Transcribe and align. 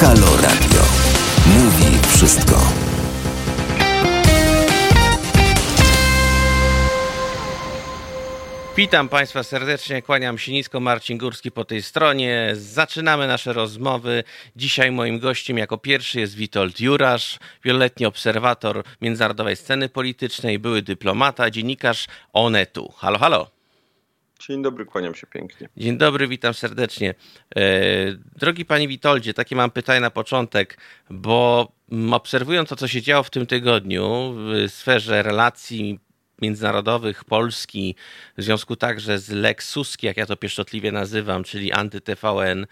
Halo 0.00 0.36
Radio. 0.42 0.82
Mówi 1.46 1.98
wszystko. 2.08 2.56
Witam 8.76 9.08
Państwa 9.08 9.42
serdecznie, 9.42 10.02
kłaniam 10.02 10.38
się 10.38 10.52
nisko, 10.52 10.80
Marcin 10.80 11.18
Górski 11.18 11.50
po 11.50 11.64
tej 11.64 11.82
stronie. 11.82 12.50
Zaczynamy 12.54 13.26
nasze 13.26 13.52
rozmowy. 13.52 14.24
Dzisiaj 14.56 14.90
moim 14.92 15.18
gościem 15.18 15.58
jako 15.58 15.78
pierwszy 15.78 16.20
jest 16.20 16.34
Witold 16.34 16.80
Jurasz, 16.80 17.38
wieloletni 17.64 18.06
obserwator 18.06 18.82
międzynarodowej 19.00 19.56
sceny 19.56 19.88
politycznej, 19.88 20.58
były 20.58 20.82
dyplomata, 20.82 21.50
dziennikarz 21.50 22.06
Onetu. 22.32 22.92
Halo, 22.96 23.18
halo. 23.18 23.63
Dzień 24.48 24.62
dobry, 24.62 24.86
kłaniam 24.86 25.14
się 25.14 25.26
pięknie. 25.26 25.68
Dzień 25.76 25.98
dobry, 25.98 26.28
witam 26.28 26.54
serdecznie. 26.54 27.14
E, 27.56 27.62
drogi 28.36 28.64
Panie 28.64 28.88
Witoldzie, 28.88 29.34
takie 29.34 29.56
mam 29.56 29.70
pytanie 29.70 30.00
na 30.00 30.10
początek, 30.10 30.78
bo 31.10 31.72
obserwując 32.12 32.68
to, 32.68 32.76
co 32.76 32.88
się 32.88 33.02
działo 33.02 33.22
w 33.22 33.30
tym 33.30 33.46
tygodniu 33.46 34.34
w 34.36 34.64
sferze 34.68 35.22
relacji 35.22 36.00
międzynarodowych 36.42 37.24
Polski, 37.24 37.94
w 38.36 38.42
związku 38.42 38.76
także 38.76 39.18
z 39.18 39.30
Lex 39.30 39.68
Suski, 39.68 40.06
jak 40.06 40.16
ja 40.16 40.26
to 40.26 40.36
pieszczotliwie 40.36 40.92
nazywam, 40.92 41.44
czyli 41.44 41.72
anty-TVN, 41.72 42.66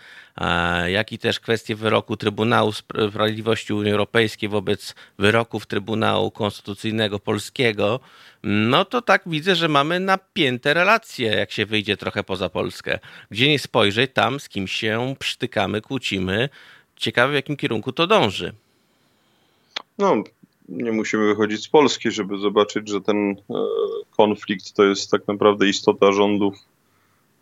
jak 0.86 1.12
i 1.12 1.18
też 1.18 1.40
kwestie 1.40 1.76
wyroku 1.76 2.16
Trybunału 2.16 2.72
Sprawiedliwości 2.72 3.72
Unii 3.72 3.92
Europejskiej 3.92 4.48
wobec 4.48 4.94
wyroków 5.18 5.66
Trybunału 5.66 6.30
Konstytucyjnego 6.30 7.18
Polskiego, 7.18 8.00
no 8.42 8.84
to 8.84 9.02
tak 9.02 9.22
widzę, 9.26 9.56
że 9.56 9.68
mamy 9.68 10.00
napięte 10.00 10.74
relacje, 10.74 11.30
jak 11.30 11.52
się 11.52 11.66
wyjdzie 11.66 11.96
trochę 11.96 12.24
poza 12.24 12.48
Polskę. 12.48 12.98
Gdzie 13.30 13.48
nie 13.48 13.58
spojrzeć, 13.58 14.10
tam 14.14 14.40
z 14.40 14.48
kim 14.48 14.68
się 14.68 15.14
przytykamy, 15.18 15.80
kłócimy. 15.80 16.48
Ciekawe, 16.96 17.32
w 17.32 17.34
jakim 17.34 17.56
kierunku 17.56 17.92
to 17.92 18.06
dąży. 18.06 18.52
No, 19.98 20.24
nie 20.68 20.92
musimy 20.92 21.26
wychodzić 21.26 21.64
z 21.64 21.68
Polski, 21.68 22.10
żeby 22.10 22.38
zobaczyć, 22.38 22.88
że 22.88 23.00
ten 23.00 23.30
e, 23.30 23.34
konflikt 24.10 24.72
to 24.72 24.84
jest 24.84 25.10
tak 25.10 25.28
naprawdę 25.28 25.68
istota 25.68 26.12
rządów 26.12 26.54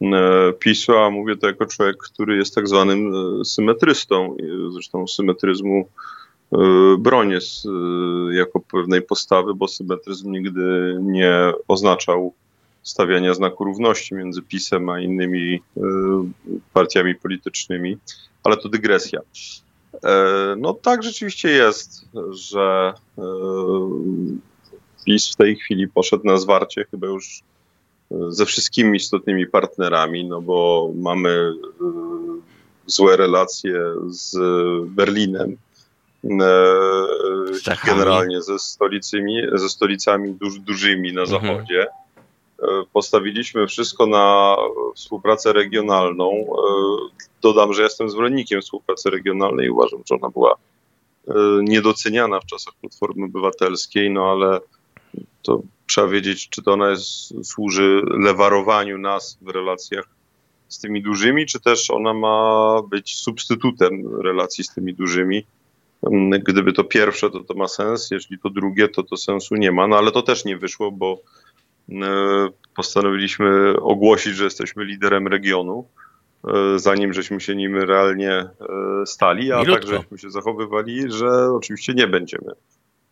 e, 0.02 0.52
PiSu, 0.52 0.96
a 0.96 1.10
mówię 1.10 1.36
to 1.36 1.46
jako 1.46 1.66
człowiek, 1.66 1.96
który 1.96 2.36
jest 2.36 2.54
tak 2.54 2.68
zwanym 2.68 3.12
e, 3.14 3.44
symetrystą. 3.44 4.36
Zresztą 4.72 5.06
symetryzmu 5.06 5.88
bronię 6.98 7.38
jako 8.30 8.60
pewnej 8.60 9.02
postawy, 9.02 9.54
bo 9.54 9.68
symetryzm 9.68 10.32
nigdy 10.32 10.96
nie 11.02 11.52
oznaczał 11.68 12.34
stawiania 12.82 13.34
znaku 13.34 13.64
równości 13.64 14.14
między 14.14 14.42
PiSem 14.42 14.88
a 14.88 15.00
innymi 15.00 15.62
partiami 16.72 17.14
politycznymi, 17.14 17.98
ale 18.44 18.56
to 18.56 18.68
dygresja. 18.68 19.20
E, 20.04 20.54
no 20.58 20.74
tak 20.74 21.02
rzeczywiście 21.02 21.50
jest, 21.50 22.04
że 22.30 22.92
e, 23.18 23.22
PiS 25.04 25.32
w 25.32 25.36
tej 25.36 25.56
chwili 25.56 25.88
poszedł 25.88 26.26
na 26.26 26.36
zwarcie 26.36 26.84
chyba 26.90 27.06
już 27.06 27.42
e, 28.12 28.14
ze 28.28 28.46
wszystkimi 28.46 28.96
istotnymi 28.96 29.46
partnerami, 29.46 30.24
no 30.24 30.42
bo 30.42 30.90
mamy 30.94 31.52
złe 32.86 33.16
relacje 33.16 33.80
z 34.08 34.36
Berlinem, 34.86 35.56
generalnie 37.86 38.42
ze 38.42 38.58
stolicami, 38.58 39.42
ze 39.54 39.68
stolicami 39.68 40.34
duż, 40.34 40.58
dużymi 40.58 41.12
na 41.12 41.22
mhm. 41.22 41.64
Zachodzie. 42.60 42.86
Postawiliśmy 42.92 43.66
wszystko 43.66 44.06
na 44.06 44.56
współpracę 44.94 45.52
regionalną. 45.52 46.46
Dodam, 47.42 47.72
że 47.72 47.82
jestem 47.82 48.10
zwolennikiem 48.10 48.60
współpracy 48.60 49.10
regionalnej 49.10 49.66
i 49.66 49.70
uważam, 49.70 50.00
że 50.08 50.14
ona 50.14 50.28
była 50.28 50.54
e, 51.28 51.34
niedoceniana 51.62 52.40
w 52.40 52.46
czasach 52.46 52.74
Platformy 52.80 53.24
Obywatelskiej, 53.24 54.10
no 54.10 54.30
ale 54.30 54.60
to 55.42 55.62
trzeba 55.86 56.08
wiedzieć, 56.08 56.48
czy 56.48 56.62
to 56.62 56.72
ona 56.72 56.90
jest, 56.90 57.34
służy 57.46 58.02
lewarowaniu 58.06 58.98
nas 58.98 59.38
w 59.42 59.48
relacjach 59.48 60.08
z 60.68 60.78
tymi 60.78 61.02
dużymi, 61.02 61.46
czy 61.46 61.60
też 61.60 61.90
ona 61.90 62.14
ma 62.14 62.82
być 62.90 63.16
substytutem 63.16 64.20
relacji 64.22 64.64
z 64.64 64.74
tymi 64.74 64.94
dużymi. 64.94 65.44
Gdyby 66.42 66.72
to 66.72 66.84
pierwsze, 66.84 67.30
to 67.30 67.44
to 67.44 67.54
ma 67.54 67.68
sens, 67.68 68.10
jeśli 68.10 68.38
to 68.38 68.50
drugie, 68.50 68.88
to 68.88 69.02
to 69.02 69.16
sensu 69.16 69.56
nie 69.56 69.72
ma, 69.72 69.86
no 69.88 69.96
ale 69.96 70.12
to 70.12 70.22
też 70.22 70.44
nie 70.44 70.56
wyszło, 70.56 70.92
bo 70.92 71.12
e, 71.12 71.20
postanowiliśmy 72.76 73.80
ogłosić, 73.80 74.36
że 74.36 74.44
jesteśmy 74.44 74.84
liderem 74.84 75.26
regionu 75.26 75.88
E, 76.48 76.78
zanim 76.78 77.12
żeśmy 77.12 77.40
się 77.40 77.56
nim 77.56 77.76
realnie 77.76 78.32
e, 78.32 78.50
stali, 79.06 79.52
a 79.52 79.60
Milutko. 79.60 79.88
tak 79.88 79.98
żeśmy 79.98 80.18
się 80.18 80.30
zachowywali, 80.30 81.12
że 81.12 81.52
oczywiście 81.52 81.94
nie 81.94 82.06
będziemy 82.06 82.52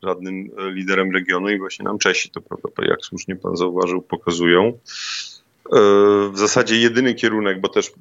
żadnym 0.03 0.51
e, 0.59 0.71
liderem 0.71 1.13
regionu 1.13 1.49
i 1.49 1.59
właśnie 1.59 1.85
nam 1.85 1.99
Czesi 1.99 2.31
to, 2.31 2.41
prawda, 2.41 2.69
jak 2.79 3.05
słusznie 3.05 3.37
pan 3.37 3.57
zauważył, 3.57 4.03
pokazują. 4.03 4.79
W 6.33 6.39
zasadzie 6.39 6.77
jedyny 6.77 7.15
kierunek, 7.15 7.61
bo 7.61 7.69
też 7.69 7.93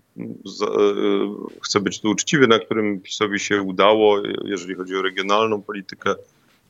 chcę 1.61 1.79
być 1.79 2.01
tu 2.01 2.09
uczciwy, 2.09 2.47
na 2.47 2.59
którym 2.59 2.99
PiSowi 3.01 3.39
się 3.39 3.61
udało, 3.61 4.21
jeżeli 4.43 4.75
chodzi 4.75 4.95
o 4.95 5.01
regionalną 5.01 5.61
politykę, 5.61 6.15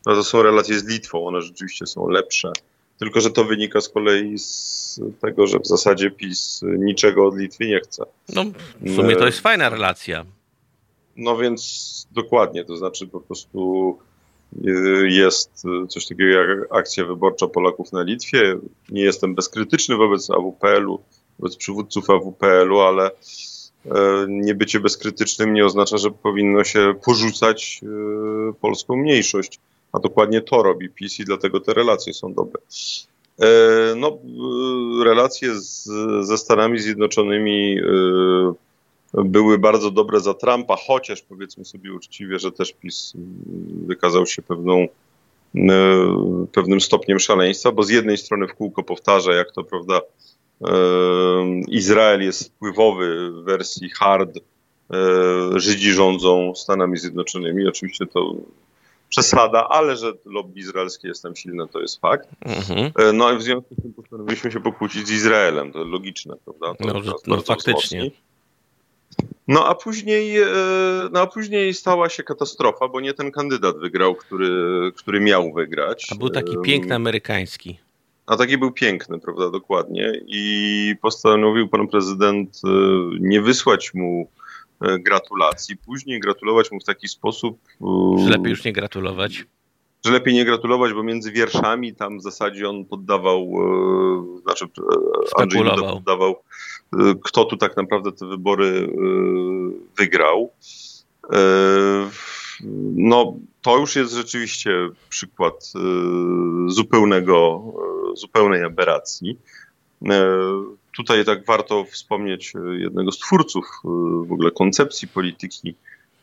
no 0.05 0.15
to 0.15 0.23
są 0.23 0.43
relacje 0.43 0.79
z 0.79 0.87
Litwą. 0.87 1.27
One 1.27 1.41
rzeczywiście 1.41 1.87
są 1.87 2.09
lepsze 2.09 2.51
tylko, 2.99 3.21
że 3.21 3.31
to 3.31 3.43
wynika 3.43 3.81
z 3.81 3.89
kolei 3.89 4.39
z 4.39 4.99
tego, 5.21 5.47
że 5.47 5.59
w 5.59 5.67
zasadzie 5.67 6.11
PiS 6.11 6.61
niczego 6.63 7.27
od 7.27 7.37
Litwy 7.37 7.67
nie 7.67 7.79
chce. 7.79 8.03
No, 8.29 8.45
w 8.81 8.95
sumie 8.95 9.15
to 9.15 9.25
jest 9.25 9.39
fajna 9.39 9.69
relacja. 9.69 10.25
No 11.15 11.37
więc 11.37 12.07
dokładnie, 12.11 12.65
to 12.65 12.77
znaczy 12.77 13.07
po 13.07 13.21
prostu 13.21 13.97
y, 14.65 15.09
jest 15.09 15.65
coś 15.89 16.07
takiego 16.07 16.29
jak 16.29 16.49
akcja 16.71 17.05
wyborcza 17.05 17.47
Polaków 17.47 17.91
na 17.91 18.01
Litwie. 18.01 18.57
Nie 18.89 19.01
jestem 19.01 19.35
bezkrytyczny 19.35 19.95
wobec 19.95 20.29
AWPL-u, 20.29 20.99
wobec 21.39 21.55
przywódców 21.55 22.09
AWPL-u, 22.09 22.79
ale 22.79 23.11
e, 23.85 23.91
nie 24.27 24.55
bycie 24.55 24.79
bezkrytycznym 24.79 25.53
nie 25.53 25.65
oznacza, 25.65 25.97
że 25.97 26.11
powinno 26.11 26.63
się 26.63 26.93
porzucać 27.03 27.81
polską 28.61 28.95
mniejszość 28.95 29.59
a 29.91 29.99
dokładnie 29.99 30.41
to 30.41 30.63
robi 30.63 30.89
PiS 30.89 31.19
i 31.19 31.25
dlatego 31.25 31.59
te 31.59 31.73
relacje 31.73 32.13
są 32.13 32.33
dobre. 32.33 32.61
E, 33.41 33.95
no, 33.95 34.19
e, 35.01 35.03
relacje 35.03 35.59
z, 35.59 35.89
ze 36.21 36.37
Stanami 36.37 36.79
Zjednoczonymi 36.79 37.79
e, 37.79 39.23
były 39.23 39.57
bardzo 39.57 39.91
dobre 39.91 40.19
za 40.19 40.33
Trumpa, 40.33 40.75
chociaż 40.87 41.21
powiedzmy 41.21 41.65
sobie 41.65 41.93
uczciwie, 41.93 42.39
że 42.39 42.51
też 42.51 42.73
PiS 42.73 43.13
wykazał 43.87 44.25
się 44.25 44.41
pewną, 44.41 44.87
pewnym 46.51 46.81
stopniem 46.81 47.19
szaleństwa, 47.19 47.71
bo 47.71 47.83
z 47.83 47.89
jednej 47.89 48.17
strony 48.17 48.47
w 48.47 48.53
kółko 48.53 48.83
powtarza, 48.83 49.33
jak 49.33 49.51
to 49.51 49.63
prawda, 49.63 50.01
Izrael 51.67 52.21
jest 52.21 52.49
wpływowy 52.49 53.31
w 53.31 53.43
wersji 53.43 53.89
hard, 53.89 54.39
Żydzi 55.55 55.91
rządzą 55.91 56.55
Stanami 56.55 56.97
Zjednoczonymi. 56.97 57.67
Oczywiście 57.67 58.05
to 58.05 58.35
przesada, 59.09 59.67
ale 59.69 59.97
że 59.97 60.13
lobby 60.25 60.59
izraelskie 60.59 61.07
jest 61.07 61.23
tam 61.23 61.35
silne, 61.35 61.67
to 61.67 61.81
jest 61.81 62.01
fakt. 62.01 62.29
Mhm. 62.41 62.91
E, 62.95 63.13
no 63.13 63.31
i 63.31 63.37
w 63.37 63.41
związku 63.41 63.75
z 63.75 63.81
tym 63.81 63.93
postanowiliśmy 63.93 64.51
się 64.51 64.59
pokłócić 64.59 65.07
z 65.07 65.11
Izraelem, 65.11 65.71
to 65.71 65.83
logiczne, 65.83 66.35
prawda? 66.45 66.83
To 66.83 66.99
no, 66.99 67.15
no 67.27 67.41
faktycznie. 67.41 68.11
No 69.47 69.67
a 69.67 69.75
później, 69.75 70.37
e, 70.41 70.45
no 71.11 71.19
a 71.21 71.27
później 71.27 71.73
stała 71.73 72.09
się 72.09 72.23
katastrofa, 72.23 72.87
bo 72.87 73.01
nie 73.01 73.13
ten 73.13 73.31
kandydat 73.31 73.77
wygrał, 73.77 74.15
który, 74.15 74.51
który 74.95 75.19
miał 75.19 75.53
wygrać. 75.53 76.07
A 76.11 76.15
był 76.15 76.29
taki 76.29 76.57
piękny 76.63 76.95
amerykański. 76.95 77.79
A 78.25 78.37
taki 78.37 78.57
był 78.57 78.71
piękny, 78.71 79.19
prawda, 79.19 79.49
dokładnie. 79.49 80.21
I 80.27 80.95
postanowił 81.01 81.67
pan 81.67 81.87
prezydent 81.87 82.61
e, 82.65 82.69
nie 83.19 83.41
wysłać 83.41 83.93
mu 83.93 84.29
gratulacji. 84.81 85.77
Później 85.77 86.19
gratulować 86.19 86.71
mu 86.71 86.79
w 86.79 86.83
taki 86.83 87.07
sposób. 87.07 87.59
E, 87.81 88.23
że 88.23 88.29
lepiej 88.29 88.49
już 88.49 88.65
nie 88.65 88.73
gratulować. 88.73 89.45
Że 90.05 90.11
lepiej 90.11 90.33
nie 90.33 90.45
gratulować, 90.45 90.93
bo 90.93 91.03
między 91.03 91.31
wierszami 91.31 91.95
tam 91.95 92.19
w 92.19 92.23
zasadzie 92.23 92.69
on 92.69 92.85
poddawał, 92.85 93.39
e, 94.37 94.41
znaczy 94.41 94.65
Andrzej 95.35 95.63
Duda 95.63 95.91
poddawał, 95.93 96.35
kto 97.23 97.45
tu 97.45 97.57
tak 97.57 97.77
naprawdę 97.77 98.11
te 98.11 98.25
wybory 98.25 98.89
wygrał. 99.97 100.51
No, 102.95 103.35
to 103.61 103.77
już 103.77 103.95
jest 103.95 104.13
rzeczywiście 104.13 104.89
przykład 105.09 105.73
zupełnego, 106.67 107.63
zupełnej 108.13 108.63
aberracji. 108.63 109.37
Tutaj 110.97 111.25
tak 111.25 111.45
warto 111.45 111.85
wspomnieć 111.85 112.53
e, 112.55 112.59
jednego 112.79 113.11
z 113.11 113.19
twórców 113.19 113.65
e, 113.65 113.87
w 114.27 114.31
ogóle 114.31 114.51
koncepcji 114.51 115.07
polityki 115.07 115.75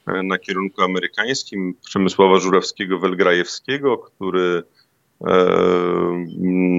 e, 0.06 0.22
na 0.22 0.38
kierunku 0.38 0.82
amerykańskim, 0.82 1.74
Przemysława 1.86 2.38
Żurawskiego-Welgrajewskiego, 2.38 3.98
który 3.98 4.62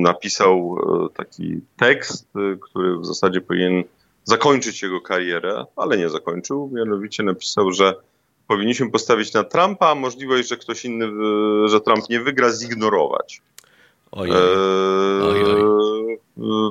napisał 0.02 0.78
taki 1.14 1.60
tekst, 1.78 2.28
który 2.62 2.98
w 2.98 3.06
zasadzie 3.06 3.42
powinien 3.42 3.84
zakończyć 4.24 4.84
jego 4.84 5.02
karierę, 5.02 5.66
ale 5.76 5.98
nie 5.98 6.10
zakończył. 6.10 6.70
Mianowicie 6.74 7.24
napisał, 7.24 7.72
że 7.72 7.94
powinniśmy 8.48 8.92
postawić 8.92 9.34
na 9.34 9.44
Trumpa, 9.44 9.92
a 9.92 9.96
możliwość, 9.96 10.50
że 10.50 10.58
ktoś 10.58 10.86
inny, 10.86 11.08
że 11.70 11.82
Trump 11.82 12.10
nie 12.10 12.20
wygra, 12.20 12.52
zignorować. 12.52 13.42
Oj, 14.12 14.32
oj, 14.32 15.44
oj. 15.44 15.85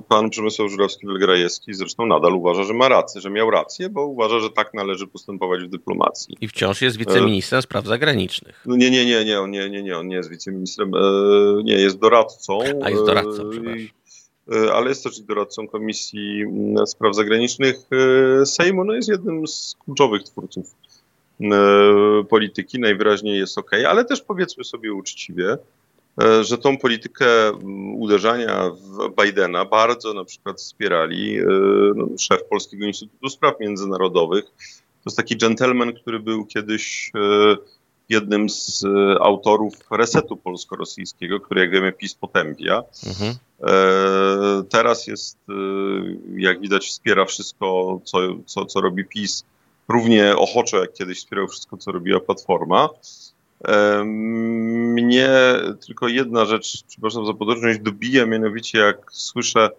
Pan 0.09 0.31
Przemysław 0.31 0.71
Żurawski-Wielgrajewski 0.71 1.75
zresztą 1.75 2.07
nadal 2.07 2.35
uważa, 2.35 2.65
że 2.65 2.75
ma 2.75 2.89
rację, 2.89 3.21
że 3.21 3.31
miał 3.31 3.51
rację, 3.51 3.89
bo 3.89 4.07
uważa, 4.07 4.41
że 4.41 4.51
tak 4.51 4.75
należy 4.75 5.07
postępować 5.07 5.65
w 5.65 5.69
dyplomacji. 5.69 6.37
I 6.41 6.49
wciąż 6.49 6.83
jest 6.83 6.97
wiceministrem 6.97 7.63
spraw 7.63 7.87
zagranicznych. 7.87 8.63
No 8.67 8.77
nie, 8.77 8.91
nie, 8.91 9.07
nie, 9.07 9.25
nie, 9.25 9.41
on 9.41 9.51
nie, 9.51 9.71
nie, 9.71 9.83
nie, 9.83 9.99
on 9.99 10.09
nie 10.09 10.17
jest 10.17 10.31
wiceministrem, 10.31 10.93
nie, 11.65 11.75
jest 11.75 11.99
doradcą. 11.99 12.59
A 12.83 12.91
jest 12.91 13.05
doradcą, 13.07 13.51
przepraszam 13.51 13.89
ale 14.75 14.89
jest 14.89 15.05
też 15.05 15.21
doradcą 15.21 15.69
Komisji 15.69 16.43
mm, 16.43 16.87
Spraw 16.87 17.17
Zagranicznych 17.17 17.77
Sejmu. 18.45 18.85
No 18.85 18.95
jest 18.95 19.09
jednym 19.09 19.47
z 19.47 19.77
kluczowych 19.85 20.23
twórców 20.23 20.75
polityki, 22.29 22.81
najwyraźniej 22.81 23.39
jest 23.39 23.59
ok, 23.59 23.71
ale 23.89 24.05
też 24.05 24.23
powiedzmy 24.23 24.65
sobie 24.65 24.93
uczciwie, 24.93 25.47
E, 25.53 25.59
że 26.41 26.59
tą 26.59 26.79
politykę 26.79 27.49
mm, 27.49 27.95
uderzania 27.95 28.71
w 28.71 29.23
Bidena 29.23 29.65
bardzo 29.65 30.15
na 30.15 30.25
przykład 30.25 30.57
wspierali 30.57 31.39
e, 31.39 31.45
no, 31.97 32.07
szef 32.19 32.45
Polskiego 32.51 32.87
Instytutu 32.87 33.29
Spraw 33.29 33.61
Międzynarodowych. 33.61 34.45
To 34.45 35.11
jest 35.11 35.17
taki 35.17 35.37
gentleman, 35.37 35.93
który 35.93 36.21
był 36.21 36.47
kiedyś 36.47 37.11
e, 37.15 37.57
jednym 38.09 38.51
z 38.51 38.85
autorów 39.21 39.75
resetu 39.91 40.37
polsko-rosyjskiego, 40.37 41.41
który 41.41 41.61
jak 41.61 41.71
wiemy 41.71 41.93
PiS 41.93 42.15
potępia. 42.15 42.83
Mhm. 43.07 43.35
Teraz 44.69 45.07
jest, 45.07 45.39
jak 46.37 46.61
widać, 46.61 46.87
wspiera 46.87 47.25
wszystko, 47.25 48.01
co, 48.05 48.19
co, 48.47 48.65
co 48.65 48.81
robi 48.81 49.05
PiS, 49.05 49.45
równie 49.89 50.37
ochoczo 50.37 50.81
jak 50.81 50.93
kiedyś 50.93 51.19
wspierał 51.19 51.49
wszystko, 51.49 51.77
co 51.77 51.93
robiła 51.93 52.21
Platforma. 52.21 52.89
Mnie 54.05 55.29
tylko 55.87 56.09
jedna 56.09 56.45
rzecz, 56.45 56.85
przepraszam 56.89 57.27
za 57.27 57.35
podróżność, 57.35 57.79
dobija, 57.79 58.27
mianowicie 58.27 58.79
jak 58.79 58.97
słyszę 59.13 59.71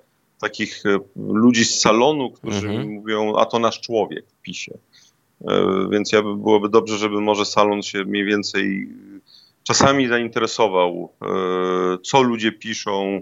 takich 0.42 0.86
e, 0.86 1.00
ludzi 1.16 1.66
z 1.66 1.80
salonu, 1.80 2.32
którzy 2.32 2.68
mhm. 2.68 2.90
mówią, 2.90 3.36
a 3.36 3.46
to 3.46 3.60
nasz 3.60 3.82
człowiek 3.82 4.26
w 4.28 4.42
PiSie. 4.42 4.78
E, 5.48 5.88
więc 5.92 6.12
ja 6.12 6.22
by, 6.22 6.36
byłoby 6.36 6.70
dobrze, 6.70 6.98
żeby 6.98 7.22
może 7.22 7.46
salon 7.46 7.82
się 7.82 8.04
mniej 8.06 8.26
więcej 8.26 8.90
czasami 9.64 10.08
zainteresował, 10.08 11.10
e, 11.22 11.28
co 12.04 12.22
ludzie 12.22 12.52
piszą, 12.52 13.22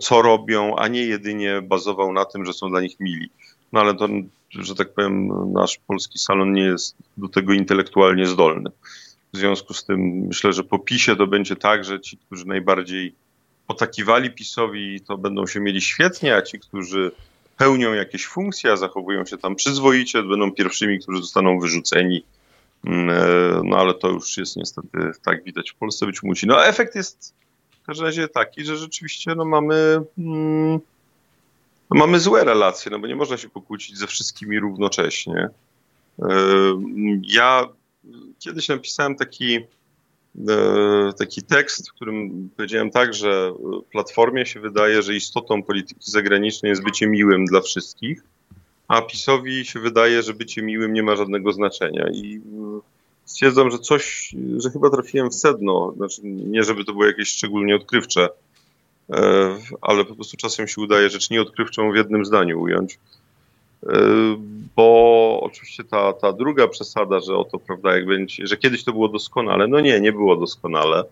co 0.00 0.22
robią, 0.22 0.76
a 0.76 0.88
nie 0.88 1.06
jedynie 1.06 1.62
bazował 1.62 2.12
na 2.12 2.24
tym, 2.24 2.44
że 2.44 2.52
są 2.52 2.70
dla 2.70 2.80
nich 2.80 3.00
mili. 3.00 3.30
No 3.72 3.80
ale 3.80 3.94
to, 3.94 4.08
że 4.50 4.74
tak 4.74 4.94
powiem, 4.94 5.28
nasz 5.52 5.78
polski 5.86 6.18
salon 6.18 6.52
nie 6.52 6.62
jest 6.62 6.96
do 7.16 7.28
tego 7.28 7.52
intelektualnie 7.52 8.26
zdolny. 8.26 8.70
W 9.34 9.36
związku 9.36 9.74
z 9.74 9.84
tym 9.84 10.00
myślę, 10.00 10.52
że 10.52 10.64
po 10.64 10.78
PiSie 10.78 11.16
to 11.16 11.26
będzie 11.26 11.56
tak, 11.56 11.84
że 11.84 12.00
ci, 12.00 12.16
którzy 12.16 12.46
najbardziej 12.46 13.14
potakiwali 13.66 14.30
PiSowi, 14.30 15.00
to 15.00 15.18
będą 15.18 15.46
się 15.46 15.60
mieli 15.60 15.80
świetnie, 15.80 16.36
a 16.36 16.42
ci, 16.42 16.58
którzy 16.58 17.12
pełnią 17.56 17.92
jakieś 17.92 18.26
funkcje, 18.26 18.72
a 18.72 18.76
zachowują 18.76 19.26
się 19.26 19.38
tam 19.38 19.56
przyzwoicie, 19.56 20.22
będą 20.22 20.52
pierwszymi, 20.52 20.98
którzy 20.98 21.22
zostaną 21.22 21.60
wyrzuceni. 21.60 22.24
Mm, 22.84 23.10
e, 23.10 23.14
no 23.64 23.76
ale 23.76 23.94
to 23.94 24.08
już 24.08 24.36
jest 24.36 24.56
niestety 24.56 24.98
tak 25.24 25.44
widać 25.44 25.70
w 25.70 25.74
Polsce 25.74 26.06
być 26.06 26.22
musi. 26.22 26.46
No 26.46 26.66
efekt 26.66 26.94
jest 26.94 27.34
w 27.82 27.86
każdym 27.86 28.06
razie 28.06 28.28
taki, 28.28 28.64
że 28.64 28.76
rzeczywiście 28.76 29.34
no, 29.34 29.44
mamy, 29.44 30.00
mm, 30.18 30.80
mamy 31.90 32.20
złe 32.20 32.44
relacje, 32.44 32.90
no 32.90 32.98
bo 32.98 33.06
nie 33.06 33.16
można 33.16 33.36
się 33.36 33.48
pokłócić 33.48 33.98
ze 33.98 34.06
wszystkimi 34.06 34.60
równocześnie. 34.60 35.48
E, 36.18 36.28
ja 37.22 37.68
kiedyś 38.38 38.68
napisałem 38.68 39.16
taki, 39.16 39.56
e, 40.48 41.12
taki 41.18 41.42
tekst, 41.42 41.90
w 41.90 41.92
którym 41.92 42.48
powiedziałem 42.56 42.90
tak, 42.90 43.14
że 43.14 43.54
Platformie 43.90 44.46
się 44.46 44.60
wydaje, 44.60 45.02
że 45.02 45.14
istotą 45.14 45.62
polityki 45.62 46.10
zagranicznej 46.10 46.70
jest 46.70 46.84
bycie 46.84 47.06
miłym 47.06 47.44
dla 47.44 47.60
wszystkich, 47.60 48.22
a 48.88 49.02
PiSowi 49.02 49.64
się 49.64 49.80
wydaje, 49.80 50.22
że 50.22 50.34
bycie 50.34 50.62
miłym 50.62 50.92
nie 50.92 51.02
ma 51.02 51.16
żadnego 51.16 51.52
znaczenia. 51.52 52.08
I 52.12 52.36
e, 52.36 52.80
stwierdzam, 53.24 53.70
że 53.70 53.78
coś, 53.78 54.34
że 54.56 54.70
chyba 54.70 54.90
trafiłem 54.90 55.30
w 55.30 55.34
sedno. 55.34 55.92
Znaczy, 55.96 56.20
nie 56.24 56.62
żeby 56.62 56.84
to 56.84 56.92
było 56.92 57.06
jakieś 57.06 57.28
szczególnie 57.28 57.76
odkrywcze, 57.76 58.28
e, 59.10 59.56
ale 59.80 60.04
po 60.04 60.14
prostu 60.14 60.36
czasem 60.36 60.68
się 60.68 60.80
udaje 60.80 61.10
rzecz 61.10 61.30
nieodkrywczą 61.30 61.92
w 61.92 61.96
jednym 61.96 62.24
zdaniu 62.24 62.60
ująć. 62.60 62.98
E, 63.86 64.36
bo 64.76 65.40
oczywiście 65.42 65.84
ta, 65.84 66.12
ta 66.12 66.32
druga 66.32 66.68
przesada, 66.68 67.20
że 67.20 67.36
oto, 67.36 67.58
prawda, 67.58 67.96
jak 67.96 68.06
będzie, 68.06 68.46
że 68.46 68.56
kiedyś 68.56 68.84
to 68.84 68.92
było 68.92 69.08
doskonale, 69.08 69.68
no 69.68 69.80
nie, 69.80 70.00
nie 70.00 70.12
było 70.12 70.36
doskonale, 70.36 71.04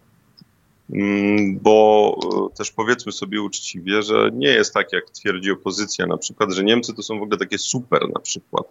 mm, 0.92 1.58
bo 1.58 2.16
e, 2.52 2.56
też 2.56 2.70
powiedzmy 2.70 3.12
sobie 3.12 3.42
uczciwie, 3.42 4.02
że 4.02 4.30
nie 4.32 4.48
jest 4.48 4.74
tak, 4.74 4.92
jak 4.92 5.10
twierdzi 5.10 5.50
opozycja 5.50 6.06
na 6.06 6.16
przykład, 6.16 6.52
że 6.52 6.64
Niemcy 6.64 6.94
to 6.94 7.02
są 7.02 7.18
w 7.18 7.22
ogóle 7.22 7.38
takie 7.38 7.58
super 7.58 8.08
na 8.14 8.20
przykład. 8.20 8.66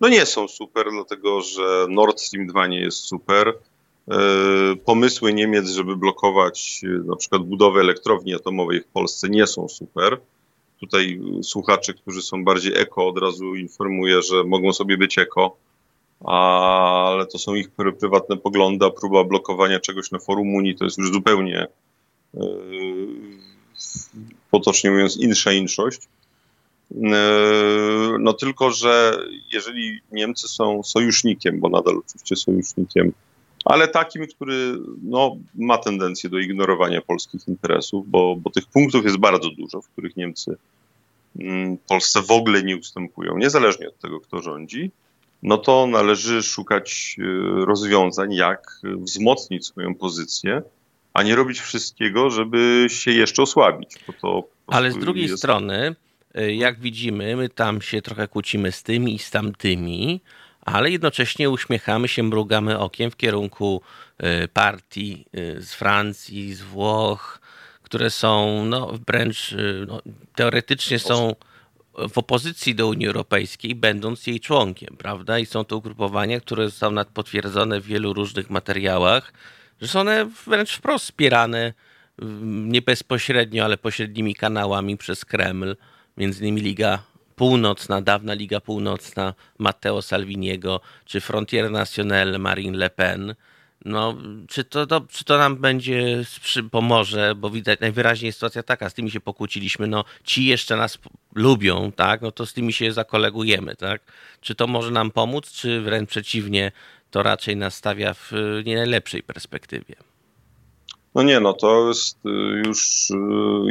No 0.00 0.08
nie 0.08 0.26
są 0.26 0.48
super, 0.48 0.86
dlatego 0.90 1.40
że 1.40 1.86
Nord 1.88 2.20
Stream 2.20 2.46
2 2.46 2.66
nie 2.66 2.80
jest 2.80 2.98
super. 2.98 3.54
E, 4.10 4.16
pomysły 4.84 5.34
Niemiec, 5.34 5.68
żeby 5.68 5.96
blokować 5.96 6.80
na 7.04 7.16
przykład 7.16 7.42
budowę 7.42 7.80
elektrowni 7.80 8.34
atomowej 8.34 8.80
w 8.80 8.86
Polsce 8.86 9.28
nie 9.28 9.46
są 9.46 9.68
super 9.68 10.20
tutaj 10.80 11.20
słuchaczy, 11.42 11.94
którzy 11.94 12.22
są 12.22 12.44
bardziej 12.44 12.72
eko, 12.76 13.08
od 13.08 13.18
razu 13.18 13.54
informuję, 13.54 14.22
że 14.22 14.44
mogą 14.44 14.72
sobie 14.72 14.98
być 14.98 15.18
eko, 15.18 15.56
ale 16.24 17.26
to 17.26 17.38
są 17.38 17.54
ich 17.54 17.70
prywatne 17.70 18.36
poglądy, 18.36 18.86
a 18.86 18.90
próba 18.90 19.24
blokowania 19.24 19.80
czegoś 19.80 20.10
na 20.10 20.18
forum 20.18 20.54
Unii 20.54 20.76
to 20.76 20.84
jest 20.84 20.98
już 20.98 21.12
zupełnie, 21.12 21.66
yy, 22.34 22.42
potocznie 24.50 24.90
mówiąc, 24.90 25.16
insza 25.16 25.52
inszość. 25.52 26.00
Yy, 26.90 27.10
no 28.20 28.32
tylko, 28.32 28.70
że 28.70 29.18
jeżeli 29.52 30.00
Niemcy 30.12 30.48
są 30.48 30.82
sojusznikiem, 30.82 31.60
bo 31.60 31.68
nadal 31.68 31.98
oczywiście 31.98 32.36
sojusznikiem, 32.36 33.12
ale 33.66 33.88
takim, 33.88 34.26
który 34.26 34.78
no, 35.02 35.36
ma 35.54 35.78
tendencję 35.78 36.30
do 36.30 36.38
ignorowania 36.38 37.00
polskich 37.00 37.48
interesów, 37.48 38.10
bo, 38.10 38.36
bo 38.36 38.50
tych 38.50 38.66
punktów 38.66 39.04
jest 39.04 39.16
bardzo 39.16 39.50
dużo, 39.50 39.82
w 39.82 39.88
których 39.88 40.16
Niemcy 40.16 40.56
mm, 41.40 41.78
Polsce 41.88 42.22
w 42.22 42.30
ogóle 42.30 42.62
nie 42.62 42.76
ustępują, 42.76 43.38
niezależnie 43.38 43.88
od 43.88 43.98
tego, 43.98 44.20
kto 44.20 44.42
rządzi, 44.42 44.90
no 45.42 45.58
to 45.58 45.86
należy 45.86 46.42
szukać 46.42 47.16
y, 47.18 47.22
rozwiązań, 47.64 48.34
jak 48.34 48.80
wzmocnić 48.84 49.66
swoją 49.66 49.94
pozycję, 49.94 50.62
a 51.14 51.22
nie 51.22 51.36
robić 51.36 51.60
wszystkiego, 51.60 52.30
żeby 52.30 52.86
się 52.88 53.10
jeszcze 53.10 53.42
osłabić. 53.42 53.94
To 54.20 54.48
Ale 54.66 54.92
z 54.92 54.98
drugiej 54.98 55.24
jest... 55.24 55.38
strony, 55.38 55.96
y, 56.38 56.54
jak 56.54 56.80
widzimy, 56.80 57.36
my 57.36 57.48
tam 57.48 57.82
się 57.82 58.02
trochę 58.02 58.28
kłócimy 58.28 58.72
z 58.72 58.82
tymi 58.82 59.14
i 59.14 59.18
z 59.18 59.30
tamtymi, 59.30 60.20
ale 60.66 60.90
jednocześnie 60.90 61.50
uśmiechamy 61.50 62.08
się, 62.08 62.22
mrugamy 62.22 62.78
okiem 62.78 63.10
w 63.10 63.16
kierunku 63.16 63.82
y, 64.44 64.48
partii 64.48 65.26
y, 65.36 65.62
z 65.62 65.74
Francji, 65.74 66.54
z 66.54 66.62
Włoch, 66.62 67.40
które 67.82 68.10
są 68.10 68.64
no, 68.64 68.92
wręcz 69.06 69.52
y, 69.52 69.84
no, 69.88 70.02
teoretycznie 70.34 70.98
są 70.98 71.34
w 72.08 72.18
opozycji 72.18 72.74
do 72.74 72.88
Unii 72.88 73.06
Europejskiej, 73.06 73.74
będąc 73.74 74.26
jej 74.26 74.40
członkiem, 74.40 74.96
prawda? 74.96 75.38
I 75.38 75.46
są 75.46 75.64
to 75.64 75.76
ugrupowania, 75.76 76.40
które 76.40 76.64
zostały 76.70 77.04
potwierdzone 77.04 77.80
w 77.80 77.86
wielu 77.86 78.12
różnych 78.12 78.50
materiałach, 78.50 79.32
że 79.80 79.88
są 79.88 80.00
one 80.00 80.30
wręcz 80.46 80.76
wprost 80.76 81.04
wspierane 81.04 81.72
nie 82.42 82.82
bezpośrednio, 82.82 83.64
ale 83.64 83.78
pośrednimi 83.78 84.34
kanałami 84.34 84.96
przez 84.96 85.24
Kreml, 85.24 85.76
między 86.16 86.40
innymi 86.40 86.60
Liga 86.60 87.02
Północna, 87.36 88.02
dawna 88.02 88.34
Liga 88.34 88.60
Północna 88.60 89.34
Matteo 89.58 90.02
Salviniego, 90.02 90.80
czy 91.04 91.20
Frontier 91.20 91.70
National 91.70 92.40
Marine 92.40 92.78
Le 92.78 92.90
Pen. 92.90 93.34
No, 93.84 94.14
czy 94.48 94.64
to, 94.64 94.86
to, 94.86 95.00
czy 95.10 95.24
to 95.24 95.38
nam 95.38 95.56
będzie 95.56 96.24
pomoże, 96.70 97.34
bo 97.34 97.50
widać 97.50 97.80
najwyraźniej 97.80 98.32
sytuacja 98.32 98.62
taka, 98.62 98.90
z 98.90 98.94
tymi 98.94 99.10
się 99.10 99.20
pokłócili,śmy 99.20 99.86
no 99.86 100.04
ci 100.24 100.44
jeszcze 100.44 100.76
nas 100.76 100.98
lubią, 101.34 101.92
tak, 101.92 102.22
no 102.22 102.32
to 102.32 102.46
z 102.46 102.52
tymi 102.52 102.72
się 102.72 102.92
zakolegujemy, 102.92 103.76
tak. 103.76 104.02
Czy 104.40 104.54
to 104.54 104.66
może 104.66 104.90
nam 104.90 105.10
pomóc, 105.10 105.52
czy 105.52 105.80
wręcz 105.80 106.10
przeciwnie, 106.10 106.72
to 107.10 107.22
raczej 107.22 107.56
nas 107.56 107.74
stawia 107.74 108.14
w 108.14 108.32
nie 108.64 108.76
najlepszej 108.76 109.22
perspektywie? 109.22 109.94
No 111.14 111.22
nie, 111.22 111.40
no 111.40 111.52
to 111.52 111.88
jest 111.88 112.26
y, 112.26 112.28
już 112.66 113.10
y, 113.10 113.14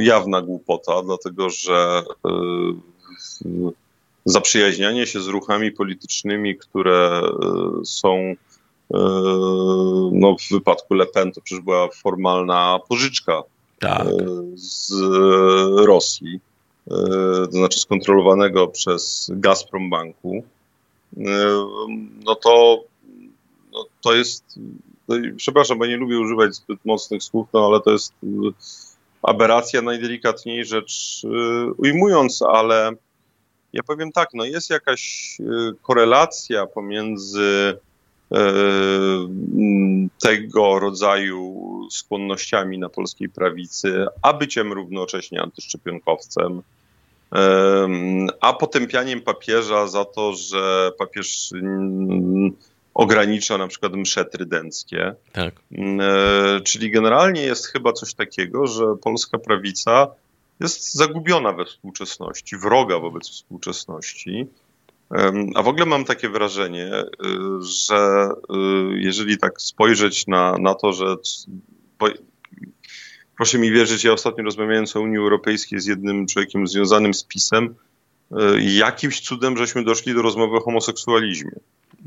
jawna 0.04 0.42
głupota, 0.42 1.04
dlatego 1.04 1.50
że 1.50 2.04
y, 2.26 2.95
zaprzyjaźnianie 4.26 5.08
się 5.08 5.22
z 5.22 5.28
ruchami 5.28 5.72
politycznymi, 5.72 6.58
które 6.58 7.22
e, 7.22 7.86
są 7.86 8.16
e, 8.16 8.36
no, 10.12 10.36
w 10.40 10.52
wypadku 10.52 10.94
Le 10.94 11.06
Pen 11.06 11.32
to 11.32 11.42
przecież 11.42 11.64
była 11.64 11.88
formalna 11.88 12.80
pożyczka 12.90 13.44
tak. 13.80 14.08
E, 14.08 14.12
z 14.56 14.94
Rosji, 15.86 16.40
to 17.46 17.52
znaczy 17.52 17.80
skontrolowanego 17.80 18.68
przez 18.68 19.32
Gazprom 19.34 19.90
Banku, 19.90 20.44
no 22.26 22.36
to 22.36 22.84
no, 23.74 23.86
to 24.02 24.16
jest, 24.16 24.44
no, 25.08 25.16
przepraszam, 25.38 25.78
bo 25.78 25.86
nie 25.86 25.98
lubię 25.98 26.20
używać 26.20 26.56
zbyt 26.56 26.86
mocnych 26.86 27.24
słów, 27.24 27.48
no 27.54 27.68
ale 27.68 27.82
to 27.82 27.92
jest 27.92 28.14
aberracja 29.22 29.82
najdelikatniej 29.82 30.66
rzecz 30.66 31.22
ujmując, 31.78 32.42
ale 32.42 32.92
ja 33.76 33.84
powiem 33.84 34.12
tak, 34.12 34.30
no 34.34 34.46
jest 34.46 34.70
jakaś 34.70 35.38
korelacja 35.82 36.66
pomiędzy 36.66 37.78
tego 40.22 40.80
rodzaju 40.80 41.70
skłonnościami 41.92 42.80
na 42.80 42.90
polskiej 42.90 43.30
prawicy, 43.30 44.06
a 44.22 44.34
byciem 44.34 44.74
równocześnie 44.74 45.42
antyszczepionkowcem, 45.42 46.62
a 48.42 48.54
potępianiem 48.54 49.22
papieża 49.22 49.88
za 49.88 50.06
to, 50.06 50.34
że 50.34 50.92
papież 50.98 51.52
mm, 51.54 52.52
ogranicza 52.94 53.58
na 53.58 53.68
przykład 53.68 53.94
msze 53.94 54.26
trydenckie. 54.26 55.16
Tak. 55.34 55.54
Czyli 56.64 56.92
generalnie 56.92 57.42
jest 57.42 57.68
chyba 57.68 57.94
coś 57.94 58.14
takiego, 58.14 58.68
że 58.68 58.84
polska 59.02 59.38
prawica 59.38 60.08
jest 60.60 60.94
zagubiona 60.94 61.54
we 61.54 61.66
współczesności, 61.66 62.58
wroga 62.58 63.00
wobec 63.00 63.30
współczesności. 63.30 64.48
A 65.56 65.64
w 65.64 65.68
ogóle 65.68 65.86
mam 65.86 66.06
takie 66.06 66.30
wrażenie, 66.30 66.92
y, 66.94 67.06
że 67.62 68.30
y, 68.30 69.00
jeżeli 69.00 69.38
tak 69.38 69.62
spojrzeć 69.62 70.28
na, 70.28 70.58
na 70.60 70.76
to, 70.76 70.94
że 70.94 71.16
proszę 73.38 73.60
mi 73.60 73.72
wierzyć, 73.72 74.04
ja 74.04 74.14
ostatnio 74.14 74.44
rozmawiając 74.44 74.96
o 74.96 75.02
Unii 75.02 75.18
Europejskiej 75.18 75.80
z 75.80 75.86
jednym 75.86 76.28
człowiekiem 76.28 76.68
związanym 76.68 77.14
z 77.14 77.24
PiSem, 77.24 77.76
y, 78.32 78.62
jakimś 78.62 79.22
cudem 79.22 79.58
żeśmy 79.58 79.84
doszli 79.84 80.14
do 80.14 80.22
rozmowy 80.22 80.58
o 80.58 80.62
homoseksualizmie. 80.62 81.60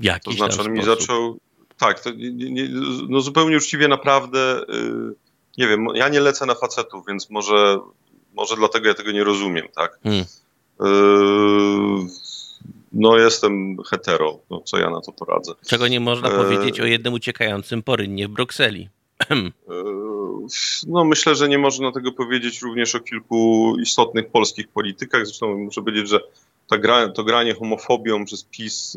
Jakiś 0.02 0.24
to 0.24 0.32
znaczy 0.32 0.60
on 0.60 0.72
mi 0.72 0.84
zaczął. 0.84 1.38
Tak, 1.78 2.00
to 2.00 2.10
nie, 2.10 2.50
nie, 2.50 2.68
no 3.08 3.20
zupełnie 3.20 3.56
uczciwie 3.56 3.88
naprawdę. 3.88 4.64
Nie 5.58 5.68
wiem, 5.68 5.86
ja 5.94 6.08
nie 6.08 6.20
lecę 6.20 6.46
na 6.46 6.54
facetów, 6.54 7.06
więc 7.08 7.30
może, 7.30 7.78
może 8.38 8.56
dlatego 8.56 8.88
ja 8.88 8.94
tego 8.94 9.12
nie 9.12 9.24
rozumiem, 9.24 9.66
tak? 9.74 9.98
Hmm 10.02 10.24
no 12.92 13.18
jestem 13.18 13.76
hetero, 13.90 14.38
no 14.50 14.60
co 14.60 14.78
ja 14.78 14.90
na 14.90 15.00
to 15.00 15.12
poradzę. 15.12 15.52
Czego 15.66 15.88
nie 15.88 16.00
można 16.00 16.28
e... 16.28 16.36
powiedzieć 16.36 16.80
o 16.80 16.84
jednym 16.84 17.12
uciekającym 17.12 17.82
po 17.82 17.96
rynnie 17.96 18.28
w 18.28 18.30
Brukseli. 18.30 18.88
E... 19.30 19.34
No 20.86 21.04
myślę, 21.04 21.34
że 21.34 21.48
nie 21.48 21.58
można 21.58 21.92
tego 21.92 22.12
powiedzieć 22.12 22.62
również 22.62 22.94
o 22.94 23.00
kilku 23.00 23.74
istotnych 23.82 24.30
polskich 24.30 24.68
politykach. 24.68 25.26
Zresztą 25.26 25.58
muszę 25.58 25.80
powiedzieć, 25.80 26.08
że 26.08 26.20
gra, 26.78 27.08
to 27.08 27.24
granie 27.24 27.54
homofobią 27.54 28.24
przez 28.24 28.44
PiS 28.44 28.96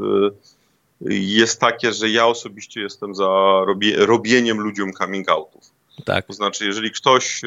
jest 1.02 1.60
takie, 1.60 1.94
że 1.94 2.10
ja 2.10 2.28
osobiście 2.28 2.82
jestem 2.82 3.16
za 3.16 3.26
robie, 3.66 4.06
robieniem 4.06 4.60
ludziom 4.60 4.94
coming 4.94 5.30
outów. 5.30 5.64
Tak. 6.06 6.28
To 6.28 6.34
znaczy, 6.34 6.66
jeżeli 6.66 6.92
ktoś 6.92 7.42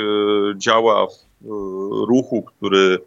działa 0.57 1.07
w 1.07 1.34
ruchu, 2.09 2.43
który 2.43 2.99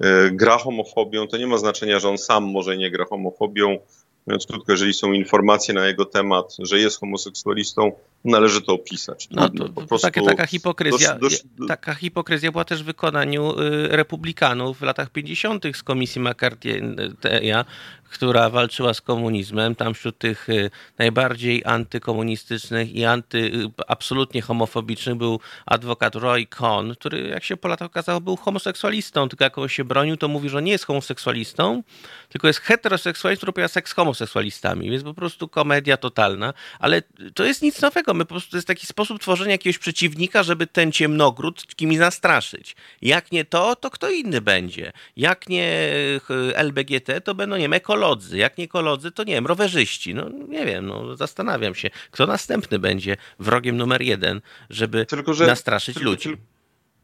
E, 0.00 0.30
gra 0.30 0.58
homofobią, 0.58 1.26
to 1.26 1.36
nie 1.36 1.46
ma 1.46 1.58
znaczenia, 1.58 1.98
że 1.98 2.08
on 2.08 2.18
sam 2.18 2.44
może 2.44 2.76
nie 2.76 2.90
gra 2.90 3.04
homofobią. 3.04 3.78
Mówiąc 4.26 4.46
krótko, 4.46 4.72
jeżeli 4.72 4.94
są 4.94 5.12
informacje 5.12 5.74
na 5.74 5.86
jego 5.86 6.04
temat, 6.04 6.56
że 6.58 6.78
jest 6.78 7.00
homoseksualistą, 7.00 7.92
należy 8.24 8.62
to 8.62 8.72
opisać. 8.72 9.28
No, 9.30 9.48
to, 9.48 9.68
to, 9.68 9.86
to 9.86 9.98
taka, 9.98 10.22
taka, 10.22 10.46
hipokryzja, 10.46 11.18
dość, 11.18 11.44
dość... 11.56 11.68
taka 11.68 11.94
hipokryzja 11.94 12.52
była 12.52 12.64
też 12.64 12.82
w 12.82 12.86
wykonaniu 12.86 13.60
y, 13.60 13.88
republikanów 13.88 14.78
w 14.78 14.82
latach 14.82 15.10
50. 15.10 15.64
z 15.74 15.82
komisji 15.82 16.22
McCarthy'a, 16.22 17.64
która 18.14 18.50
walczyła 18.50 18.94
z 18.94 19.00
komunizmem. 19.00 19.74
Tam 19.74 19.94
wśród 19.94 20.18
tych 20.18 20.48
y, 20.48 20.70
najbardziej 20.98 21.62
antykomunistycznych 21.64 22.94
i 22.94 23.04
anty, 23.04 23.38
y, 23.38 23.70
absolutnie 23.88 24.42
homofobicznych 24.42 25.16
był 25.16 25.40
adwokat 25.66 26.14
Roy 26.14 26.46
Cohn, 26.46 26.92
który 26.92 27.28
jak 27.28 27.44
się 27.44 27.56
po 27.56 27.68
latach 27.68 27.86
okazało 27.86 28.20
był 28.20 28.36
homoseksualistą, 28.36 29.28
tylko 29.28 29.44
jak 29.44 29.58
on 29.58 29.68
się 29.68 29.84
bronił, 29.84 30.16
to 30.16 30.28
mówi, 30.28 30.48
że 30.48 30.62
nie 30.62 30.72
jest 30.72 30.84
homoseksualistą, 30.84 31.82
tylko 32.28 32.46
jest 32.46 32.60
heteroseksualistą, 32.60 33.38
który 33.38 33.50
uprawia 33.50 33.68
seks 33.68 33.90
z 33.90 33.94
homoseksualistami, 33.94 34.90
więc 34.90 35.02
po 35.02 35.14
prostu 35.14 35.48
komedia 35.48 35.96
totalna, 35.96 36.54
ale 36.78 37.02
to 37.34 37.44
jest 37.44 37.62
nic 37.62 37.82
nowego, 37.82 38.14
my 38.14 38.24
po 38.24 38.28
prostu 38.28 38.50
to 38.50 38.56
jest 38.56 38.68
taki 38.68 38.86
sposób 38.86 39.20
tworzenia 39.20 39.52
jakiegoś 39.52 39.78
przeciwnika, 39.78 40.42
żeby 40.42 40.66
ten 40.66 40.92
ciemnogród 40.92 41.66
kimś 41.76 41.96
zastraszyć. 41.96 42.76
Jak 43.02 43.32
nie 43.32 43.44
to, 43.44 43.76
to 43.76 43.90
kto 43.90 44.10
inny 44.10 44.40
będzie. 44.40 44.92
Jak 45.16 45.48
nie 45.48 45.92
y, 46.30 46.56
LBGT, 46.56 47.20
to 47.24 47.34
będą, 47.34 47.56
nie 47.56 47.62
wiem, 47.62 47.72
ekolodzy. 48.04 48.38
Jak 48.38 48.58
nie 48.58 48.64
ekolodzy, 48.64 49.10
to 49.10 49.24
nie 49.24 49.34
wiem, 49.34 49.46
rowerzyści. 49.46 50.14
No 50.14 50.28
nie 50.48 50.66
wiem, 50.66 50.86
no 50.86 51.16
zastanawiam 51.16 51.74
się, 51.74 51.90
kto 52.10 52.26
następny 52.26 52.78
będzie 52.78 53.16
wrogiem 53.38 53.76
numer 53.76 54.02
jeden, 54.02 54.40
żeby 54.70 55.06
tylko, 55.06 55.34
że, 55.34 55.46
nastraszyć 55.46 55.94
tylko, 55.94 56.10
ludzi. 56.10 56.36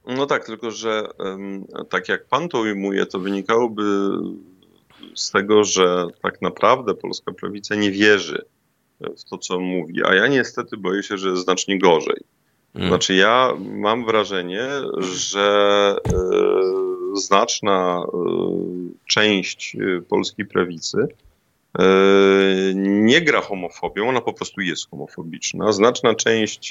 No 0.07 0.27
tak, 0.27 0.47
tylko 0.47 0.71
że 0.71 1.09
tak 1.89 2.09
jak 2.09 2.27
pan 2.27 2.49
to 2.49 2.59
ujmuje, 2.59 3.07
to 3.07 3.19
wynikałoby 3.19 3.83
z 5.15 5.31
tego, 5.31 5.65
że 5.65 6.07
tak 6.23 6.43
naprawdę 6.43 6.95
polska 6.95 7.33
prawica 7.33 7.75
nie 7.75 7.91
wierzy 7.91 8.45
w 9.01 9.25
to, 9.25 9.39
co 9.39 9.61
mówi, 9.61 10.05
a 10.05 10.15
ja 10.15 10.27
niestety 10.27 10.77
boję 10.77 11.03
się, 11.03 11.19
że 11.19 11.29
jest 11.29 11.43
znacznie 11.43 11.79
gorzej. 11.79 12.21
Hmm. 12.73 12.89
Znaczy, 12.89 13.15
ja 13.15 13.53
mam 13.59 14.05
wrażenie, 14.05 14.69
że 15.01 15.97
e, 16.09 16.90
znaczna 17.15 18.03
e, 18.03 18.17
część 19.07 19.77
e, 19.77 20.03
polskiej 20.03 20.47
prawicy 20.47 21.09
e, 21.79 21.85
nie 22.75 23.21
gra 23.21 23.41
homofobią, 23.41 24.09
ona 24.09 24.21
po 24.21 24.33
prostu 24.33 24.61
jest 24.61 24.91
homofobiczna. 24.91 25.73
Znaczna 25.73 26.15
część 26.15 26.71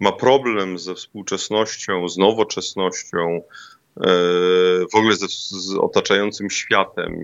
ma 0.00 0.12
problem 0.12 0.78
ze 0.78 0.94
współczesnością, 0.94 2.08
z 2.08 2.18
nowoczesnością, 2.18 3.42
w 4.92 4.94
ogóle 4.94 5.16
z 5.16 5.74
otaczającym 5.80 6.50
światem 6.50 7.20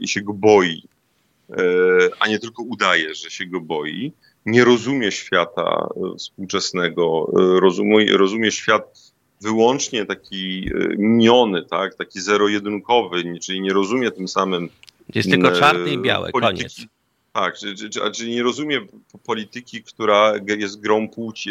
i 0.00 0.08
się 0.08 0.20
go 0.20 0.32
boi, 0.32 0.82
a 2.20 2.28
nie 2.28 2.38
tylko 2.38 2.62
udaje, 2.62 3.14
że 3.14 3.30
się 3.30 3.46
go 3.46 3.60
boi. 3.60 4.12
Nie 4.46 4.64
rozumie 4.64 5.12
świata 5.12 5.88
współczesnego, 6.18 7.30
rozumie, 7.60 8.16
rozumie 8.16 8.52
świat 8.52 9.09
wyłącznie 9.40 10.06
taki 10.06 10.70
miniony, 10.98 11.64
tak, 11.64 11.94
taki 11.94 12.20
zero-jedynkowy, 12.20 13.38
czyli 13.42 13.60
nie 13.60 13.72
rozumie 13.72 14.10
tym 14.10 14.28
samym. 14.28 14.68
Jest 15.14 15.30
tylko 15.30 15.52
czarny 15.52 15.92
i 15.92 15.98
polityki. 15.98 16.32
koniec. 16.32 16.76
Tak, 17.32 17.54
czyli 18.14 18.30
nie 18.30 18.42
rozumie 18.42 18.80
polityki, 19.24 19.82
która 19.82 20.32
jest 20.58 20.80
grą 20.80 21.08
płci, 21.08 21.50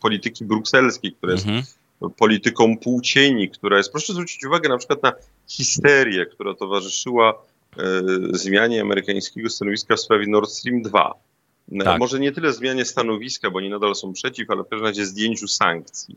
polityki 0.00 0.44
brukselskiej, 0.44 1.12
która 1.12 1.32
jest 1.32 1.46
mhm 1.46 1.64
polityką 2.10 2.78
płcieni, 2.78 3.50
która 3.50 3.76
jest, 3.76 3.92
proszę 3.92 4.12
zwrócić 4.12 4.44
uwagę 4.44 4.68
na 4.68 4.78
przykład 4.78 5.02
na 5.02 5.12
histerię, 5.46 6.26
która 6.26 6.54
towarzyszyła 6.54 7.42
e, 7.78 8.02
zmianie 8.30 8.80
amerykańskiego 8.80 9.50
stanowiska 9.50 9.96
w 9.96 10.00
sprawie 10.00 10.26
Nord 10.26 10.50
Stream 10.50 10.82
2. 10.82 11.14
E, 11.72 11.84
tak. 11.84 11.98
Może 11.98 12.20
nie 12.20 12.32
tyle 12.32 12.52
zmianie 12.52 12.84
stanowiska, 12.84 13.50
bo 13.50 13.58
oni 13.58 13.70
nadal 13.70 13.94
są 13.94 14.12
przeciw, 14.12 14.50
ale 14.50 14.64
w 14.64 14.68
każdym 14.68 14.86
razie 14.86 15.06
zdjęciu 15.06 15.48
sankcji. 15.48 16.16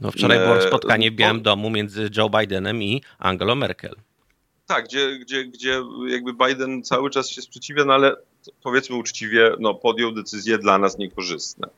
No 0.00 0.10
wczoraj 0.10 0.38
było 0.38 0.58
e, 0.58 0.68
spotkanie 0.68 1.10
w 1.10 1.14
Białym 1.14 1.42
Domu 1.42 1.70
między 1.70 2.10
Joe 2.16 2.30
Bidenem 2.30 2.82
i 2.82 3.02
Angelą 3.18 3.54
Merkel. 3.54 3.94
Tak, 4.66 4.84
gdzie, 4.84 5.18
gdzie, 5.18 5.44
gdzie 5.44 5.82
jakby 6.08 6.32
Biden 6.46 6.82
cały 6.82 7.10
czas 7.10 7.30
się 7.30 7.42
sprzeciwia, 7.42 7.84
no 7.84 7.94
ale 7.94 8.16
powiedzmy 8.62 8.96
uczciwie, 8.96 9.52
no 9.60 9.74
podjął 9.74 10.12
decyzje 10.12 10.58
dla 10.58 10.78
nas 10.78 10.98
niekorzystne. 10.98 11.68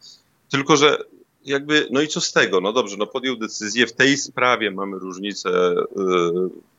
Tylko, 0.51 0.77
że 0.77 0.99
jakby, 1.45 1.89
no 1.91 2.01
i 2.01 2.09
co 2.09 2.21
z 2.21 2.33
tego? 2.33 2.61
No 2.61 2.73
dobrze, 2.73 2.97
no 2.97 3.07
podjął 3.07 3.37
decyzję. 3.37 3.87
W 3.87 3.93
tej 3.93 4.17
sprawie 4.17 4.71
mamy 4.71 4.99
różnicę 4.99 5.51
y, 5.51 5.85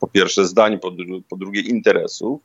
po 0.00 0.06
pierwsze 0.06 0.46
zdań, 0.46 0.78
po, 0.78 0.92
po 1.28 1.36
drugie 1.36 1.60
interesów. 1.60 2.40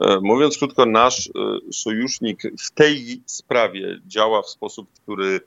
E, 0.00 0.20
mówiąc 0.20 0.58
krótko, 0.58 0.86
nasz 0.86 1.30
sojusznik 1.72 2.42
w 2.42 2.70
tej 2.70 3.22
sprawie 3.26 4.00
działa 4.06 4.42
w 4.42 4.48
sposób, 4.48 4.88
który 5.02 5.40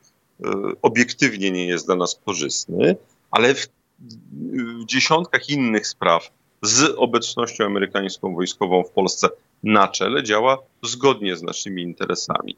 obiektywnie 0.82 1.52
nie 1.52 1.68
jest 1.68 1.86
dla 1.86 1.96
nas 1.96 2.20
korzystny, 2.26 2.96
ale 3.32 3.56
w, 3.56 3.68
w 4.00 4.86
dziesiątkach 4.86 5.50
innych 5.50 5.88
spraw 5.88 6.32
z 6.62 6.94
obecnością 6.98 7.66
amerykańską 7.66 8.36
wojskową 8.36 8.84
w 8.84 8.90
Polsce 8.90 9.30
na 9.64 9.88
czele 9.88 10.24
działa 10.24 10.58
zgodnie 10.84 11.36
z 11.36 11.44
naszymi 11.44 11.84
interesami. 11.84 12.58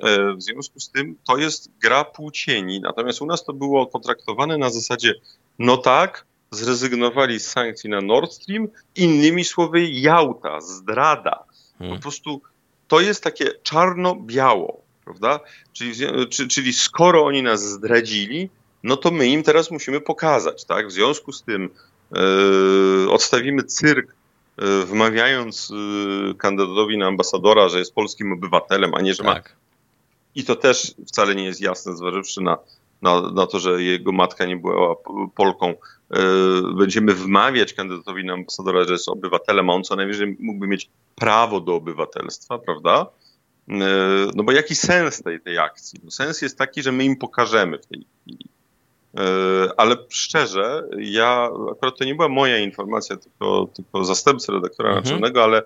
E, 0.00 0.34
w 0.34 0.42
związku 0.42 0.80
z 0.80 0.90
tym 0.90 1.16
to 1.28 1.36
jest 1.36 1.70
gra 1.82 2.04
płcieni. 2.04 2.80
Natomiast 2.80 3.22
u 3.22 3.26
nas 3.26 3.44
to 3.44 3.52
było 3.52 3.86
potraktowane 3.86 4.58
na 4.58 4.70
zasadzie, 4.70 5.14
no 5.58 5.76
tak, 5.76 6.26
zrezygnowali 6.50 7.40
z 7.40 7.46
sankcji 7.46 7.90
na 7.90 8.00
Nord 8.00 8.32
Stream, 8.32 8.68
innymi 8.96 9.44
słowy 9.44 9.84
Jałta, 9.84 10.60
zdrada. 10.60 11.44
Po 11.78 11.84
hmm. 11.84 12.00
prostu 12.00 12.40
to 12.88 13.00
jest 13.00 13.22
takie 13.22 13.50
czarno-biało, 13.62 14.82
prawda? 15.06 15.40
Czyli, 15.72 15.92
czyli 16.48 16.72
skoro 16.72 17.24
oni 17.24 17.42
nas 17.42 17.62
zdradzili, 17.62 18.48
no 18.82 18.96
to 18.96 19.10
my 19.10 19.26
im 19.26 19.42
teraz 19.42 19.70
musimy 19.70 20.00
pokazać, 20.00 20.64
tak? 20.64 20.88
W 20.88 20.92
związku 20.92 21.32
z 21.32 21.42
tym 21.42 21.70
yy, 22.12 23.10
odstawimy 23.10 23.62
cyrk, 23.62 24.14
yy, 24.58 24.86
wmawiając 24.86 25.70
yy, 25.70 26.34
kandydatowi 26.34 26.98
na 26.98 27.06
ambasadora, 27.06 27.68
że 27.68 27.78
jest 27.78 27.94
polskim 27.94 28.32
obywatelem, 28.32 28.94
a 28.94 29.00
nie, 29.00 29.14
że 29.14 29.24
tak. 29.24 29.50
ma 29.50 29.66
i 30.36 30.44
to 30.44 30.56
też 30.56 30.94
wcale 31.06 31.34
nie 31.34 31.44
jest 31.44 31.60
jasne, 31.60 31.96
zważywszy 31.96 32.40
na, 32.40 32.58
na, 33.02 33.20
na 33.20 33.46
to, 33.46 33.58
że 33.58 33.82
jego 33.82 34.12
matka 34.12 34.46
nie 34.46 34.56
była 34.56 34.94
Polką, 35.34 35.74
będziemy 36.74 37.14
wmawiać 37.14 37.74
kandydatowi 37.74 38.24
na 38.24 38.32
ambasadora, 38.32 38.84
że 38.84 38.92
jest 38.92 39.08
obywatelem, 39.08 39.70
a 39.70 39.72
on 39.72 39.84
co 39.84 39.96
najwyżej 39.96 40.36
mógłby 40.40 40.66
mieć 40.66 40.90
prawo 41.14 41.60
do 41.60 41.74
obywatelstwa, 41.74 42.58
prawda? 42.58 43.06
No 44.34 44.44
bo 44.44 44.52
jaki 44.52 44.74
sens 44.74 45.22
tej, 45.22 45.40
tej 45.40 45.58
akcji? 45.58 46.00
No 46.04 46.10
sens 46.10 46.42
jest 46.42 46.58
taki, 46.58 46.82
że 46.82 46.92
my 46.92 47.04
im 47.04 47.16
pokażemy 47.16 47.78
w 47.78 47.86
tej 47.86 48.06
chwili. 48.20 48.46
Ale 49.76 49.96
szczerze, 50.08 50.82
ja, 50.98 51.50
akurat 51.72 51.98
to 51.98 52.04
nie 52.04 52.14
była 52.14 52.28
moja 52.28 52.58
informacja, 52.58 53.16
tylko, 53.16 53.68
tylko 53.74 54.04
zastępcy 54.04 54.52
redaktora 54.52 54.88
mhm. 54.88 55.04
naczelnego, 55.04 55.44
ale, 55.44 55.62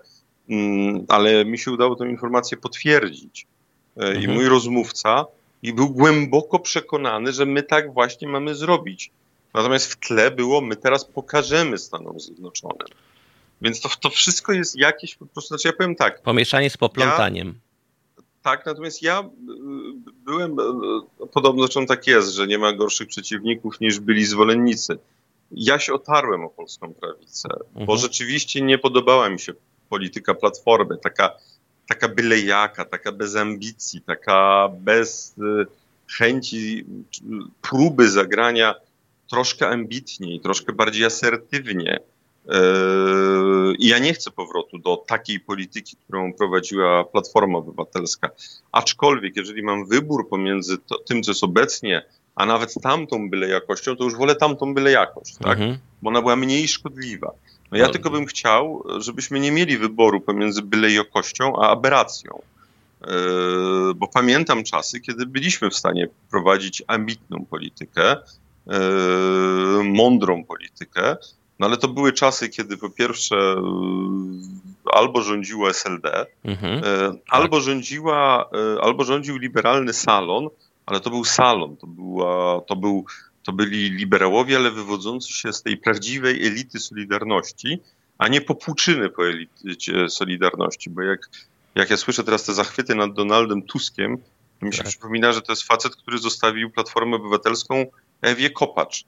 mm, 0.49 1.04
ale 1.09 1.45
mi 1.45 1.59
się 1.59 1.71
udało 1.71 1.97
tę 1.97 2.09
informację 2.09 2.57
potwierdzić. 2.57 3.47
Mhm. 3.97 4.23
I 4.23 4.28
mój 4.28 4.49
rozmówca 4.49 5.26
i 5.62 5.73
był 5.73 5.90
głęboko 5.90 6.59
przekonany, 6.59 7.33
że 7.33 7.47
my 7.47 7.62
tak 7.62 7.92
właśnie 7.92 8.28
mamy 8.28 8.54
zrobić. 8.54 9.11
Natomiast 9.54 9.92
w 9.92 9.97
tle 9.97 10.30
było, 10.30 10.61
my 10.61 10.76
teraz 10.76 11.04
pokażemy 11.04 11.78
Stanom 11.78 12.21
Zjednoczonym. 12.21 12.88
Więc 13.62 13.80
to, 13.80 13.88
to 14.00 14.11
wszystko 14.11 14.52
jest 14.52 14.78
jakieś 14.78 15.14
po 15.14 15.26
prostu, 15.26 15.49
znaczy 15.49 15.69
ja 15.69 15.73
powiem 15.73 15.97
tak. 15.97 16.23
Pomieszanie 16.23 16.71
z 16.71 16.76
poplątaniem. 16.76 17.49
Ja, 17.49 17.70
tak, 18.43 18.67
natomiast 18.67 19.03
ja 19.03 19.21
y, 19.21 19.25
byłem, 20.25 20.61
y, 20.61 21.27
podobno 21.33 21.63
zresztą 21.63 21.87
tak 21.87 22.07
jest, 22.07 22.29
że 22.29 22.47
nie 22.47 22.59
ma 22.59 22.73
gorszych 22.73 23.09
przeciwników 23.09 23.81
niż 23.81 24.01
byli 24.01 24.25
zwolennicy. 24.25 24.99
Ja 25.53 25.79
się 25.79 25.95
otarłem 25.95 26.45
o 26.45 26.49
polską 26.49 26.95
prawicę, 26.95 27.49
mhm. 27.69 27.87
bo 27.87 27.97
rzeczywiście 27.97 28.63
nie 28.63 28.79
podobała 28.79 29.31
mi 29.31 29.41
się 29.41 29.53
polityka 29.89 30.35
Platformy, 30.35 30.97
taka, 30.97 31.37
taka 31.89 32.09
bylejaka, 32.09 32.85
taka 32.85 33.13
bez 33.13 33.37
ambicji, 33.37 34.01
taka 34.01 34.69
bez 34.81 35.35
y, 35.39 35.67
chęci, 36.19 36.85
próby 37.63 38.11
zagrania 38.11 38.75
troszkę 39.31 39.69
ambitniej, 39.69 40.41
troszkę 40.41 40.73
bardziej 40.73 41.05
asertywnie. 41.05 42.01
I 43.79 43.89
ja 43.89 43.99
nie 43.99 44.15
chcę 44.15 44.31
powrotu 44.31 44.79
do 44.79 44.97
takiej 44.97 45.41
polityki, 45.41 45.97
którą 45.97 46.33
prowadziła 46.33 47.05
Platforma 47.05 47.59
Obywatelska. 47.59 48.31
Aczkolwiek, 48.73 49.37
jeżeli 49.37 49.63
mam 49.63 49.87
wybór 49.87 50.29
pomiędzy 50.29 50.79
to, 50.79 50.99
tym, 50.99 51.23
co 51.23 51.31
jest 51.31 51.45
obecnie, 51.45 52.03
a 52.35 52.47
nawet 52.47 52.75
tamtą 52.83 53.31
byle 53.31 53.49
jakością, 53.49 53.97
to 53.97 54.05
już 54.05 54.17
wolę 54.17 54.37
tamtą 54.37 54.75
byle 54.75 54.91
jakość, 54.91 55.37
tak? 55.37 55.53
Mhm. 55.53 55.79
Bo 56.03 56.11
ona 56.11 56.21
była 56.21 56.37
mniej 56.37 56.69
szkodliwa. 56.69 57.33
No 57.71 57.79
ja 57.79 57.87
no. 57.87 57.93
tylko 57.93 58.11
bym 58.11 58.27
chciał, 58.27 58.85
żebyśmy 58.99 59.41
nie 59.41 59.53
mieli 59.53 59.79
wyboru 59.79 60.21
pomiędzy 60.21 60.63
byle 60.63 60.91
jakością 60.91 61.57
a 61.57 61.69
aberracją. 61.69 62.43
Yy, 63.01 63.95
bo 63.95 64.09
pamiętam 64.09 64.65
czasy, 64.65 65.01
kiedy 65.01 65.27
byliśmy 65.27 65.71
w 65.71 65.75
stanie 65.75 66.09
prowadzić 66.31 66.83
ambitną 66.87 67.45
politykę, 67.51 68.17
yy, 68.67 68.75
mądrą 69.85 70.45
politykę, 70.45 71.17
no 71.61 71.67
ale 71.67 71.76
to 71.76 71.88
były 71.88 72.12
czasy, 72.12 72.49
kiedy 72.49 72.76
po 72.76 72.90
pierwsze 72.90 73.37
yy, 73.37 74.93
albo 74.93 75.23
rządziło 75.23 75.71
SLD, 75.71 76.26
mhm, 76.45 76.83
albo 77.29 77.57
tak. 77.57 77.64
rządziła, 77.64 78.50
albo 78.81 79.05
rządził 79.05 79.37
liberalny 79.37 79.93
salon, 79.93 80.49
ale 80.87 81.00
to 81.00 81.11
był 81.11 81.25
salon, 81.25 81.76
to, 81.76 81.87
była, 81.87 82.61
to, 82.61 82.76
był, 82.76 83.05
to 83.43 83.52
byli 83.52 83.90
liberałowie, 83.90 84.57
ale 84.57 84.71
wywodzący 84.71 85.33
się 85.33 85.52
z 85.52 85.62
tej 85.62 85.76
prawdziwej 85.76 86.47
elity 86.47 86.79
Solidarności, 86.79 87.81
a 88.19 88.29
nie 88.29 88.40
popłuczyny 88.40 89.09
po 89.09 89.29
elicie 89.29 90.09
Solidarności, 90.09 90.90
bo 90.90 91.02
jak, 91.02 91.31
jak 91.75 91.90
ja 91.90 91.97
słyszę 91.97 92.25
teraz 92.25 92.45
te 92.45 92.55
zachwyty 92.55 92.95
nad 92.95 93.12
Donaldem 93.12 93.62
Tuskiem, 93.62 94.19
to 94.61 94.67
mi 94.67 94.73
się 94.73 94.78
tak. 94.78 94.89
przypomina, 94.89 95.32
że 95.32 95.43
to 95.43 95.52
jest 95.52 95.63
facet, 95.63 95.97
który 95.97 96.19
zostawił 96.19 96.71
Platformę 96.71 97.17
Obywatelską 97.17 97.87
Ewie 98.23 98.50
Kopacz, 98.50 99.04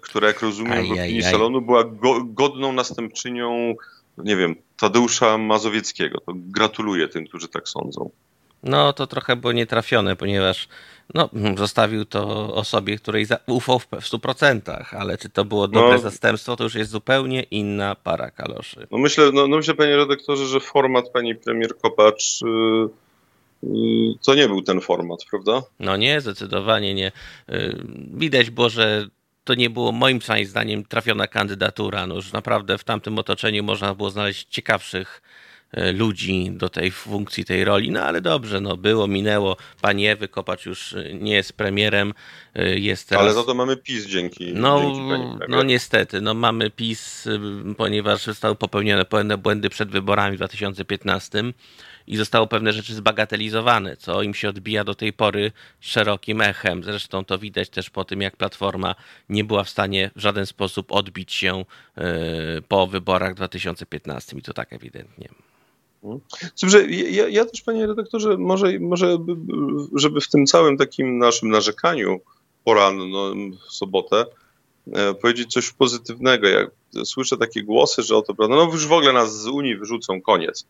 która, 0.00 0.28
jak 0.28 0.40
rozumiem, 0.40 0.72
aj, 0.72 0.88
w 0.88 0.92
opinii 0.92 1.24
aj, 1.24 1.32
salonu 1.32 1.60
była 1.60 1.84
go, 1.84 2.24
godną 2.24 2.72
następczynią, 2.72 3.74
nie 4.18 4.36
wiem, 4.36 4.54
Tadeusza 4.76 5.38
Mazowieckiego. 5.38 6.20
To 6.20 6.32
gratuluję 6.36 7.08
tym, 7.08 7.26
którzy 7.26 7.48
tak 7.48 7.68
sądzą. 7.68 8.10
No, 8.62 8.92
to 8.92 9.06
trochę 9.06 9.36
było 9.36 9.52
nietrafione, 9.52 10.16
ponieważ 10.16 10.68
no, 11.14 11.28
zostawił 11.56 12.04
to 12.04 12.54
osobie, 12.54 12.98
której 12.98 13.26
ufał 13.46 13.78
w 13.78 13.88
100%, 13.90 14.84
ale 14.90 15.18
czy 15.18 15.28
to 15.30 15.44
było 15.44 15.68
dobre 15.68 15.92
no, 15.92 15.98
zastępstwo, 15.98 16.56
to 16.56 16.64
już 16.64 16.74
jest 16.74 16.90
zupełnie 16.90 17.42
inna 17.42 17.94
para 17.94 18.30
kaloszy. 18.30 18.86
No 18.90 18.98
myślę, 18.98 19.30
no, 19.32 19.46
no 19.46 19.56
myślę, 19.56 19.74
panie 19.74 19.96
redaktorze, 19.96 20.46
że 20.46 20.60
format 20.60 21.10
pani 21.12 21.34
premier 21.34 21.78
Kopacz 21.78 22.40
yy, 22.42 22.88
yy, 23.62 24.14
to 24.26 24.34
nie 24.34 24.48
był 24.48 24.62
ten 24.62 24.80
format, 24.80 25.18
prawda? 25.30 25.62
No 25.80 25.96
nie, 25.96 26.20
zdecydowanie 26.20 26.94
nie. 26.94 27.12
Yy, 27.48 27.84
widać 28.14 28.50
było, 28.50 28.68
że 28.68 29.06
to 29.44 29.54
nie 29.54 29.70
było 29.70 29.92
moim 29.92 30.20
zdaniem 30.44 30.84
trafiona 30.84 31.26
kandydatura. 31.26 32.06
No 32.06 32.14
już 32.14 32.32
naprawdę 32.32 32.78
w 32.78 32.84
tamtym 32.84 33.18
otoczeniu 33.18 33.64
można 33.64 33.94
było 33.94 34.10
znaleźć 34.10 34.48
ciekawszych 34.48 35.22
E, 35.72 35.92
ludzi 35.92 36.50
do 36.52 36.68
tej 36.68 36.90
funkcji, 36.90 37.44
tej 37.44 37.64
roli. 37.64 37.90
No 37.90 38.02
ale 38.02 38.20
dobrze, 38.20 38.60
no 38.60 38.76
było, 38.76 39.06
minęło. 39.06 39.56
Pani 39.80 40.06
Ewy 40.06 40.28
Kopacz 40.28 40.66
już 40.66 40.92
e, 40.92 41.14
nie 41.14 41.32
jest 41.32 41.52
premierem, 41.52 42.14
e, 42.54 42.78
jest 42.78 43.08
teraz... 43.08 43.24
Ale 43.24 43.34
za 43.34 43.42
to 43.42 43.54
mamy 43.54 43.76
PiS 43.76 44.06
dzięki, 44.06 44.52
no, 44.54 44.80
dzięki 44.80 45.00
No 45.48 45.62
niestety, 45.62 46.20
no 46.20 46.34
mamy 46.34 46.70
PiS, 46.70 47.28
ponieważ 47.76 48.24
zostały 48.24 48.54
popełnione 48.54 49.04
pewne 49.04 49.38
błędy 49.38 49.70
przed 49.70 49.90
wyborami 49.90 50.36
w 50.36 50.38
2015 50.38 51.44
i 52.10 52.16
zostało 52.16 52.46
pewne 52.46 52.72
rzeczy 52.72 52.94
zbagatelizowane, 52.94 53.96
co 53.96 54.22
im 54.22 54.34
się 54.34 54.48
odbija 54.48 54.84
do 54.84 54.94
tej 54.94 55.12
pory 55.12 55.52
szerokim 55.80 56.40
echem. 56.40 56.84
Zresztą 56.84 57.24
to 57.24 57.38
widać 57.38 57.68
też 57.68 57.90
po 57.90 58.04
tym, 58.04 58.20
jak 58.20 58.36
Platforma 58.36 58.94
nie 59.28 59.44
była 59.44 59.64
w 59.64 59.70
stanie 59.70 60.10
w 60.16 60.20
żaden 60.20 60.46
sposób 60.46 60.92
odbić 60.92 61.32
się 61.32 61.64
po 62.68 62.86
wyborach 62.86 63.32
w 63.32 63.36
2015 63.36 64.38
i 64.38 64.42
to 64.42 64.52
tak 64.52 64.72
ewidentnie. 64.72 65.28
Dobrze, 66.62 66.90
ja, 66.90 67.28
ja 67.28 67.44
też, 67.44 67.62
panie 67.62 67.86
redaktorze, 67.86 68.36
może, 68.36 68.78
może, 68.78 69.18
żeby 69.94 70.20
w 70.20 70.28
tym 70.28 70.46
całym 70.46 70.76
takim 70.76 71.18
naszym 71.18 71.50
narzekaniu 71.50 72.20
poranną 72.64 73.50
w 73.50 73.72
sobotę 73.72 74.26
e, 74.92 75.14
powiedzieć 75.14 75.52
coś 75.52 75.70
pozytywnego. 75.70 76.48
Jak 76.48 76.70
słyszę 77.04 77.36
takie 77.36 77.62
głosy, 77.62 78.02
że 78.02 78.16
oto, 78.16 78.34
no 78.38 78.62
już 78.62 78.86
w 78.86 78.92
ogóle 78.92 79.12
nas 79.12 79.40
z 79.42 79.46
Unii 79.46 79.76
wyrzucą, 79.76 80.22
koniec. 80.22 80.66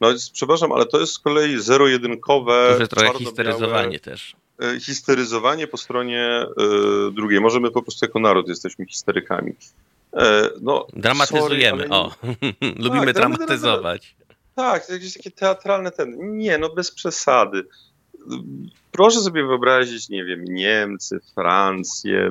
No 0.00 0.08
przepraszam, 0.32 0.72
ale 0.72 0.86
to 0.86 1.00
jest 1.00 1.12
z 1.12 1.18
kolei 1.18 1.60
zero-jedynkowe. 1.60 2.72
To 2.74 2.78
jest 2.78 2.90
trochę 2.90 3.18
histeryzowanie 3.18 4.00
też. 4.00 4.36
E, 4.62 4.80
histeryzowanie 4.80 5.66
po 5.66 5.76
stronie 5.76 6.46
y, 7.08 7.12
drugiej. 7.12 7.40
Może 7.40 7.60
my 7.60 7.70
po 7.70 7.82
prostu 7.82 8.04
jako 8.04 8.18
naród 8.18 8.48
jesteśmy 8.48 8.86
histerykami. 8.86 9.52
no, 10.60 10.86
Dramatyzujemy, 10.92 11.82
sorry, 11.82 11.94
o. 11.94 12.12
Lubimy 12.84 13.06
tak, 13.06 13.14
dramatyzować. 13.14 14.16
Tak, 14.54 14.88
jakieś 14.88 15.14
takie 15.14 15.30
teatralne 15.30 15.90
ten. 15.90 16.38
Nie, 16.38 16.58
no 16.58 16.68
bez 16.68 16.90
przesady. 16.90 17.64
Proszę 18.92 19.20
sobie 19.20 19.46
wyobrazić, 19.46 20.08
nie 20.08 20.24
wiem, 20.24 20.44
Niemcy, 20.44 21.20
Francję, 21.34 22.30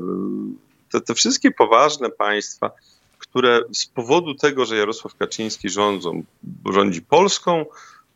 te, 0.91 1.01
te 1.01 1.13
wszystkie 1.13 1.51
poważne 1.51 2.09
państwa, 2.09 2.71
które 3.17 3.61
z 3.73 3.85
powodu 3.85 4.35
tego, 4.35 4.65
że 4.65 4.77
Jarosław 4.77 5.15
Kaczyński 5.15 5.69
rządzą, 5.69 6.23
rządzi 6.73 7.01
Polską, 7.01 7.65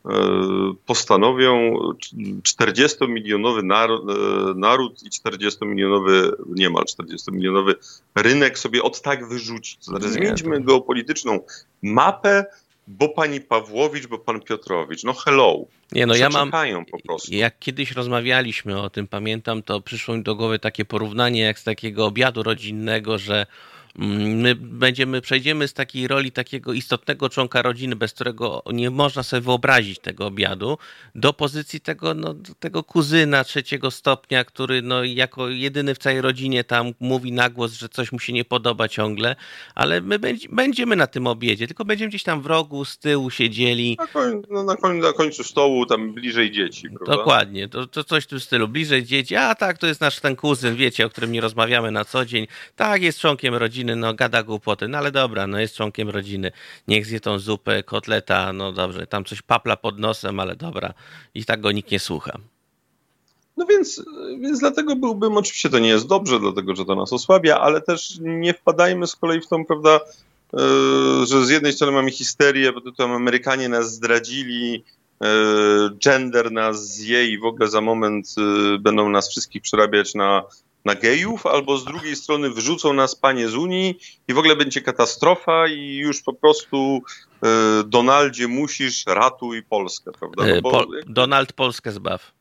e, 0.05 0.09
postanowią 0.85 1.79
40-milionowy 2.43 3.63
naród, 3.63 4.09
e, 4.09 4.13
naród 4.55 5.03
i 5.03 5.09
40-milionowy, 5.09 6.31
niemal 6.55 6.83
40-milionowy 6.83 7.75
rynek 8.15 8.59
sobie 8.59 8.83
od 8.83 9.01
tak 9.01 9.27
wyrzucić. 9.27 9.77
To 9.77 9.83
znaczy, 9.83 10.09
zmieńmy 10.09 10.61
geopolityczną 10.61 11.39
mapę 11.81 12.45
bo 12.89 13.09
pani 13.09 13.41
Pawłowicz, 13.41 14.07
bo 14.07 14.19
pan 14.19 14.41
Piotrowicz. 14.41 15.03
No 15.03 15.13
hello. 15.13 15.65
Nie, 15.91 16.05
no 16.05 16.15
ja 16.15 16.29
mam. 16.29 16.51
po 16.91 16.99
prostu. 16.99 17.33
Jak 17.33 17.59
kiedyś 17.59 17.91
rozmawialiśmy 17.91 18.81
o 18.81 18.89
tym, 18.89 19.07
pamiętam, 19.07 19.63
to 19.63 19.81
przyszło 19.81 20.17
mi 20.17 20.23
do 20.23 20.35
głowy 20.35 20.59
takie 20.59 20.85
porównanie 20.85 21.41
jak 21.41 21.59
z 21.59 21.63
takiego 21.63 22.05
obiadu 22.05 22.43
rodzinnego, 22.43 23.17
że 23.17 23.45
My 23.95 24.55
będziemy, 24.55 25.21
przejdziemy 25.21 25.67
z 25.67 25.73
takiej 25.73 26.07
roli 26.07 26.31
takiego 26.31 26.73
istotnego 26.73 27.29
członka 27.29 27.61
rodziny, 27.61 27.95
bez 27.95 28.13
którego 28.13 28.63
nie 28.73 28.89
można 28.89 29.23
sobie 29.23 29.41
wyobrazić 29.41 29.99
tego 29.99 30.25
obiadu, 30.25 30.77
do 31.15 31.33
pozycji 31.33 31.81
tego, 31.81 32.13
no, 32.13 32.35
tego 32.59 32.83
kuzyna 32.83 33.43
trzeciego 33.43 33.91
stopnia, 33.91 34.43
który 34.43 34.81
no, 34.81 35.03
jako 35.03 35.49
jedyny 35.49 35.95
w 35.95 35.97
całej 35.97 36.21
rodzinie 36.21 36.63
tam 36.63 36.91
mówi 36.99 37.31
na 37.31 37.49
głos, 37.49 37.73
że 37.73 37.89
coś 37.89 38.11
mu 38.11 38.19
się 38.19 38.33
nie 38.33 38.45
podoba 38.45 38.87
ciągle, 38.87 39.35
ale 39.75 40.01
my 40.01 40.19
będziemy 40.49 40.95
na 40.95 41.07
tym 41.07 41.27
obiedzie, 41.27 41.67
tylko 41.67 41.85
będziemy 41.85 42.09
gdzieś 42.09 42.23
tam 42.23 42.41
w 42.41 42.45
rogu, 42.45 42.85
z 42.85 42.97
tyłu 42.97 43.29
siedzieli. 43.29 43.95
Na, 43.99 44.07
koń, 44.07 44.41
no, 44.49 44.63
na, 44.63 44.75
koń, 44.75 44.97
na 44.97 45.13
końcu 45.13 45.43
stołu, 45.43 45.85
tam 45.85 46.13
bliżej 46.13 46.51
dzieci. 46.51 46.89
Prawda? 46.89 47.15
Dokładnie, 47.15 47.67
to, 47.67 47.87
to 47.87 48.03
coś 48.03 48.23
w 48.23 48.27
tym 48.27 48.39
stylu, 48.39 48.67
bliżej 48.67 49.03
dzieci, 49.03 49.35
a 49.35 49.55
tak, 49.55 49.77
to 49.77 49.87
jest 49.87 50.01
nasz 50.01 50.19
ten 50.19 50.35
kuzyn, 50.35 50.75
wiecie, 50.75 51.05
o 51.05 51.09
którym 51.09 51.31
nie 51.31 51.41
rozmawiamy 51.41 51.91
na 51.91 52.05
co 52.05 52.25
dzień, 52.25 52.47
tak, 52.75 53.01
jest 53.01 53.19
członkiem 53.19 53.55
rodziny, 53.55 53.78
rodziny, 53.79 53.95
no 53.95 54.13
gada 54.13 54.43
głupoty, 54.43 54.87
no 54.87 54.97
ale 54.97 55.11
dobra, 55.11 55.47
no 55.47 55.59
jest 55.59 55.75
członkiem 55.75 56.09
rodziny, 56.09 56.51
niech 56.87 57.05
zje 57.05 57.19
tą 57.19 57.39
zupę, 57.39 57.83
kotleta, 57.83 58.53
no 58.53 58.71
dobrze, 58.71 59.07
tam 59.07 59.25
coś 59.25 59.41
papla 59.41 59.77
pod 59.77 59.99
nosem, 59.99 60.39
ale 60.39 60.55
dobra, 60.55 60.93
i 61.33 61.45
tak 61.45 61.61
go 61.61 61.71
nikt 61.71 61.91
nie 61.91 61.99
słucha. 61.99 62.37
No 63.57 63.65
więc, 63.65 64.03
więc 64.39 64.59
dlatego 64.59 64.95
byłbym, 64.95 65.37
oczywiście 65.37 65.69
to 65.69 65.79
nie 65.79 65.89
jest 65.89 66.07
dobrze, 66.07 66.39
dlatego 66.39 66.75
że 66.75 66.85
to 66.85 66.95
nas 66.95 67.13
osłabia, 67.13 67.59
ale 67.59 67.81
też 67.81 68.17
nie 68.21 68.53
wpadajmy 68.53 69.07
z 69.07 69.15
kolei 69.15 69.41
w 69.41 69.47
tą, 69.47 69.65
prawda, 69.65 69.99
e, 70.53 70.59
że 71.25 71.45
z 71.45 71.49
jednej 71.49 71.73
strony 71.73 71.93
mamy 71.93 72.11
histerię, 72.11 72.73
bo 72.73 72.91
tam 72.91 73.11
Amerykanie 73.11 73.69
nas 73.69 73.93
zdradzili, 73.93 74.83
e, 75.23 75.27
gender 76.03 76.51
nas 76.51 76.87
zje 76.87 77.27
i 77.27 77.37
w 77.37 77.45
ogóle 77.45 77.69
za 77.69 77.81
moment 77.81 78.35
e, 78.37 78.77
będą 78.79 79.09
nas 79.09 79.29
wszystkich 79.29 79.61
przerabiać 79.61 80.15
na, 80.15 80.43
na 80.85 80.95
gejów, 80.95 81.45
albo 81.45 81.77
z 81.77 81.85
drugiej 81.85 82.15
strony 82.15 82.49
wyrzucą 82.49 82.93
nas 82.93 83.15
panie 83.15 83.49
z 83.49 83.55
Unii 83.55 83.99
i 84.27 84.33
w 84.33 84.37
ogóle 84.37 84.55
będzie 84.55 84.81
katastrofa 84.81 85.67
i 85.67 85.95
już 85.95 86.21
po 86.21 86.33
prostu 86.33 87.01
Donaldzie 87.85 88.47
musisz 88.47 89.05
ratuj 89.07 89.63
Polskę, 89.63 90.11
prawda? 90.19 90.45
No 90.47 90.61
bo, 90.61 90.85
Donald 91.07 91.53
Polskę 91.53 91.91
zbaw. 91.91 92.38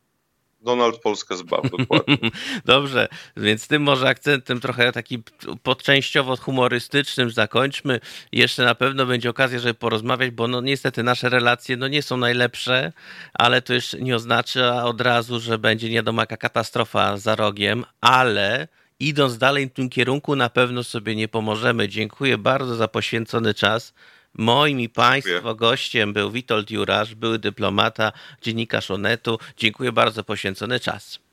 Donald 0.61 1.01
Polskę 1.01 1.37
zbaw, 1.37 1.71
dokładnie. 1.79 2.17
Dobrze, 2.65 3.09
więc 3.37 3.69
tym 3.69 3.83
może 3.83 4.09
akcentem 4.09 4.61
trochę 4.61 4.93
takim 4.93 5.23
podczęściowo 5.63 6.37
humorystycznym 6.37 7.31
zakończmy. 7.31 8.01
Jeszcze 8.33 8.65
na 8.65 8.75
pewno 8.75 9.07
będzie 9.07 9.31
okazja, 9.31 9.59
żeby 9.59 9.75
porozmawiać, 9.75 10.31
bo 10.31 10.49
no 10.49 10.61
niestety 10.61 11.03
nasze 11.03 11.29
relacje 11.29 11.77
no 11.77 11.89
nie 11.89 12.03
są 12.03 12.17
najlepsze, 12.17 12.93
ale 13.35 13.63
to 13.63 13.75
jeszcze 13.75 14.01
nie 14.01 14.17
oznacza 14.17 14.85
od 14.85 15.01
razu, 15.01 15.41
że 15.41 15.59
będzie 15.59 15.89
nie 15.89 15.95
wiadomo 15.95 16.23
jaka 16.23 16.37
katastrofa 16.37 17.17
za 17.17 17.37
rogiem, 17.37 17.85
ale 18.01 18.69
idąc 19.01 19.39
dalej 19.39 19.69
w 19.69 19.73
tym 19.73 19.89
kierunku 19.89 20.37
na 20.37 20.51
pewno 20.51 20.85
sobie 20.85 21.17
nie 21.17 21.29
pomożemy. 21.29 21.89
Dziękuję 21.89 22.39
bardzo 22.39 22.75
za 22.75 22.89
poświęcony 22.89 23.55
czas. 23.55 23.95
Moim 24.35 24.81
i 24.81 24.89
Państwa 24.89 25.55
gościem 25.55 26.13
był 26.13 26.31
Witold 26.31 26.71
Jurasz, 26.71 27.15
były 27.15 27.39
dyplomata, 27.39 28.13
dziennikarz 28.43 28.91
Onetu. 28.91 29.39
Dziękuję 29.57 29.93
bardzo 29.93 30.25
poświęcony 30.25 30.81
czas. 30.81 31.28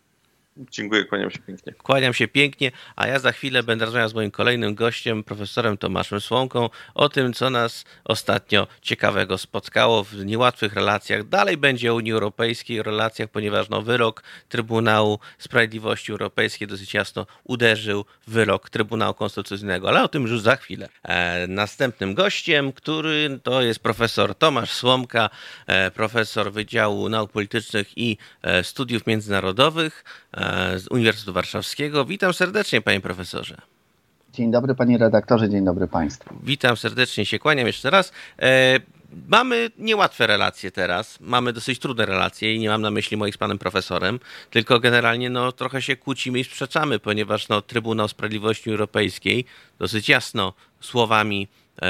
Dziękuję, 0.57 1.05
kłaniam 1.05 1.31
się 1.31 1.39
pięknie. 1.39 1.73
Kłaniam 1.73 2.13
się 2.13 2.27
pięknie, 2.27 2.71
a 2.95 3.07
ja 3.07 3.19
za 3.19 3.31
chwilę 3.31 3.63
będę 3.63 3.85
rozmawiał 3.85 4.09
z 4.09 4.13
moim 4.13 4.31
kolejnym 4.31 4.75
gościem, 4.75 5.23
profesorem 5.23 5.77
Tomaszem 5.77 6.21
Słomką, 6.21 6.69
o 6.93 7.09
tym, 7.09 7.33
co 7.33 7.49
nas 7.49 7.85
ostatnio 8.03 8.67
ciekawego 8.81 9.37
spotkało 9.37 10.03
w 10.03 10.25
niełatwych 10.25 10.73
relacjach. 10.73 11.27
Dalej 11.27 11.57
będzie 11.57 11.91
o 11.91 11.95
Unii 11.95 12.11
Europejskiej, 12.11 12.83
relacjach, 12.83 13.29
ponieważ 13.29 13.69
no, 13.69 13.81
wyrok 13.81 14.23
Trybunału 14.49 15.19
Sprawiedliwości 15.37 16.11
Europejskiej 16.11 16.67
dosyć 16.67 16.93
jasno 16.93 17.25
uderzył 17.43 18.05
w 18.27 18.31
wyrok 18.31 18.69
Trybunału 18.69 19.13
Konstytucyjnego, 19.13 19.89
ale 19.89 20.03
o 20.03 20.07
tym 20.07 20.23
już 20.23 20.41
za 20.41 20.55
chwilę. 20.55 20.89
E, 21.03 21.47
następnym 21.47 22.13
gościem, 22.13 22.71
który 22.73 23.39
to 23.43 23.61
jest 23.61 23.79
profesor 23.79 24.35
Tomasz 24.35 24.71
Słomka, 24.71 25.29
e, 25.67 25.91
profesor 25.91 26.51
Wydziału 26.51 27.09
Nauk 27.09 27.31
Politycznych 27.31 27.97
i 27.97 28.17
e, 28.41 28.63
Studiów 28.63 29.07
Międzynarodowych. 29.07 30.03
Z 30.77 30.87
Uniwersytetu 30.91 31.33
Warszawskiego. 31.33 32.05
Witam 32.05 32.33
serdecznie, 32.33 32.81
panie 32.81 33.01
profesorze. 33.01 33.57
Dzień 34.33 34.51
dobry, 34.51 34.75
panie 34.75 34.97
redaktorze, 34.97 35.49
dzień 35.49 35.65
dobry 35.65 35.87
państwu. 35.87 36.35
Witam 36.43 36.77
serdecznie, 36.77 37.25
się 37.25 37.39
kłaniam 37.39 37.67
jeszcze 37.67 37.89
raz. 37.89 38.11
E, 38.39 38.79
mamy 39.27 39.69
niełatwe 39.77 40.27
relacje 40.27 40.71
teraz, 40.71 41.19
mamy 41.19 41.53
dosyć 41.53 41.79
trudne 41.79 42.05
relacje 42.05 42.55
i 42.55 42.59
nie 42.59 42.69
mam 42.69 42.81
na 42.81 42.91
myśli 42.91 43.17
moich 43.17 43.35
z 43.35 43.37
panem 43.37 43.57
profesorem, 43.57 44.19
tylko 44.49 44.79
generalnie 44.79 45.29
no, 45.29 45.51
trochę 45.51 45.81
się 45.81 45.95
kłócimy 45.95 46.39
i 46.39 46.43
sprzeczamy, 46.43 46.99
ponieważ 46.99 47.49
no, 47.49 47.61
Trybunał 47.61 48.07
Sprawiedliwości 48.07 48.69
Europejskiej 48.69 49.45
dosyć 49.79 50.09
jasno 50.09 50.53
słowami 50.81 51.47
e, 51.81 51.87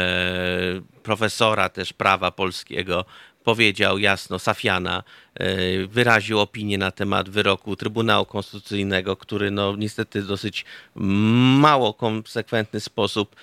profesora 1.04 1.70
też 1.70 1.94
prawa 1.94 2.32
polskiego 2.32 3.06
powiedział 3.46 4.00
jasno, 4.00 4.40
Safiana 4.40 5.04
e, 5.36 5.88
wyraził 5.88 6.40
opinię 6.40 6.78
na 6.78 6.92
temat 6.92 7.30
wyroku 7.30 7.76
Trybunału 7.76 8.26
Konstytucyjnego, 8.26 9.16
który 9.16 9.52
no 9.52 9.76
niestety 9.76 10.22
w 10.22 10.28
dosyć 10.28 10.66
mało 10.96 11.94
konsekwentny 11.94 12.80
sposób 12.80 13.36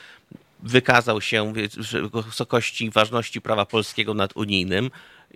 wykazał 0.63 1.21
się 1.21 1.53
wysokości 2.13 2.91
ważności 2.91 3.41
prawa 3.41 3.67
polskiego 3.67 4.15
nad 4.15 4.37
unijnym. 4.37 4.91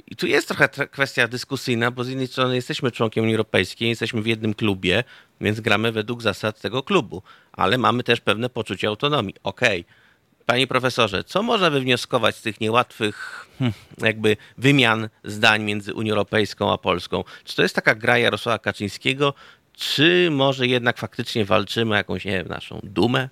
I 0.07 0.17
tu 0.17 0.27
jest 0.27 0.49
trochę 0.49 0.69
kwestia 0.69 1.29
dyskusyjna, 1.29 1.91
bo 1.91 2.05
z 2.05 2.09
jednej 2.09 2.27
strony 2.27 2.55
jesteśmy 2.55 2.91
członkiem 2.91 3.25
Unii 3.25 3.35
Europejskiej, 3.35 3.89
jesteśmy 3.89 4.23
w 4.23 4.27
jednym 4.27 4.55
klubie, 4.55 5.05
więc 5.41 5.61
gramy 5.61 5.93
według 5.93 6.23
zasad 6.23 6.61
tego 6.61 6.83
klubu, 6.83 7.23
ale 7.53 7.79
mamy 7.79 8.03
też 8.03 8.21
pewne 8.21 8.49
poczucie 8.49 8.89
autonomii. 8.89 9.35
Okej. 9.43 9.81
Okay 9.81 10.06
Panie 10.47 10.67
profesorze, 10.67 11.25
co 11.25 11.43
można 11.43 11.71
wywnioskować 11.71 12.37
z 12.37 12.43
tych 12.43 12.61
niełatwych 12.61 13.47
hm, 13.59 13.73
jakby 13.99 14.37
wymian 14.59 15.09
zdań 15.25 15.63
między 15.63 15.95
Unią 15.95 16.13
Europejską 16.13 16.73
a 16.73 16.79
Polską? 16.79 17.25
Czy 17.45 17.57
to 17.57 17.63
jest 17.63 17.75
taka 17.75 17.95
gra 17.95 18.19
Jarosława 18.19 18.59
Kaczyńskiego, 18.59 19.35
czy 19.73 20.29
może 20.31 20.67
jednak 20.67 20.99
faktycznie 20.99 21.45
walczymy 21.45 21.95
o 21.95 21.97
jakąś, 21.97 22.25
nie 22.25 22.33
wiem, 22.33 22.49
naszą 22.49 22.81
dumę? 22.83 23.29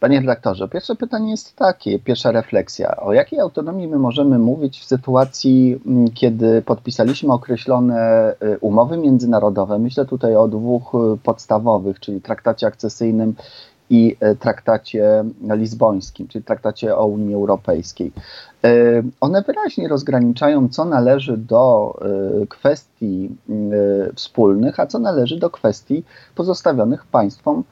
Panie 0.00 0.20
redaktorze, 0.20 0.68
pierwsze 0.68 0.94
pytanie 0.94 1.30
jest 1.30 1.56
takie, 1.56 1.98
pierwsza 1.98 2.32
refleksja. 2.32 2.96
O 2.96 3.12
jakiej 3.12 3.40
autonomii 3.40 3.88
my 3.88 3.98
możemy 3.98 4.38
mówić 4.38 4.80
w 4.80 4.84
sytuacji, 4.84 5.80
mm, 5.86 6.10
kiedy 6.10 6.62
podpisaliśmy 6.62 7.32
określone 7.32 8.30
y, 8.42 8.58
umowy 8.58 8.96
międzynarodowe? 8.96 9.78
Myślę 9.78 10.04
tutaj 10.04 10.36
o 10.36 10.48
dwóch 10.48 10.94
y, 10.94 11.18
podstawowych, 11.22 12.00
czyli 12.00 12.20
traktacie 12.20 12.66
akcesyjnym 12.66 13.34
i 13.90 14.16
e, 14.20 14.34
traktacie 14.34 15.24
lizbońskim, 15.50 16.28
czyli 16.28 16.44
traktacie 16.44 16.96
o 16.96 17.06
Unii 17.06 17.34
Europejskiej. 17.34 18.12
E, 18.64 18.70
one 19.20 19.42
wyraźnie 19.42 19.88
rozgraniczają, 19.88 20.68
co 20.68 20.84
należy 20.84 21.36
do 21.36 21.94
e, 22.42 22.46
kwestii 22.46 23.30
wspólnych, 24.14 24.80
a 24.80 24.86
co 24.86 24.98
należy 24.98 25.38
do 25.38 25.50
kwestii 25.50 26.04
pozostawionych 26.34 27.06
państwom 27.06 27.64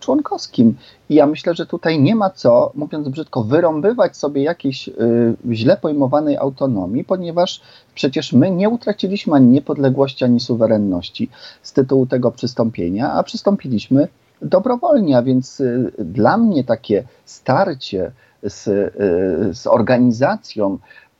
członkowskim. 0.00 0.76
I 1.08 1.14
ja 1.14 1.26
myślę, 1.26 1.54
że 1.54 1.66
tutaj 1.66 2.00
nie 2.00 2.14
ma 2.14 2.30
co, 2.30 2.72
mówiąc 2.74 3.08
brzydko, 3.08 3.44
wyrąbywać 3.44 4.16
sobie 4.16 4.42
jakiejś 4.42 4.90
źle 5.50 5.76
pojmowanej 5.76 6.36
autonomii, 6.36 7.04
ponieważ 7.04 7.60
przecież 7.94 8.32
my 8.32 8.50
nie 8.50 8.68
utraciliśmy 8.68 9.34
ani 9.34 9.46
niepodległości, 9.46 10.24
ani 10.24 10.40
suwerenności 10.40 11.30
z 11.62 11.72
tytułu 11.72 12.06
tego 12.06 12.30
przystąpienia, 12.30 13.12
a 13.12 13.22
przystąpiliśmy 13.22 14.08
dobrowolnie, 14.42 15.16
a 15.16 15.22
więc 15.22 15.60
y, 15.60 15.92
dla 15.98 16.36
mnie 16.36 16.64
takie 16.64 17.04
starcie 17.24 18.12
z, 18.42 18.68
y, 18.68 19.54
z 19.54 19.66
organizacją, 19.66 20.78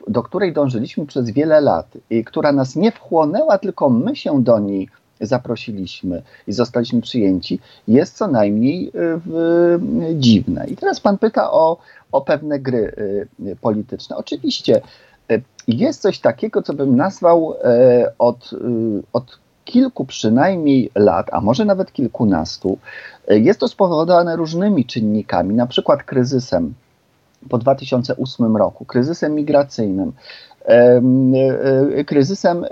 do 0.08 0.22
której 0.22 0.52
dążyliśmy 0.52 1.06
przez 1.06 1.30
wiele 1.30 1.60
lat 1.60 1.86
i 2.10 2.24
która 2.24 2.52
nas 2.52 2.76
nie 2.76 2.92
wchłonęła, 2.92 3.58
tylko 3.58 3.90
my 3.90 4.16
się 4.16 4.42
do 4.42 4.58
niej 4.58 4.88
zaprosiliśmy 5.20 6.22
i 6.46 6.52
zostaliśmy 6.52 7.00
przyjęci, 7.00 7.60
jest 7.88 8.16
co 8.16 8.28
najmniej 8.28 8.88
y, 8.88 8.92
w, 8.94 9.78
dziwne. 10.14 10.66
I 10.66 10.76
teraz 10.76 11.00
pan 11.00 11.18
pyta 11.18 11.52
o, 11.52 11.76
o 12.12 12.20
pewne 12.20 12.58
gry 12.58 12.92
polityczne. 13.60 14.16
Oczywiście 14.16 14.80
jest 15.68 16.02
coś 16.02 16.18
takiego, 16.18 16.62
co 16.62 16.74
bym 16.74 16.96
nazwał 16.96 17.54
od, 18.18 18.50
od 19.12 19.38
kilku 19.64 20.04
przynajmniej 20.04 20.90
lat, 20.94 21.26
a 21.32 21.40
może 21.40 21.64
nawet 21.64 21.92
kilkunastu, 21.92 22.78
e, 23.28 23.38
jest 23.38 23.60
to 23.60 23.68
spowodowane 23.68 24.36
różnymi 24.36 24.84
czynnikami, 24.84 25.54
na 25.54 25.66
przykład 25.66 26.02
kryzysem 26.02 26.74
po 27.48 27.58
2008 27.58 28.56
roku, 28.56 28.84
kryzysem 28.84 29.34
migracyjnym, 29.34 30.12
e, 30.68 31.02
e, 31.96 32.04
kryzysem 32.04 32.64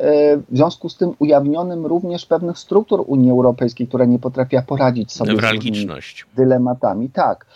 w 0.51 0.57
związku 0.57 0.89
z 0.89 0.97
tym 0.97 1.11
ujawnionym 1.19 1.87
również 1.87 2.27
pewnych 2.27 2.59
struktur 2.59 3.05
Unii 3.07 3.31
Europejskiej, 3.31 3.89
która 3.89 4.05
nie 4.05 4.19
potrafiła 4.19 4.63
poradzić 4.63 5.13
sobie 5.13 5.37
z 5.37 5.41
dylematami. 6.37 7.11
Tak. 7.11 7.47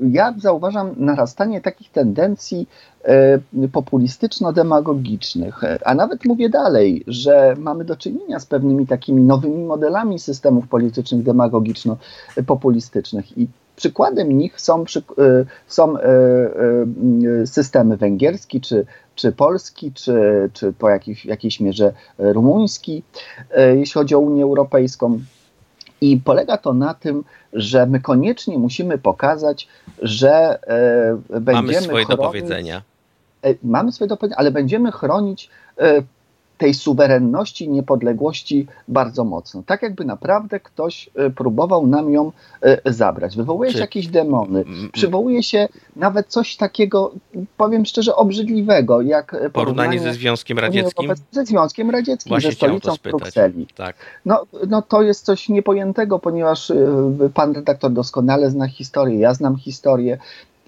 Ja 0.00 0.34
zauważam 0.38 0.94
narastanie 0.96 1.60
takich 1.60 1.90
tendencji 1.90 2.66
E, 3.08 3.38
populistyczno-demagogicznych, 3.72 5.60
a 5.84 5.94
nawet 5.94 6.24
mówię 6.24 6.48
dalej, 6.48 7.04
że 7.06 7.54
mamy 7.58 7.84
do 7.84 7.96
czynienia 7.96 8.40
z 8.40 8.46
pewnymi 8.46 8.86
takimi 8.86 9.22
nowymi 9.22 9.64
modelami 9.64 10.18
systemów 10.18 10.68
politycznych 10.68 11.22
demagogiczno-populistycznych. 11.22 13.38
I 13.38 13.48
przykładem 13.78 14.32
nich 14.32 14.60
są, 14.60 14.80
e, 14.80 14.84
są 15.66 15.98
e, 15.98 16.02
systemy 17.46 17.96
węgierski, 17.96 18.60
czy, 18.60 18.86
czy 19.14 19.32
polski, 19.32 19.92
czy, 19.92 20.50
czy 20.52 20.72
po 20.72 20.90
jakiejś, 20.90 21.24
jakiejś 21.24 21.60
mierze 21.60 21.92
rumuński, 22.18 23.02
jeśli 23.76 23.94
chodzi 23.94 24.14
o 24.14 24.18
Unię 24.18 24.42
Europejską. 24.42 25.20
I 26.00 26.20
polega 26.24 26.56
to 26.56 26.72
na 26.72 26.94
tym, 26.94 27.24
że 27.52 27.86
my 27.86 28.00
koniecznie 28.00 28.58
musimy 28.58 28.98
pokazać, 28.98 29.68
że 30.02 30.58
będziemy. 31.30 31.62
Mamy 31.62 31.74
swoje 31.74 32.04
chronić, 32.04 32.08
do 32.08 32.16
powiedzenia. 32.16 32.82
E, 33.42 33.54
mamy 33.62 33.92
swoje 33.92 34.08
do 34.08 34.16
powiedzenia, 34.16 34.38
ale 34.38 34.50
będziemy 34.50 34.92
chronić 34.92 35.50
tej 36.58 36.74
suwerenności, 36.74 37.68
niepodległości 37.68 38.66
bardzo 38.88 39.24
mocno. 39.24 39.62
Tak 39.66 39.82
jakby 39.82 40.04
naprawdę 40.04 40.60
ktoś 40.60 41.10
próbował 41.36 41.86
nam 41.86 42.12
ją 42.12 42.32
zabrać. 42.84 43.36
Wywołuje 43.36 43.72
się 43.72 43.78
jakieś 43.78 44.06
demony, 44.06 44.64
przywołuje 44.92 45.42
się 45.42 45.68
nawet 45.96 46.26
coś 46.26 46.56
takiego, 46.56 47.12
powiem 47.56 47.84
szczerze, 47.84 48.16
obrzydliwego, 48.16 49.00
jak 49.00 49.30
porównanie, 49.30 49.52
porównanie 49.52 50.00
ze 50.00 50.14
Związkiem 50.14 50.58
Radzieckim. 50.58 51.12
Ze 51.30 51.44
Związkiem 51.44 51.90
Radzieckim, 51.90 52.30
Właśnie 52.30 52.50
ze 52.50 52.56
stolicą 52.56 52.94
Brukseli. 53.02 53.66
Tak. 53.76 53.96
No, 54.24 54.46
no 54.68 54.82
to 54.82 55.02
jest 55.02 55.24
coś 55.24 55.48
niepojętego, 55.48 56.18
ponieważ 56.18 56.72
pan 57.34 57.52
redaktor 57.52 57.92
doskonale 57.92 58.50
zna 58.50 58.68
historię, 58.68 59.18
ja 59.18 59.34
znam 59.34 59.56
historię. 59.56 60.18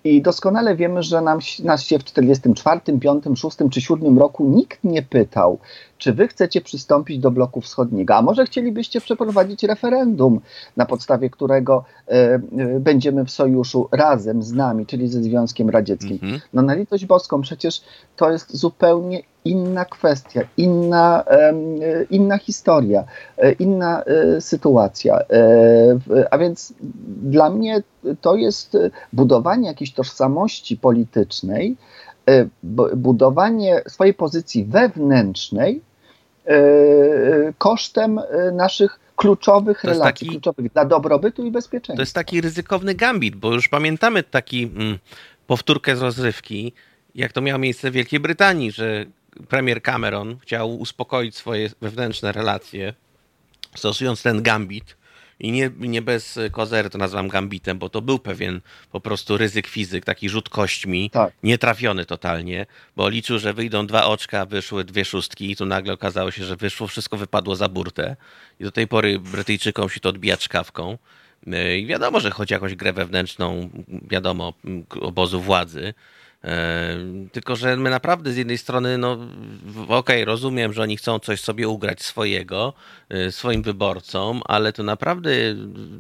I 0.05 0.23
doskonale 0.23 0.77
wiemy, 0.77 1.03
że 1.03 1.21
nam, 1.21 1.39
nas 1.65 1.83
się 1.83 1.99
w 1.99 2.05
44, 2.05 2.81
5, 3.01 3.25
6 3.35 3.57
czy 3.71 3.81
7 3.81 4.19
roku 4.19 4.45
nikt 4.45 4.85
nie 4.85 5.03
pytał, 5.03 5.59
czy 6.01 6.13
wy 6.13 6.29
chcecie 6.29 6.61
przystąpić 6.61 7.19
do 7.19 7.31
bloku 7.31 7.61
wschodniego, 7.61 8.15
a 8.17 8.23
może 8.23 8.45
chcielibyście 8.45 9.01
przeprowadzić 9.01 9.63
referendum, 9.63 10.41
na 10.77 10.87
podstawie 10.87 11.31
którego 11.31 11.85
e, 12.09 12.13
e, 12.13 12.41
będziemy 12.81 13.25
w 13.25 13.31
sojuszu 13.31 13.89
razem 13.93 14.43
z 14.43 14.53
nami, 14.53 14.87
czyli 14.87 15.09
ze 15.09 15.23
Związkiem 15.23 15.71
Radzieckim. 15.71 16.19
Mhm. 16.23 16.41
No 16.53 16.63
na 16.63 16.75
litość 16.75 17.07
boską, 17.07 17.41
przecież 17.41 17.83
to 18.17 18.31
jest 18.31 18.57
zupełnie 18.57 19.23
inna 19.45 19.85
kwestia, 19.85 20.41
inna, 20.57 21.25
e, 21.27 21.55
inna 22.11 22.39
historia, 22.39 23.05
inna 23.59 24.03
sytuacja. 24.41 25.19
A 26.31 26.39
więc 26.39 26.75
dla 27.23 27.51
mnie 27.51 27.83
to 28.21 28.37
jest 28.37 28.77
budowanie 29.13 29.69
jakiejś 29.69 29.93
tożsamości 29.93 30.77
politycznej, 30.77 31.77
budowanie 32.97 33.83
swojej 33.89 34.15
pozycji 34.15 34.65
wewnętrznej 34.65 35.83
kosztem 37.59 38.19
e, 38.19 38.53
naszych 38.53 39.01
kluczowych 39.17 39.85
relacji, 39.85 40.27
taki, 40.27 40.29
kluczowych 40.29 40.73
dla 40.73 40.85
dobrobytu 40.85 41.47
i 41.47 41.51
bezpieczeństwa. 41.51 41.97
To 41.97 42.03
jest 42.03 42.15
taki 42.15 42.41
ryzykowny 42.41 42.95
gambit, 42.95 43.37
bo 43.37 43.55
już 43.55 43.69
pamiętamy 43.69 44.23
taki 44.23 44.63
mm, 44.63 44.99
powtórkę 45.47 45.97
z 45.97 46.03
rozrywki, 46.03 46.73
jak 47.15 47.33
to 47.33 47.41
miało 47.41 47.59
miejsce 47.59 47.91
w 47.91 47.95
Wielkiej 47.95 48.21
Brytanii, 48.21 48.73
że 48.73 49.05
premier 49.49 49.83
Cameron 49.83 50.39
chciał 50.39 50.77
uspokoić 50.77 51.37
swoje 51.37 51.71
wewnętrzne 51.81 52.33
relacje, 52.33 52.95
stosując 53.75 54.23
ten 54.23 54.43
gambit 54.43 54.97
i 55.41 55.53
nie, 55.53 55.71
nie 55.79 56.03
bez 56.03 56.39
kozery 56.53 56.91
to 56.91 56.99
nazywam 56.99 57.29
gambitem, 57.29 57.79
bo 57.79 57.89
to 57.89 58.03
był 58.03 58.19
pewien 58.19 58.61
po 58.93 59.01
prostu 59.01 59.37
ryzyk 59.37 59.67
fizyk, 59.67 60.05
taki 60.05 60.29
rzut 60.29 60.49
kośćmi, 60.49 61.11
tak. 61.11 61.33
nietrafiony 61.43 62.07
totalnie, 62.07 62.67
bo 62.97 63.09
liczył, 63.09 63.39
że 63.39 63.55
wyjdą 63.55 63.87
dwa 63.87 64.05
oczka, 64.05 64.47
wyszły 64.47 64.85
dwie 64.85 65.05
szóstki 65.05 65.51
i 65.51 65.57
tu 65.57 65.67
nagle 65.67 65.93
okazało 65.93 66.31
się, 66.31 66.45
że 66.45 66.57
wyszło, 66.57 66.87
wszystko 66.87 67.17
wypadło 67.17 67.57
za 67.57 67.69
burtę. 67.69 68.17
I 68.61 68.65
do 68.65 68.71
tej 68.71 68.89
pory 68.89 69.19
Brytyjczykom 69.19 69.89
się 69.89 70.01
to 70.01 70.09
odbija 70.09 70.37
czkawką. 70.37 70.99
I 71.79 71.87
wiadomo, 71.87 72.21
że 72.21 72.31
chodzi 72.31 72.55
o 72.55 72.57
jakąś 72.57 72.75
grę 72.75 72.93
wewnętrzną, 72.93 73.71
wiadomo, 74.11 74.53
obozu 75.01 75.41
władzy, 75.41 75.95
tylko, 77.33 77.57
że 77.57 77.77
my 77.77 77.91
naprawdę 77.91 78.33
z 78.33 78.37
jednej 78.37 78.59
strony, 78.59 78.99
no 78.99 79.13
okej, 79.83 79.97
okay, 79.97 80.25
rozumiem, 80.25 80.73
że 80.73 80.83
oni 80.83 80.97
chcą 80.97 81.19
coś 81.19 81.41
sobie 81.41 81.69
ugrać 81.69 82.03
swojego, 82.03 82.73
e, 83.09 83.33
swoim 83.33 83.63
wyborcom, 83.63 84.43
ale 84.45 84.73
to 84.73 84.83
naprawdę 84.83 85.31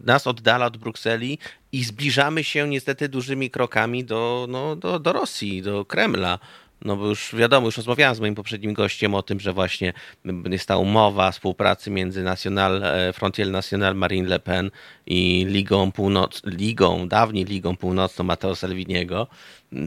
nas 0.04 0.26
oddala 0.26 0.66
od 0.66 0.76
Brukseli 0.76 1.38
i 1.72 1.84
zbliżamy 1.84 2.44
się 2.44 2.68
niestety 2.68 3.08
dużymi 3.08 3.50
krokami 3.50 4.04
do, 4.04 4.46
no, 4.48 4.76
do, 4.76 4.98
do 4.98 5.12
Rosji, 5.12 5.62
do 5.62 5.84
Kremla. 5.84 6.38
No 6.84 6.96
bo 6.96 7.06
już 7.06 7.34
wiadomo, 7.34 7.66
już 7.66 7.76
rozmawiałem 7.76 8.14
z 8.14 8.20
moim 8.20 8.34
poprzednim 8.34 8.74
gościem 8.74 9.14
o 9.14 9.22
tym, 9.22 9.40
że 9.40 9.52
właśnie 9.52 9.92
jest 10.50 10.68
ta 10.68 10.76
umowa 10.76 11.32
współpracy 11.32 11.90
między 11.90 12.22
National, 12.22 12.84
e, 12.84 13.12
Frontier 13.12 13.50
National 13.50 13.96
Marine 13.96 14.28
Le 14.28 14.38
Pen 14.38 14.70
i 15.06 15.46
Ligą, 15.48 15.92
Północ, 15.92 16.42
Ligą, 16.44 17.08
dawniej 17.08 17.44
Ligą 17.44 17.76
Północną 17.76 18.24
Matteo 18.24 18.56
Salviniego. 18.56 19.26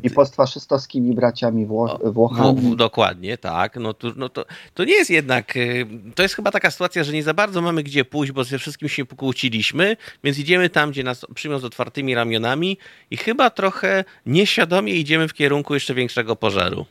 I 0.04 0.10
postfaszystowskimi 0.10 1.16
braciami 1.16 1.66
Wło 1.66 2.00
Włochami. 2.04 2.76
dokładnie, 2.76 3.38
tak. 3.38 3.76
No, 3.76 3.94
to, 3.94 4.08
no 4.16 4.30
to, 4.30 4.46
to 4.74 4.84
nie 4.84 4.94
jest 4.94 5.10
jednak, 5.10 5.58
y, 5.58 5.88
to 6.16 6.24
jest 6.24 6.36
chyba 6.36 6.52
taka 6.52 6.72
sytuacja, 6.72 7.04
że 7.04 7.14
nie 7.14 7.24
za 7.24 7.34
bardzo 7.34 7.62
mamy 7.62 7.84
gdzie 7.84 8.06
pójść, 8.06 8.32
bo 8.32 8.44
ze 8.44 8.58
wszystkim 8.58 8.90
się 8.90 9.06
pokłóciliśmy, 9.06 9.98
więc 10.24 10.40
idziemy 10.40 10.70
tam, 10.70 10.92
gdzie 10.92 11.04
nas 11.04 11.26
przyjmą 11.36 11.60
z 11.60 11.66
otwartymi 11.66 12.16
ramionami 12.16 12.78
i 13.12 13.18
chyba 13.18 13.50
trochę 13.50 14.04
nieświadomie 14.26 14.94
idziemy 14.94 15.28
w 15.28 15.34
kierunku 15.34 15.74
jeszcze 15.74 15.94
większego 15.94 16.36
pożaru. 16.36 16.83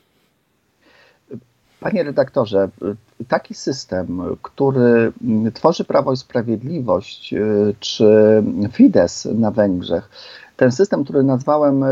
Panie 1.83 2.03
redaktorze, 2.03 2.69
taki 3.29 3.55
system, 3.55 4.23
który 4.43 5.13
tworzy 5.55 5.85
Prawo 5.85 6.13
i 6.13 6.17
Sprawiedliwość, 6.17 7.35
y, 7.35 7.75
czy 7.81 8.43
Fidesz 8.73 9.29
na 9.35 9.51
Węgrzech, 9.51 10.09
ten 10.57 10.73
system, 10.73 11.05
który 11.05 11.23
nazwałem 11.23 11.83
e, 11.83 11.89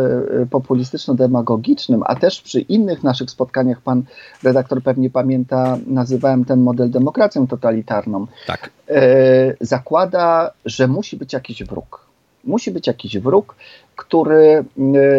populistyczno-demagogicznym, 0.50 2.00
a 2.04 2.14
też 2.14 2.40
przy 2.42 2.60
innych 2.60 3.02
naszych 3.02 3.30
spotkaniach, 3.30 3.80
pan 3.80 4.02
redaktor 4.42 4.82
pewnie 4.82 5.10
pamięta, 5.10 5.78
nazywałem 5.86 6.44
ten 6.44 6.60
model 6.60 6.90
demokracją 6.90 7.46
totalitarną, 7.46 8.26
tak. 8.46 8.70
E, 8.88 9.54
zakłada, 9.60 10.50
że 10.64 10.88
musi 10.88 11.16
być 11.16 11.32
jakiś 11.32 11.64
wróg. 11.64 12.09
Musi 12.44 12.70
być 12.70 12.86
jakiś 12.86 13.18
wróg, 13.18 13.56
który 13.96 14.64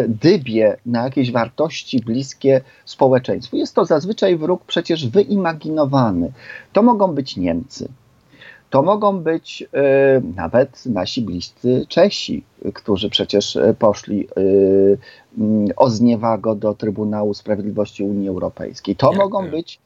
dybie 0.08 0.76
na 0.86 1.04
jakieś 1.04 1.32
wartości 1.32 2.00
bliskie 2.00 2.60
społeczeństwu. 2.84 3.56
Jest 3.56 3.74
to 3.74 3.84
zazwyczaj 3.84 4.36
wróg 4.36 4.64
przecież 4.64 5.08
wyimaginowany. 5.08 6.32
To 6.72 6.82
mogą 6.82 7.14
być 7.14 7.36
Niemcy, 7.36 7.88
to 8.70 8.82
mogą 8.82 9.18
być 9.18 9.62
y, 9.62 9.66
nawet 10.36 10.86
nasi 10.86 11.22
bliscy 11.22 11.86
Czesi, 11.88 12.44
którzy 12.74 13.10
przecież 13.10 13.56
e, 13.56 13.74
poszli 13.78 14.28
o 15.76 15.90
zniewago 15.90 16.54
do 16.54 16.74
Trybunału 16.74 17.34
Sprawiedliwości 17.34 18.04
Unii 18.04 18.28
Europejskiej. 18.28 18.96
To 18.96 19.12
mogą 19.12 19.50
być 19.50 19.78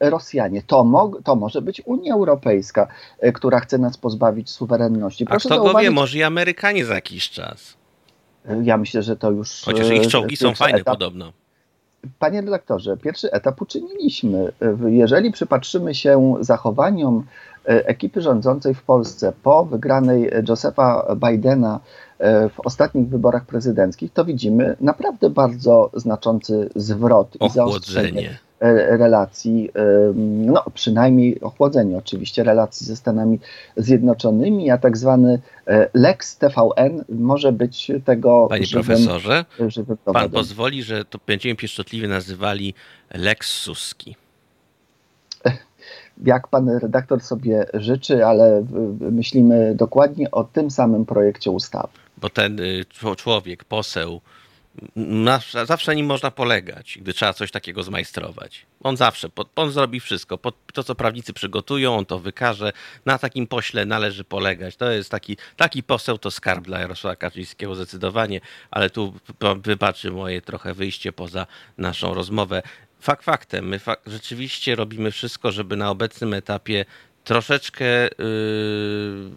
Rosjanie. 0.00 0.62
To, 0.66 0.84
mo 0.84 1.10
to 1.24 1.36
może 1.36 1.62
być 1.62 1.82
Unia 1.84 2.14
Europejska, 2.14 2.88
która 3.34 3.60
chce 3.60 3.78
nas 3.78 3.96
pozbawić 3.96 4.50
suwerenności. 4.50 5.24
Proszę 5.24 5.48
A 5.48 5.52
kto 5.52 5.72
go 5.72 5.78
wie, 5.78 5.90
może 5.90 6.18
i 6.18 6.22
Amerykanie 6.22 6.84
za 6.84 6.94
jakiś 6.94 7.30
czas. 7.30 7.76
Ja 8.62 8.76
myślę, 8.76 9.02
że 9.02 9.16
to 9.16 9.30
już... 9.30 9.62
Chociaż 9.64 9.90
ich 9.90 10.06
czołgi 10.06 10.36
są 10.36 10.54
fajne 10.54 10.78
etap. 10.78 10.94
podobno. 10.94 11.32
Panie 12.18 12.40
redaktorze, 12.40 12.96
pierwszy 12.96 13.32
etap 13.32 13.62
uczyniliśmy. 13.62 14.52
Jeżeli 14.88 15.32
przypatrzymy 15.32 15.94
się 15.94 16.34
zachowaniom 16.40 17.24
E, 17.68 17.86
ekipy 17.86 18.20
rządzącej 18.20 18.74
w 18.74 18.82
Polsce 18.82 19.32
po 19.42 19.64
wygranej 19.64 20.30
Josepha 20.48 21.16
Bidena 21.16 21.80
e, 22.18 22.48
w 22.48 22.60
ostatnich 22.60 23.08
wyborach 23.08 23.46
prezydenckich, 23.46 24.12
to 24.12 24.24
widzimy 24.24 24.76
naprawdę 24.80 25.30
bardzo 25.30 25.90
znaczący 25.94 26.70
zwrot 26.74 27.36
i 27.40 27.50
zaostrzenie 27.50 28.30
e, 28.30 28.45
relacji, 28.60 29.70
no 30.46 30.64
przynajmniej 30.74 31.40
ochłodzenie 31.40 31.98
oczywiście 31.98 32.44
relacji 32.44 32.86
ze 32.86 32.96
Stanami 32.96 33.38
Zjednoczonymi, 33.76 34.70
a 34.70 34.78
tak 34.78 34.96
zwany 34.96 35.40
Lex 35.94 36.38
TVN 36.38 37.04
może 37.08 37.52
być 37.52 37.92
tego 38.04 38.46
Panie 38.50 38.66
żywym, 38.66 38.84
profesorze, 38.84 39.44
żywym 39.68 39.96
pan 40.04 40.30
pozwoli, 40.30 40.82
że 40.82 41.04
to 41.04 41.18
będziemy 41.26 41.56
pieszczotliwie 41.56 42.08
nazywali 42.08 42.74
Lex 43.14 43.50
Suski 43.50 44.16
jak 46.24 46.48
pan 46.48 46.68
redaktor 46.68 47.20
sobie 47.20 47.66
życzy, 47.74 48.26
ale 48.26 48.66
myślimy 49.00 49.74
dokładnie 49.74 50.30
o 50.30 50.44
tym 50.44 50.70
samym 50.70 51.06
projekcie 51.06 51.50
ustawy. 51.50 51.88
Bo 52.18 52.28
ten 52.30 52.60
y, 52.60 52.84
człowiek, 53.16 53.64
poseł, 53.64 54.20
zawsze 55.64 55.96
nim 55.96 56.06
można 56.06 56.30
polegać, 56.30 56.98
gdy 57.00 57.12
trzeba 57.12 57.32
coś 57.32 57.50
takiego 57.50 57.82
zmajstrować. 57.82 58.66
On 58.82 58.96
zawsze, 58.96 59.28
on 59.56 59.70
zrobi 59.70 60.00
wszystko. 60.00 60.38
To, 60.72 60.84
co 60.84 60.94
prawnicy 60.94 61.32
przygotują, 61.32 61.96
on 61.96 62.06
to 62.06 62.18
wykaże. 62.18 62.72
Na 63.04 63.18
takim 63.18 63.46
pośle 63.46 63.86
należy 63.86 64.24
polegać. 64.24 64.76
To 64.76 64.90
jest 64.90 65.10
taki, 65.10 65.36
taki 65.56 65.82
poseł 65.82 66.18
to 66.18 66.30
skarb 66.30 66.64
dla 66.64 66.80
Jarosława 66.80 67.16
Kaczyńskiego 67.16 67.74
zdecydowanie, 67.74 68.40
ale 68.70 68.90
tu 68.90 69.14
wybaczy 69.56 70.10
moje 70.10 70.42
trochę 70.42 70.74
wyjście 70.74 71.12
poza 71.12 71.46
naszą 71.78 72.14
rozmowę. 72.14 72.62
Fakt 73.00 73.24
faktem, 73.24 73.68
my 73.68 73.78
fak 73.78 74.00
rzeczywiście 74.06 74.76
robimy 74.76 75.10
wszystko, 75.10 75.52
żeby 75.52 75.76
na 75.76 75.90
obecnym 75.90 76.34
etapie 76.34 76.84
troszeczkę 77.26 77.84
yy, 77.84 78.10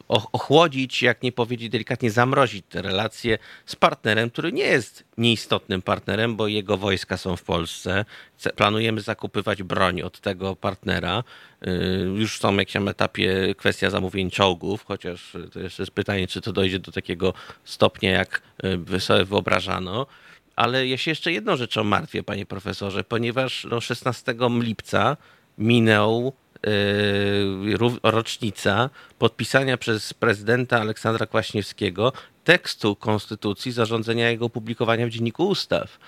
ochłodzić, 0.07 1.01
jak 1.01 1.23
nie 1.23 1.31
powiedzieć 1.31 1.69
delikatnie, 1.69 2.11
zamrozić 2.11 2.65
te 2.69 2.81
relacje 2.81 3.37
z 3.65 3.75
partnerem, 3.75 4.29
który 4.29 4.51
nie 4.51 4.63
jest 4.63 5.03
nieistotnym 5.17 5.81
partnerem, 5.81 6.35
bo 6.35 6.47
jego 6.47 6.77
wojska 6.77 7.17
są 7.17 7.35
w 7.35 7.43
Polsce. 7.43 8.05
Planujemy 8.55 9.01
zakupywać 9.01 9.63
broń 9.63 10.01
od 10.01 10.19
tego 10.19 10.55
partnera. 10.55 11.23
Yy, 11.61 11.71
już 12.15 12.39
są 12.39 12.51
na 12.51 12.61
jakimś 12.61 12.89
etapie 12.89 13.55
kwestia 13.57 13.89
zamówień 13.89 14.31
czołgów, 14.31 14.85
chociaż 14.85 15.37
to 15.53 15.59
jeszcze 15.59 15.83
jest 15.83 15.91
pytanie, 15.91 16.27
czy 16.27 16.41
to 16.41 16.53
dojdzie 16.53 16.79
do 16.79 16.91
takiego 16.91 17.33
stopnia, 17.63 18.11
jak 18.11 18.41
yy, 18.89 18.99
sobie 18.99 19.25
wyobrażano. 19.25 20.05
Ale 20.55 20.87
ja 20.87 20.97
się 20.97 21.11
jeszcze 21.11 21.31
jedną 21.31 21.55
rzeczą 21.55 21.83
martwię, 21.83 22.23
panie 22.23 22.45
profesorze, 22.45 23.03
ponieważ 23.03 23.67
no, 23.71 23.81
16 23.81 24.35
lipca 24.61 25.17
minął 25.57 26.33
rocznica 28.03 28.89
podpisania 29.19 29.77
przez 29.77 30.13
prezydenta 30.13 30.81
Aleksandra 30.81 31.25
Kwaśniewskiego 31.25 32.13
tekstu 32.43 32.95
konstytucji, 32.95 33.71
zarządzenia 33.71 34.29
jego 34.29 34.45
opublikowania 34.45 35.07
w 35.07 35.09
Dzienniku 35.09 35.47
Ustaw. 35.47 35.99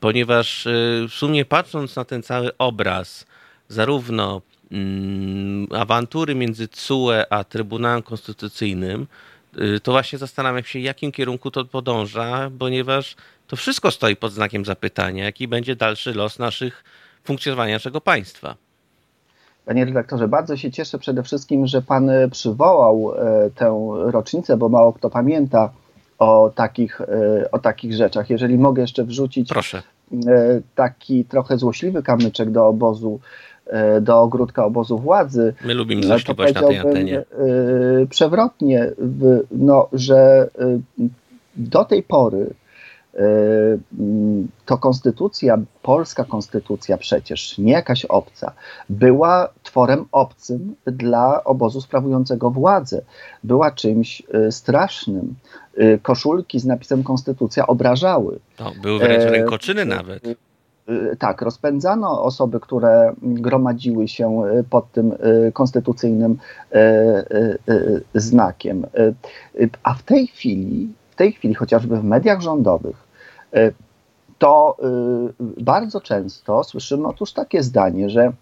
Ponieważ 0.00 0.68
w 1.08 1.12
sumie 1.14 1.44
patrząc 1.44 1.96
na 1.96 2.04
ten 2.04 2.22
cały 2.22 2.56
obraz, 2.58 3.26
zarówno 3.68 4.42
mm, 4.72 5.66
awantury 5.72 6.34
między 6.34 6.68
CUE 6.68 7.12
a 7.30 7.44
Trybunałem 7.44 8.02
Konstytucyjnym, 8.02 9.06
y, 9.60 9.80
to 9.80 9.92
właśnie 9.92 10.18
zastanawiam 10.18 10.64
się, 10.64 10.78
jakim 10.78 11.12
kierunku 11.12 11.50
to 11.50 11.64
podąża, 11.64 12.50
ponieważ 12.58 13.16
to 13.46 13.56
wszystko 13.56 13.90
stoi 13.90 14.16
pod 14.16 14.32
znakiem 14.32 14.64
zapytania, 14.64 15.24
jaki 15.24 15.48
będzie 15.48 15.76
dalszy 15.76 16.14
los 16.14 16.38
naszych 16.38 16.84
funkcjonowania 17.24 17.74
naszego 17.74 18.00
państwa. 18.00 18.65
Panie 19.66 19.84
redaktorze, 19.84 20.28
bardzo 20.28 20.56
się 20.56 20.70
cieszę 20.70 20.98
przede 20.98 21.22
wszystkim, 21.22 21.66
że 21.66 21.82
Pan 21.82 22.10
przywołał 22.30 23.12
e, 23.14 23.50
tę 23.54 23.88
rocznicę, 24.04 24.56
bo 24.56 24.68
mało 24.68 24.92
kto 24.92 25.10
pamięta 25.10 25.70
o 26.18 26.52
takich, 26.54 27.00
e, 27.00 27.50
o 27.50 27.58
takich 27.58 27.94
rzeczach. 27.94 28.30
Jeżeli 28.30 28.58
mogę 28.58 28.82
jeszcze 28.82 29.04
wrzucić 29.04 29.48
Proszę. 29.48 29.82
E, 30.26 30.60
taki 30.74 31.24
trochę 31.24 31.58
złośliwy 31.58 32.02
kamyczek 32.02 32.50
do 32.50 32.66
obozu, 32.66 33.20
do 34.00 34.20
ogródka 34.20 34.64
obozu 34.64 34.98
władzy. 34.98 35.54
My 35.64 35.74
lubimy 35.74 36.02
złośliwość 36.02 36.54
na 36.54 36.62
tej 36.62 36.78
antenie. 36.78 37.24
Przewrotnie, 38.10 38.90
no, 39.50 39.88
że 39.92 40.48
do 41.56 41.84
tej 41.84 42.02
pory 42.02 42.54
to 44.66 44.78
konstytucja, 44.78 45.58
polska 45.82 46.24
konstytucja 46.24 46.98
przecież, 46.98 47.58
nie 47.58 47.72
jakaś 47.72 48.04
obca, 48.04 48.52
była 48.90 49.48
tworem 49.62 50.04
obcym 50.12 50.74
dla 50.86 51.44
obozu 51.44 51.80
sprawującego 51.80 52.50
władzę. 52.50 53.02
Była 53.44 53.70
czymś 53.70 54.22
y, 54.48 54.52
strasznym. 54.52 55.34
Y, 55.78 55.98
koszulki 56.02 56.60
z 56.60 56.64
napisem 56.64 57.02
konstytucja 57.02 57.66
obrażały. 57.66 58.38
No, 58.60 58.72
były 58.82 58.98
wręcz 58.98 59.24
e, 59.24 59.30
rękoczyny 59.30 59.84
nawet. 59.84 60.22
Tak, 61.18 61.42
rozpędzano 61.42 62.22
osoby, 62.22 62.60
które 62.60 63.14
gromadziły 63.22 64.08
się 64.08 64.42
pod 64.70 64.92
tym 64.92 65.14
konstytucyjnym 65.52 66.38
znakiem. 68.14 68.86
A 69.82 69.94
w 69.94 70.02
tej 70.02 70.26
chwili, 70.26 70.88
w 71.10 71.14
tej 71.14 71.32
chwili 71.32 71.54
chociażby 71.54 71.96
w 71.96 72.04
mediach 72.04 72.40
rządowych, 72.40 73.05
E, 73.05 73.05
to 74.38 74.76
y, 75.40 75.62
bardzo 75.64 76.00
często 76.00 76.64
słyszymy 76.64 77.08
otóż 77.08 77.32
takie 77.32 77.62
zdanie, 77.62 78.10
że 78.10 78.32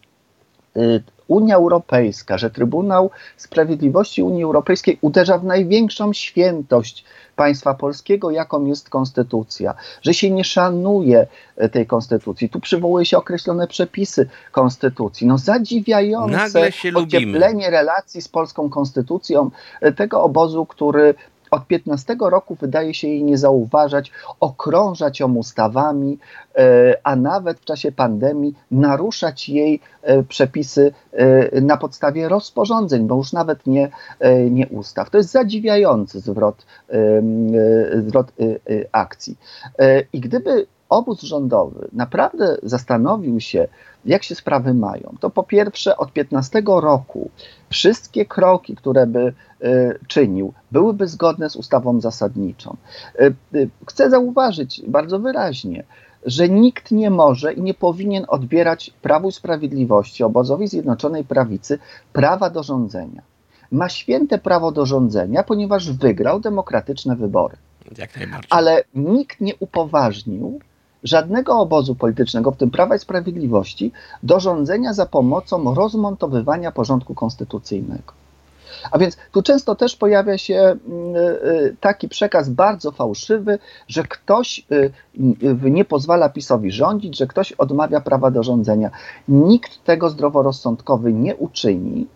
y, 0.76 1.02
Unia 1.28 1.56
Europejska, 1.56 2.38
że 2.38 2.50
Trybunał 2.50 3.10
Sprawiedliwości 3.36 4.22
Unii 4.22 4.44
Europejskiej 4.44 4.98
uderza 5.00 5.38
w 5.38 5.44
największą 5.44 6.12
świętość 6.12 7.04
państwa 7.36 7.74
polskiego, 7.74 8.30
jaką 8.30 8.64
jest 8.64 8.90
konstytucja, 8.90 9.74
że 10.02 10.14
się 10.14 10.30
nie 10.30 10.44
szanuje 10.44 11.26
e, 11.56 11.68
tej 11.68 11.86
konstytucji. 11.86 12.48
Tu 12.48 12.60
przywołuje 12.60 13.06
się 13.06 13.18
określone 13.18 13.66
przepisy 13.66 14.28
konstytucji. 14.52 15.26
No 15.26 15.38
zadziwiające 15.38 16.70
ocieplenie 16.94 17.70
relacji 17.70 18.22
z 18.22 18.28
polską 18.28 18.70
konstytucją 18.70 19.50
e, 19.80 19.92
tego 19.92 20.22
obozu, 20.22 20.66
który 20.66 21.14
od 21.54 21.66
15 21.66 22.16
roku 22.20 22.56
wydaje 22.60 22.94
się 22.94 23.08
jej 23.08 23.24
nie 23.24 23.38
zauważać, 23.38 24.12
okrążać 24.40 25.20
ją 25.20 25.34
ustawami, 25.34 26.18
e, 26.56 26.96
a 27.04 27.16
nawet 27.16 27.60
w 27.60 27.64
czasie 27.64 27.92
pandemii 27.92 28.54
naruszać 28.70 29.48
jej 29.48 29.80
e, 30.02 30.22
przepisy 30.22 30.92
e, 31.12 31.60
na 31.60 31.76
podstawie 31.76 32.28
rozporządzeń, 32.28 33.06
bo 33.06 33.16
już 33.16 33.32
nawet 33.32 33.66
nie, 33.66 33.90
nie 34.50 34.68
ustaw. 34.68 35.10
To 35.10 35.18
jest 35.18 35.30
zadziwiający 35.30 36.20
zwrot, 36.20 36.66
zwrot 38.06 38.32
akcji. 38.92 39.36
I 40.12 40.20
gdyby 40.20 40.66
obóz 40.94 41.22
rządowy 41.22 41.88
naprawdę 41.92 42.56
zastanowił 42.62 43.40
się, 43.40 43.68
jak 44.04 44.22
się 44.22 44.34
sprawy 44.34 44.74
mają, 44.74 45.14
to 45.20 45.30
po 45.30 45.42
pierwsze 45.42 45.96
od 45.96 46.12
15 46.12 46.62
roku 46.66 47.30
wszystkie 47.70 48.26
kroki, 48.26 48.76
które 48.76 49.06
by 49.06 49.32
y, 49.64 49.98
czynił, 50.06 50.52
byłyby 50.72 51.06
zgodne 51.06 51.50
z 51.50 51.56
ustawą 51.56 52.00
zasadniczą. 52.00 52.76
Y, 53.20 53.34
y, 53.54 53.70
chcę 53.86 54.10
zauważyć 54.10 54.82
bardzo 54.88 55.18
wyraźnie, 55.18 55.84
że 56.26 56.48
nikt 56.48 56.90
nie 56.90 57.10
może 57.10 57.52
i 57.52 57.62
nie 57.62 57.74
powinien 57.74 58.24
odbierać 58.28 58.90
Prawu 59.02 59.28
i 59.28 59.32
Sprawiedliwości, 59.32 60.24
obozowi 60.24 60.68
Zjednoczonej 60.68 61.24
Prawicy, 61.24 61.78
prawa 62.12 62.50
do 62.50 62.62
rządzenia. 62.62 63.22
Ma 63.70 63.88
święte 63.88 64.38
prawo 64.38 64.72
do 64.72 64.86
rządzenia, 64.86 65.42
ponieważ 65.42 65.92
wygrał 65.92 66.40
demokratyczne 66.40 67.16
wybory. 67.16 67.56
Ale 68.50 68.84
nikt 68.94 69.40
nie 69.40 69.56
upoważnił 69.56 70.60
żadnego 71.04 71.58
obozu 71.58 71.94
politycznego, 71.94 72.50
w 72.50 72.56
tym 72.56 72.70
Prawa 72.70 72.96
i 72.96 72.98
Sprawiedliwości, 72.98 73.92
do 74.22 74.40
rządzenia 74.40 74.92
za 74.92 75.06
pomocą 75.06 75.74
rozmontowywania 75.74 76.72
porządku 76.72 77.14
konstytucyjnego. 77.14 78.12
A 78.90 78.98
więc 78.98 79.16
tu 79.32 79.42
często 79.42 79.74
też 79.74 79.96
pojawia 79.96 80.38
się 80.38 80.54
mm, 80.54 81.16
y, 81.16 81.76
taki 81.80 82.08
przekaz 82.08 82.48
bardzo 82.48 82.92
fałszywy, 82.92 83.58
że 83.88 84.02
ktoś 84.02 84.66
y, 84.72 84.90
nie 85.70 85.84
pozwala 85.84 86.28
PiSowi 86.28 86.72
rządzić, 86.72 87.18
że 87.18 87.26
ktoś 87.26 87.52
odmawia 87.52 88.00
prawa 88.00 88.30
do 88.30 88.42
rządzenia. 88.42 88.90
Nikt 89.28 89.84
tego 89.84 90.10
zdroworozsądkowy 90.10 91.12
nie 91.12 91.36
uczyni. 91.36 92.06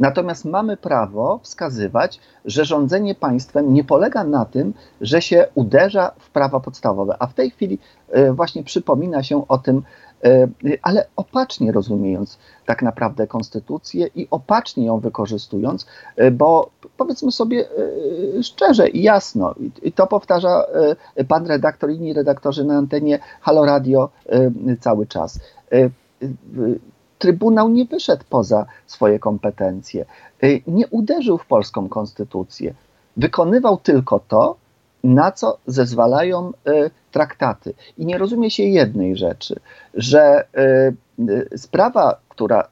Natomiast 0.00 0.44
mamy 0.44 0.76
prawo 0.76 1.40
wskazywać, 1.42 2.20
że 2.44 2.64
rządzenie 2.64 3.14
państwem 3.14 3.74
nie 3.74 3.84
polega 3.84 4.24
na 4.24 4.44
tym, 4.44 4.74
że 5.00 5.22
się 5.22 5.46
uderza 5.54 6.12
w 6.18 6.30
prawa 6.30 6.60
podstawowe, 6.60 7.16
a 7.18 7.26
w 7.26 7.34
tej 7.34 7.50
chwili 7.50 7.78
e, 8.10 8.32
właśnie 8.32 8.64
przypomina 8.64 9.22
się 9.22 9.48
o 9.48 9.58
tym, 9.58 9.82
e, 10.24 10.48
ale 10.82 11.06
opacznie 11.16 11.72
rozumiejąc 11.72 12.38
tak 12.66 12.82
naprawdę 12.82 13.26
konstytucję 13.26 14.06
i 14.14 14.28
opacznie 14.30 14.86
ją 14.86 15.00
wykorzystując, 15.00 15.86
e, 16.16 16.30
bo 16.30 16.70
powiedzmy 16.96 17.32
sobie 17.32 17.64
szczerze 18.42 18.88
i 18.88 19.02
jasno, 19.02 19.54
i 19.82 19.92
to 19.92 20.06
powtarza 20.06 20.66
pan 21.28 21.46
redaktor 21.46 21.90
inni 21.90 22.12
redaktorzy 22.12 22.64
na 22.64 22.76
antenie 22.76 23.18
Halo 23.40 23.64
Radio 23.64 24.10
cały 24.80 25.06
czas 25.06 25.40
Trybunał 27.18 27.68
nie 27.68 27.84
wyszedł 27.84 28.24
poza 28.30 28.66
swoje 28.86 29.18
kompetencje, 29.18 30.04
y, 30.44 30.62
nie 30.66 30.86
uderzył 30.86 31.38
w 31.38 31.46
polską 31.46 31.88
konstytucję. 31.88 32.74
Wykonywał 33.16 33.76
tylko 33.76 34.20
to, 34.28 34.56
na 35.04 35.32
co 35.32 35.58
zezwalają 35.66 36.50
y, 36.50 36.90
traktaty. 37.12 37.74
I 37.98 38.06
nie 38.06 38.18
rozumie 38.18 38.50
się 38.50 38.62
jednej 38.62 39.16
rzeczy, 39.16 39.60
że 39.94 40.44
y, 41.18 41.58
sprawa, 41.58 42.20
która 42.28 42.68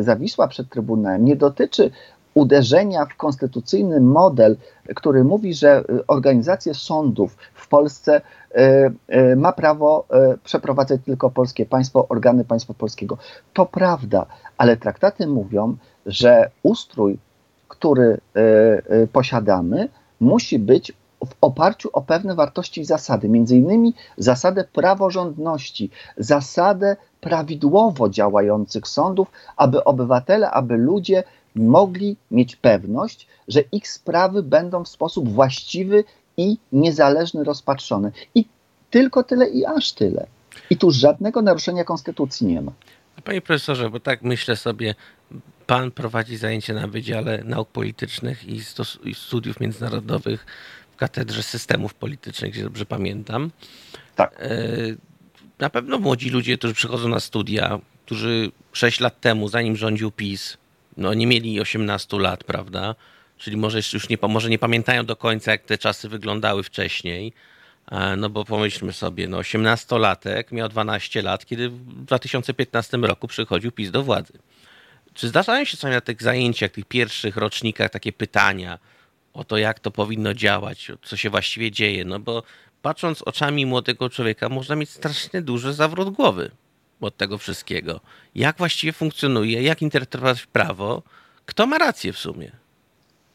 zawisła 0.00 0.48
przed 0.48 0.68
Trybunałem, 0.68 1.24
nie 1.24 1.36
dotyczy 1.36 1.90
uderzenia 2.36 3.06
w 3.06 3.16
konstytucyjny 3.16 4.00
model, 4.00 4.56
który 4.94 5.24
mówi, 5.24 5.54
że 5.54 5.84
organizacje 6.06 6.74
sądów 6.74 7.36
w 7.54 7.68
Polsce 7.68 8.20
E, 8.56 8.90
e, 9.08 9.36
ma 9.36 9.52
prawo 9.52 10.06
przeprowadzać 10.44 11.00
tylko 11.04 11.30
polskie 11.30 11.66
państwo, 11.66 12.08
organy 12.08 12.44
państwa 12.44 12.74
polskiego. 12.74 13.18
To 13.52 13.66
prawda, 13.66 14.26
ale 14.58 14.76
traktaty 14.76 15.26
mówią, 15.26 15.76
że 16.06 16.50
ustrój, 16.62 17.18
który 17.68 18.18
posiadamy, 19.12 19.88
musi 20.20 20.58
być 20.58 20.92
w 21.26 21.34
oparciu 21.40 21.90
o 21.92 22.02
pewne 22.02 22.34
wartości 22.34 22.80
i 22.80 22.84
zasady, 22.84 23.28
między 23.28 23.56
innymi 23.56 23.94
zasadę 24.16 24.64
praworządności, 24.64 25.90
zasadę 26.16 26.96
prawidłowo 27.20 28.08
działających 28.08 28.88
sądów, 28.88 29.30
aby 29.56 29.84
obywatele, 29.84 30.50
aby 30.50 30.76
ludzie 30.76 31.24
mogli 31.56 32.16
mieć 32.30 32.56
pewność, 32.56 33.26
że 33.48 33.60
ich 33.72 33.88
sprawy 33.88 34.42
będą 34.42 34.84
w 34.84 34.88
sposób 34.88 35.28
właściwy 35.28 36.04
i 36.36 36.56
niezależny 36.72 37.44
rozpatrzony. 37.44 38.12
I 38.34 38.44
tylko 38.90 39.22
tyle 39.22 39.48
i 39.48 39.64
aż 39.64 39.92
tyle. 39.92 40.26
I 40.70 40.76
tu 40.76 40.90
żadnego 40.90 41.42
naruszenia 41.42 41.84
konstytucji 41.84 42.46
nie 42.46 42.62
ma. 42.62 42.72
Panie 43.24 43.40
profesorze, 43.40 43.90
bo 43.90 44.00
tak 44.00 44.22
myślę 44.22 44.56
sobie, 44.56 44.94
pan 45.66 45.90
prowadzi 45.90 46.36
zajęcie 46.36 46.74
na 46.74 46.86
Wydziale 46.86 47.44
Nauk 47.44 47.68
Politycznych 47.68 48.44
i, 48.48 48.60
i 49.04 49.14
Studiów 49.14 49.60
Międzynarodowych 49.60 50.46
w 50.92 50.96
Katedrze 50.96 51.42
Systemów 51.42 51.94
Politycznych, 51.94 52.48
jeśli 52.48 52.64
dobrze 52.64 52.86
pamiętam. 52.86 53.50
Tak. 54.16 54.36
E, 54.40 54.48
na 55.58 55.70
pewno 55.70 55.98
młodzi 55.98 56.30
ludzie, 56.30 56.58
którzy 56.58 56.74
przychodzą 56.74 57.08
na 57.08 57.20
studia, 57.20 57.78
którzy 58.06 58.50
6 58.72 59.00
lat 59.00 59.20
temu, 59.20 59.48
zanim 59.48 59.76
rządził 59.76 60.10
PiS, 60.10 60.58
no 60.96 61.14
nie 61.14 61.26
mieli 61.26 61.60
18 61.60 62.18
lat, 62.18 62.44
prawda? 62.44 62.94
Czyli 63.38 63.56
może 63.56 63.78
już 63.92 64.08
nie, 64.08 64.16
może 64.28 64.50
nie 64.50 64.58
pamiętają 64.58 65.06
do 65.06 65.16
końca, 65.16 65.50
jak 65.50 65.62
te 65.62 65.78
czasy 65.78 66.08
wyglądały 66.08 66.62
wcześniej. 66.62 67.32
E, 67.90 68.16
no 68.16 68.30
bo 68.30 68.44
pomyślmy 68.44 68.92
sobie, 68.92 69.28
no 69.28 69.38
18-latek 69.38 70.52
miał 70.52 70.68
12 70.68 71.22
lat, 71.22 71.46
kiedy 71.46 71.68
w 71.68 72.04
2015 72.04 72.96
roku 72.96 73.28
przychodził 73.28 73.72
PiS 73.72 73.90
do 73.90 74.02
władzy. 74.02 74.32
Czy 75.14 75.28
zdarzają 75.28 75.64
się 75.64 75.70
czasami 75.70 75.94
na 75.94 76.00
tych 76.00 76.22
zajęciach, 76.22 76.70
tych 76.70 76.84
pierwszych 76.84 77.36
rocznikach 77.36 77.90
takie 77.90 78.12
pytania 78.12 78.78
o 79.32 79.44
to, 79.44 79.56
jak 79.56 79.80
to 79.80 79.90
powinno 79.90 80.34
działać, 80.34 80.92
co 81.02 81.16
się 81.16 81.30
właściwie 81.30 81.70
dzieje? 81.70 82.04
No 82.04 82.18
bo 82.18 82.42
patrząc 82.82 83.22
oczami 83.22 83.66
młodego 83.66 84.10
człowieka, 84.10 84.48
można 84.48 84.76
mieć 84.76 84.90
strasznie 84.90 85.42
duży 85.42 85.72
zawrót 85.72 86.10
głowy 86.10 86.50
od 87.00 87.16
tego 87.16 87.38
wszystkiego. 87.38 88.00
Jak 88.34 88.58
właściwie 88.58 88.92
funkcjonuje, 88.92 89.62
jak 89.62 89.82
interpretować 89.82 90.46
prawo, 90.46 91.02
kto 91.46 91.66
ma 91.66 91.78
rację 91.78 92.12
w 92.12 92.18
sumie? 92.18 92.52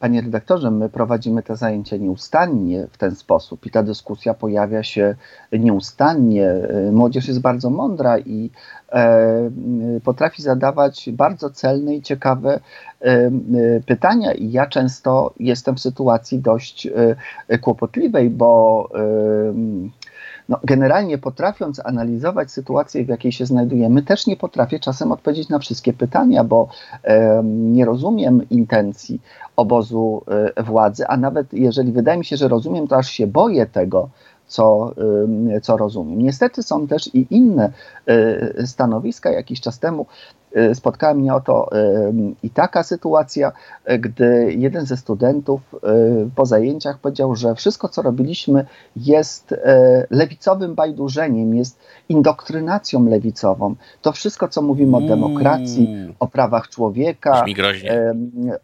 Panie 0.01 0.22
redaktorze, 0.22 0.72
my 0.72 0.89
prowadzimy 0.89 1.43
te 1.43 1.55
zajęcia 1.55 1.97
nieustannie 1.97 2.88
w 2.91 2.97
ten 2.97 3.16
sposób 3.16 3.66
i 3.66 3.72
ta 3.72 3.84
dyskusja 3.84 4.34
pojawia 4.34 4.84
się 4.84 5.16
nieustannie. 5.51 6.53
Młodzież 6.91 7.28
jest 7.28 7.41
bardzo 7.41 7.70
mądra 7.70 8.20
i 8.20 8.49
e, 8.91 9.49
potrafi 10.03 10.41
zadawać 10.41 11.09
bardzo 11.14 11.49
celne 11.49 11.95
i 11.95 12.01
ciekawe 12.01 12.59
e, 13.01 13.32
pytania, 13.86 14.34
i 14.34 14.51
ja 14.51 14.68
często 14.68 15.34
jestem 15.39 15.76
w 15.76 15.80
sytuacji 15.80 16.39
dość 16.39 16.88
e, 17.47 17.57
kłopotliwej, 17.57 18.30
bo 18.30 18.89
no, 20.51 20.59
generalnie 20.63 21.17
potrafiąc 21.17 21.81
analizować 21.85 22.51
sytuację, 22.51 23.05
w 23.05 23.09
jakiej 23.09 23.31
się 23.31 23.45
znajdujemy, 23.45 24.01
też 24.01 24.27
nie 24.27 24.37
potrafię 24.37 24.79
czasem 24.79 25.11
odpowiedzieć 25.11 25.49
na 25.49 25.59
wszystkie 25.59 25.93
pytania, 25.93 26.43
bo 26.43 26.67
e, 27.03 27.41
nie 27.45 27.85
rozumiem 27.85 28.49
intencji 28.49 29.21
obozu 29.55 30.23
e, 30.55 30.63
władzy, 30.63 31.07
a 31.07 31.17
nawet 31.17 31.53
jeżeli 31.53 31.91
wydaje 31.91 32.17
mi 32.17 32.25
się, 32.25 32.37
że 32.37 32.47
rozumiem, 32.47 32.87
to 32.87 32.97
aż 32.97 33.09
się 33.09 33.27
boję 33.27 33.65
tego, 33.65 34.09
co, 34.47 34.93
co 35.61 35.77
rozumiem. 35.77 36.21
Niestety 36.21 36.63
są 36.63 36.87
też 36.87 37.15
i 37.15 37.27
inne 37.29 37.71
e, 38.07 38.67
stanowiska. 38.67 39.31
Jakiś 39.31 39.61
czas 39.61 39.79
temu 39.79 40.05
spotkała 40.73 41.13
mnie 41.13 41.33
oto 41.33 41.69
i 42.43 42.49
taka 42.49 42.83
sytuacja, 42.83 43.51
gdy 43.99 44.53
jeden 44.57 44.85
ze 44.85 44.97
studentów 44.97 45.61
po 46.35 46.45
zajęciach 46.45 46.99
powiedział, 46.99 47.35
że 47.35 47.55
wszystko, 47.55 47.89
co 47.89 48.01
robiliśmy, 48.01 48.65
jest 48.95 49.55
lewicowym 50.09 50.75
bajdurzeniem, 50.75 51.55
jest 51.55 51.79
indoktrynacją 52.09 53.05
lewicową. 53.05 53.75
To 54.01 54.11
wszystko, 54.11 54.47
co 54.47 54.61
mówimy 54.61 54.97
o 54.97 55.01
demokracji, 55.01 56.15
o 56.19 56.27
prawach 56.27 56.69
człowieka, 56.69 57.45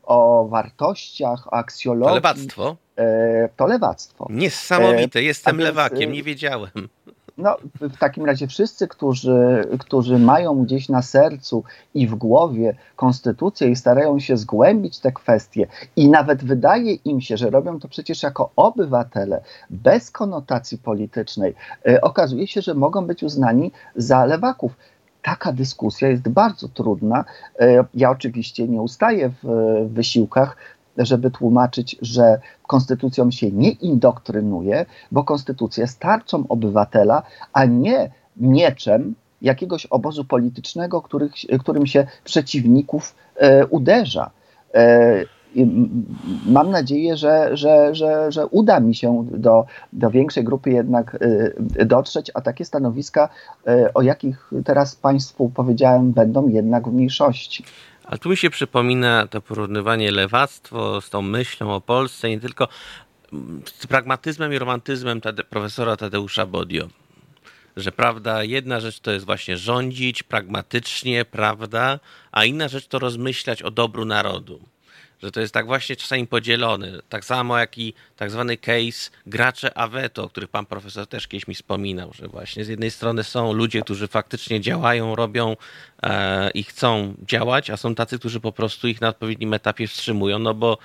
o 0.03 0.47
wartościach, 0.49 1.47
o 1.47 1.53
aksjologii. 1.53 2.09
To 2.09 2.15
lewactwo. 2.15 2.75
E, 2.97 3.49
to 3.57 3.67
lewactwo. 3.67 4.27
Niesamowite, 4.29 5.23
jestem 5.23 5.57
więc, 5.57 5.65
lewakiem, 5.65 6.11
nie 6.11 6.23
wiedziałem. 6.23 6.89
No, 7.38 7.57
w 7.75 7.97
takim 7.97 8.25
razie 8.25 8.47
wszyscy, 8.47 8.88
którzy, 8.88 9.67
którzy 9.79 10.19
mają 10.19 10.63
gdzieś 10.63 10.89
na 10.89 11.01
sercu 11.01 11.63
i 11.93 12.07
w 12.07 12.15
głowie 12.15 12.75
konstytucję 12.95 13.69
i 13.69 13.75
starają 13.75 14.19
się 14.19 14.38
zgłębić 14.38 14.99
te 14.99 15.11
kwestie 15.11 15.67
i 15.95 16.09
nawet 16.09 16.43
wydaje 16.43 16.93
im 16.93 17.21
się, 17.21 17.38
że 17.38 17.49
robią 17.49 17.79
to 17.79 17.88
przecież 17.88 18.23
jako 18.23 18.49
obywatele, 18.55 19.41
bez 19.69 20.11
konotacji 20.11 20.77
politycznej, 20.77 21.55
e, 21.88 22.01
okazuje 22.01 22.47
się, 22.47 22.61
że 22.61 22.73
mogą 22.73 23.07
być 23.07 23.23
uznani 23.23 23.71
za 23.95 24.25
lewaków 24.25 24.71
taka 25.21 25.51
dyskusja 25.51 26.07
jest 26.07 26.29
bardzo 26.29 26.67
trudna. 26.67 27.25
E, 27.59 27.85
ja 27.93 28.09
oczywiście 28.11 28.67
nie 28.67 28.81
ustaję 28.81 29.31
w 29.43 29.47
wysiłkach 29.89 30.57
żeby 30.98 31.32
tłumaczyć, 31.32 31.95
że 32.02 32.39
konstytucją 32.68 33.32
się 33.32 33.52
nie 33.52 33.72
indoktrynuje, 33.72 34.86
bo 35.12 35.24
konstytucja 35.24 35.82
jest 35.82 36.00
tarczą 36.00 36.43
obywatela, 36.50 37.24
a 37.54 37.66
nie 37.66 38.12
mieczem 38.38 39.16
jakiegoś 39.41 39.86
obozu 39.86 40.26
politycznego, 40.26 41.02
których, 41.02 41.32
którym 41.60 41.88
się 41.88 42.08
przeciwników 42.24 43.16
e, 43.36 43.66
uderza. 43.66 44.30
E, 44.74 45.26
mam 46.45 46.72
nadzieję, 46.72 47.18
że, 47.18 47.58
że, 47.58 47.95
że, 47.95 48.32
że 48.32 48.48
uda 48.48 48.80
mi 48.80 48.95
się 48.95 49.26
do, 49.32 49.66
do 49.93 50.10
większej 50.10 50.43
grupy 50.43 50.70
jednak 50.70 51.18
e, 51.78 51.86
dotrzeć, 51.86 52.32
a 52.34 52.41
takie 52.41 52.66
stanowiska, 52.66 53.30
e, 53.68 53.93
o 53.93 54.02
jakich 54.02 54.52
teraz 54.66 54.95
Państwu 54.95 55.50
powiedziałem, 55.50 56.12
będą 56.12 56.48
jednak 56.48 56.88
w 56.88 56.93
mniejszości. 56.93 57.64
A 58.08 58.18
tu 58.18 58.30
mi 58.30 58.38
się 58.38 58.49
przypomina 58.49 59.28
to 59.28 59.41
porównywanie 59.41 60.12
lewactwo 60.12 61.01
z 61.01 61.10
tą 61.10 61.22
myślą 61.22 61.74
o 61.74 61.82
Polsce, 61.82 62.30
nie 62.30 62.39
tylko 62.39 62.68
z 63.66 63.88
pragmatyzmem 63.88 64.53
i 64.53 64.60
romantyzmem 64.60 65.22
Tade, 65.22 65.43
profesora 65.43 65.97
Tadeusza 65.97 66.45
Bodio. 66.45 66.88
Że 67.78 67.91
prawda, 67.91 68.43
jedna 68.43 68.80
rzecz 68.80 68.99
to 68.99 69.12
jest 69.12 69.26
właśnie 69.26 69.58
rządzić 69.58 70.24
pragmatycznie, 70.24 71.26
prawda, 71.26 71.99
a 72.32 72.45
inna 72.45 72.68
rzecz 72.68 72.88
to 72.88 72.99
rozmyślać 72.99 73.64
o 73.64 73.72
dobru 73.72 74.05
narodu 74.05 74.60
że 75.24 75.32
to 75.32 75.41
jest 75.41 75.53
tak 75.53 75.65
właśnie 75.65 75.95
czasami 75.95 76.28
podzielony. 76.28 76.99
Tak 77.09 77.26
samo 77.26 77.57
jak 77.57 77.78
i 77.78 77.93
tak 78.18 78.32
zwany 78.32 78.57
case 78.57 79.11
gracze 79.28 79.78
Aweto, 79.78 80.24
o 80.24 80.30
których 80.30 80.49
pan 80.49 80.65
profesor 80.65 81.07
też 81.07 81.28
kiedyś 81.28 81.47
mi 81.47 81.55
wspominał, 81.55 82.13
że 82.13 82.28
właśnie 82.28 82.65
z 82.65 82.68
jednej 82.68 82.91
strony 82.91 83.24
są 83.24 83.53
ludzie, 83.53 83.82
którzy 83.82 84.07
faktycznie 84.07 84.61
działają, 84.61 85.15
robią 85.15 85.55
e, 86.03 86.49
i 86.49 86.63
chcą 86.63 87.13
działać, 87.28 87.70
a 87.70 87.78
są 87.78 87.95
tacy, 87.95 88.20
którzy 88.20 88.39
po 88.39 88.51
prostu 88.51 88.88
ich 88.88 89.01
na 89.01 89.07
odpowiednim 89.07 89.53
etapie 89.53 89.88
wstrzymują, 89.88 90.39
no 90.39 90.53
bo 90.53 90.78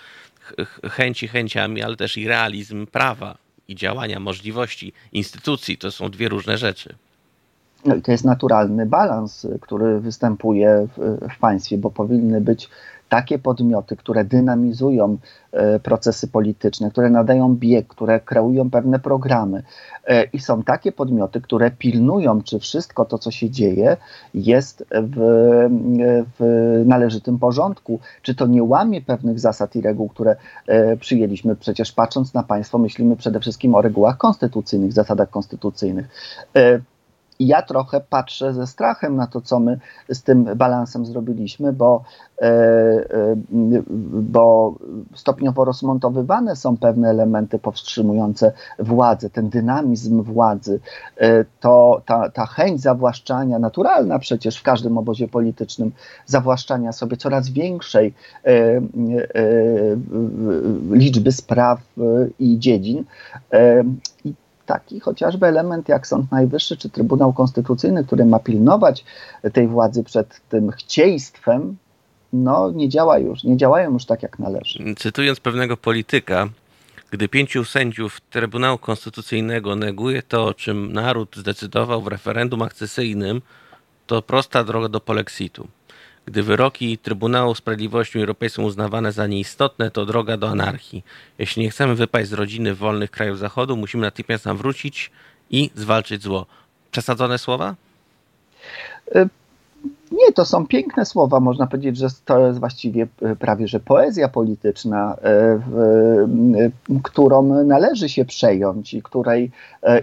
chęci 0.90 1.28
chęciami, 1.28 1.82
ale 1.82 1.96
też 1.96 2.16
i 2.16 2.28
realizm 2.28 2.86
prawa 2.86 3.38
i 3.68 3.74
działania, 3.74 4.20
możliwości 4.20 4.92
instytucji 5.12 5.78
to 5.78 5.90
są 5.90 6.10
dwie 6.10 6.28
różne 6.28 6.58
rzeczy. 6.58 6.94
No 7.84 7.94
i 7.94 8.02
to 8.02 8.12
jest 8.12 8.24
naturalny 8.24 8.86
balans, 8.86 9.46
który 9.60 10.00
występuje 10.00 10.88
w, 10.96 11.18
w 11.34 11.38
państwie, 11.38 11.78
bo 11.78 11.90
powinny 11.90 12.40
być 12.40 12.68
takie 13.12 13.38
podmioty, 13.38 13.96
które 13.96 14.24
dynamizują 14.24 15.16
e, 15.52 15.80
procesy 15.80 16.28
polityczne, 16.28 16.90
które 16.90 17.10
nadają 17.10 17.54
bieg, 17.54 17.86
które 17.88 18.20
kreują 18.20 18.70
pewne 18.70 18.98
programy. 18.98 19.62
E, 20.06 20.24
I 20.24 20.38
są 20.38 20.62
takie 20.62 20.92
podmioty, 20.92 21.40
które 21.40 21.70
pilnują, 21.70 22.42
czy 22.42 22.58
wszystko 22.58 23.04
to, 23.04 23.18
co 23.18 23.30
się 23.30 23.50
dzieje, 23.50 23.96
jest 24.34 24.84
w, 24.92 25.16
w 26.38 26.82
należytym 26.86 27.38
porządku, 27.38 28.00
czy 28.22 28.34
to 28.34 28.46
nie 28.46 28.62
łamie 28.62 29.00
pewnych 29.02 29.40
zasad 29.40 29.76
i 29.76 29.80
reguł, 29.80 30.08
które 30.08 30.36
e, 30.66 30.96
przyjęliśmy. 30.96 31.56
Przecież 31.56 31.92
patrząc 31.92 32.34
na 32.34 32.42
państwo, 32.42 32.78
myślimy 32.78 33.16
przede 33.16 33.40
wszystkim 33.40 33.74
o 33.74 33.82
regułach 33.82 34.18
konstytucyjnych, 34.18 34.92
zasadach 34.92 35.30
konstytucyjnych. 35.30 36.08
I 37.42 37.46
ja 37.46 37.62
trochę 37.62 38.00
patrzę 38.00 38.54
ze 38.54 38.66
strachem 38.66 39.16
na 39.16 39.26
to, 39.26 39.40
co 39.40 39.60
my 39.60 39.78
z 40.08 40.22
tym 40.22 40.44
balansem 40.56 41.06
zrobiliśmy, 41.06 41.72
bo, 41.72 42.02
e, 42.42 42.44
e, 42.44 43.36
bo 44.12 44.74
stopniowo 45.14 45.64
rozmontowywane 45.64 46.56
są 46.56 46.76
pewne 46.76 47.10
elementy 47.10 47.58
powstrzymujące 47.58 48.52
władzę, 48.78 49.30
ten 49.30 49.48
dynamizm 49.48 50.22
władzy, 50.22 50.80
e, 51.16 51.44
to 51.60 52.02
ta, 52.06 52.30
ta 52.30 52.46
chęć 52.46 52.80
zawłaszczania, 52.80 53.58
naturalna 53.58 54.18
przecież 54.18 54.58
w 54.58 54.62
każdym 54.62 54.98
obozie 54.98 55.28
politycznym, 55.28 55.92
zawłaszczania 56.26 56.92
sobie 56.92 57.16
coraz 57.16 57.48
większej 57.48 58.14
liczby 60.90 61.32
spraw 61.32 61.80
i 62.38 62.58
dziedzin. 62.58 63.04
Taki 64.72 65.00
chociażby 65.00 65.46
element 65.46 65.88
jak 65.88 66.06
Sąd 66.06 66.32
Najwyższy 66.32 66.76
czy 66.76 66.90
Trybunał 66.90 67.32
Konstytucyjny, 67.32 68.04
który 68.04 68.24
ma 68.24 68.38
pilnować 68.38 69.04
tej 69.52 69.68
władzy 69.68 70.04
przed 70.04 70.40
tym 70.48 70.70
chcieństwem, 70.70 71.76
no 72.32 72.70
nie 72.70 72.88
działa 72.88 73.18
już, 73.18 73.44
nie 73.44 73.56
działają 73.56 73.92
już 73.92 74.04
tak 74.04 74.22
jak 74.22 74.38
należy. 74.38 74.94
Cytując 74.96 75.40
pewnego 75.40 75.76
polityka, 75.76 76.48
gdy 77.10 77.28
pięciu 77.28 77.64
sędziów 77.64 78.20
Trybunału 78.20 78.78
Konstytucyjnego 78.78 79.76
neguje 79.76 80.22
to, 80.22 80.44
o 80.44 80.54
czym 80.54 80.92
naród 80.92 81.36
zdecydował 81.36 82.02
w 82.02 82.06
referendum 82.06 82.62
akcesyjnym, 82.62 83.42
to 84.06 84.22
prosta 84.22 84.64
droga 84.64 84.88
do 84.88 85.00
polexitu. 85.00 85.68
Gdy 86.26 86.42
wyroki 86.42 86.98
Trybunału 86.98 87.54
Sprawiedliwości 87.54 88.18
Unii 88.18 88.24
Europejskiej 88.24 88.64
są 88.64 88.68
uznawane 88.68 89.12
za 89.12 89.26
nieistotne, 89.26 89.90
to 89.90 90.06
droga 90.06 90.36
do 90.36 90.48
anarchii. 90.48 91.04
Jeśli 91.38 91.62
nie 91.62 91.70
chcemy 91.70 91.94
wypaść 91.94 92.28
z 92.28 92.32
rodziny 92.32 92.74
wolnych 92.74 93.10
krajów 93.10 93.38
Zachodu, 93.38 93.76
musimy 93.76 94.02
natychmiast 94.02 94.44
tam 94.44 94.56
wrócić 94.56 95.10
i 95.50 95.70
zwalczyć 95.74 96.22
zło. 96.22 96.46
Przesadzone 96.90 97.38
słowa? 97.38 97.74
E, 99.14 99.28
nie, 100.12 100.32
to 100.34 100.44
są 100.44 100.66
piękne 100.66 101.06
słowa. 101.06 101.40
Można 101.40 101.66
powiedzieć, 101.66 101.96
że 101.96 102.06
to 102.24 102.46
jest 102.46 102.60
właściwie 102.60 103.06
e, 103.22 103.36
prawie 103.36 103.68
że 103.68 103.80
poezja 103.80 104.28
polityczna, 104.28 105.16
e, 105.22 105.60
którą 107.02 107.64
należy 107.64 108.08
się 108.08 108.24
przejąć 108.24 108.94
i 108.94 109.02
której 109.02 109.50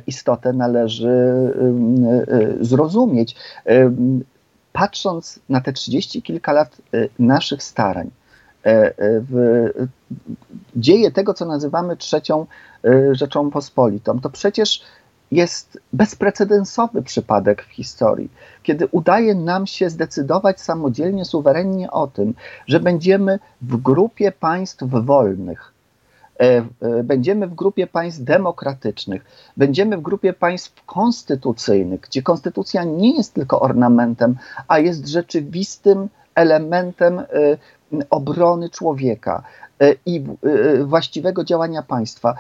istotę 0.08 0.54
należy 0.54 1.34
zrozumieć 2.62 3.36
patrząc 4.74 5.40
na 5.50 5.62
te 5.62 5.74
trzydzieści 5.74 6.22
kilka 6.22 6.52
lat 6.52 6.78
y, 6.94 7.10
naszych 7.20 7.64
starań, 7.64 8.08
y, 8.08 8.70
y, 8.70 8.94
w 9.00 9.70
dzieje 10.76 11.12
tego, 11.12 11.34
co 11.34 11.46
nazywamy 11.46 11.98
trzecią 11.98 12.46
Rzeczą 13.12 13.52
Pospolitą, 13.52 14.20
to 14.20 14.30
przecież 14.30 14.84
jest 15.32 15.80
bezprecedensowy 15.94 17.02
przypadek 17.02 17.64
w 17.64 17.72
historii, 17.72 18.30
kiedy 18.64 18.88
udaje 18.92 19.36
nam 19.36 19.68
się 19.68 19.90
zdecydować 19.90 20.62
samodzielnie, 20.62 21.26
suwerennie 21.26 21.92
o 21.92 22.08
tym, 22.08 22.34
że 22.68 22.80
będziemy 22.80 23.40
w 23.62 23.78
grupie 23.78 24.32
państw 24.32 24.84
wolnych, 24.84 25.74
będziemy 27.04 27.48
w 27.48 27.56
grupie 27.56 27.88
państw 27.88 28.24
demokratycznych, 28.24 29.26
będziemy 29.58 29.98
w 29.98 30.02
grupie 30.02 30.34
państw 30.34 30.86
konstytucyjnych, 30.86 32.00
gdzie 32.00 32.22
konstytucja 32.22 32.84
nie 32.84 33.16
jest 33.18 33.34
tylko 33.34 33.60
ornamentem, 33.60 34.36
a 34.68 34.80
jest 34.80 35.08
rzeczywistym 35.08 36.10
elementem 36.36 37.20
e, 37.20 37.26
obrony 38.10 38.70
człowieka 38.70 39.44
i 40.06 40.24
właściwego 40.84 41.44
działania 41.44 41.84
państwa. 41.84 42.36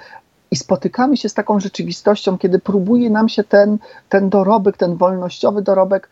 I 0.52 0.56
spotykamy 0.56 1.18
się 1.18 1.30
z 1.30 1.34
taką 1.34 1.60
rzeczywistością, 1.60 2.38
kiedy 2.38 2.60
próbuje 2.60 3.10
nam 3.10 3.30
się 3.30 3.43
ten, 3.43 3.78
ten 4.10 4.30
dorobek, 4.30 4.78
ten 4.78 4.95
wolnościowy 4.95 5.62
dorobek 5.62 6.10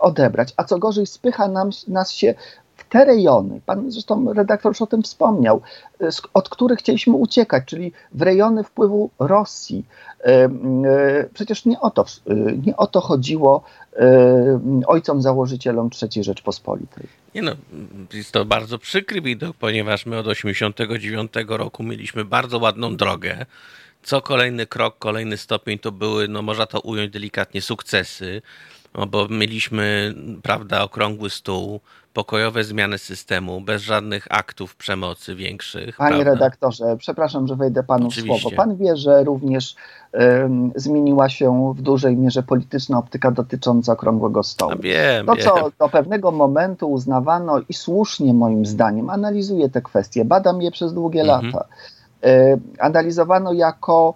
odebrać. 0.00 0.54
A 0.56 0.64
co 0.64 0.78
gorzej, 0.78 1.06
spycha 1.06 1.48
nam, 1.48 1.70
nas 1.88 2.10
się 2.10 2.34
te 2.90 3.04
rejony, 3.04 3.60
pan 3.66 3.90
zresztą 3.90 4.32
redaktor 4.32 4.70
już 4.70 4.82
o 4.82 4.86
tym 4.86 5.02
wspomniał, 5.02 5.60
y, 6.02 6.08
od 6.34 6.48
których 6.48 6.78
chcieliśmy 6.78 7.14
uciekać, 7.14 7.64
czyli 7.66 7.92
w 8.12 8.22
rejony 8.22 8.64
wpływu 8.64 9.10
Rosji. 9.18 9.84
Przecież 11.34 11.64
nie 11.64 11.80
o 11.80 11.90
to, 11.90 12.04
nie 12.66 12.76
o 12.76 12.86
to 12.86 13.00
chodziło 13.00 13.62
ojcom 14.86 15.22
założycielom 15.22 15.90
III 16.02 16.24
Rzeczpospolitej. 16.24 17.06
Nie 17.34 17.42
no, 17.42 17.52
jest 18.12 18.32
to 18.32 18.44
bardzo 18.44 18.78
przykry 18.78 19.20
widok, 19.20 19.56
ponieważ 19.56 20.06
my 20.06 20.18
od 20.18 20.26
89 20.26 21.32
roku 21.48 21.82
mieliśmy 21.82 22.24
bardzo 22.24 22.58
ładną 22.58 22.96
drogę. 22.96 23.46
Co 24.02 24.20
kolejny 24.20 24.66
krok, 24.66 24.98
kolejny 24.98 25.36
stopień 25.36 25.78
to 25.78 25.92
były, 25.92 26.28
no 26.28 26.42
można 26.42 26.66
to 26.66 26.80
ująć 26.80 27.10
delikatnie, 27.12 27.62
sukcesy, 27.62 28.42
no 28.94 29.06
bo 29.06 29.28
mieliśmy, 29.28 30.14
prawda, 30.42 30.82
okrągły 30.82 31.30
stół, 31.30 31.80
pokojowe 32.14 32.64
zmiany 32.64 32.98
systemu, 32.98 33.60
bez 33.60 33.82
żadnych 33.82 34.26
aktów 34.30 34.76
przemocy 34.76 35.34
większych. 35.34 35.96
Panie 35.96 36.10
prawda? 36.14 36.30
redaktorze, 36.30 36.96
przepraszam, 36.98 37.46
że 37.46 37.56
wejdę 37.56 37.82
panu 37.82 38.06
Oczywiście. 38.08 38.38
w 38.38 38.40
słowo. 38.40 38.56
Pan 38.56 38.76
wie, 38.76 38.96
że 38.96 39.24
również 39.24 39.74
um, 40.12 40.72
zmieniła 40.76 41.28
się 41.28 41.74
w 41.76 41.82
dużej 41.82 42.16
mierze 42.16 42.42
polityczna 42.42 42.98
optyka 42.98 43.30
dotycząca 43.30 43.92
okrągłego 43.92 44.42
stołu. 44.42 44.72
No 44.72 44.78
wiem, 44.80 45.26
to, 45.26 45.36
co 45.36 45.54
wiem. 45.54 45.64
do 45.78 45.88
pewnego 45.88 46.32
momentu 46.32 46.90
uznawano 46.92 47.60
i 47.68 47.74
słusznie 47.74 48.34
moim 48.34 48.66
zdaniem, 48.66 49.10
analizuję 49.10 49.68
te 49.68 49.82
kwestie, 49.82 50.24
badam 50.24 50.62
je 50.62 50.70
przez 50.70 50.94
długie 50.94 51.20
mhm. 51.20 51.46
lata, 51.46 51.64
analizowano 52.78 53.52
jako 53.52 54.14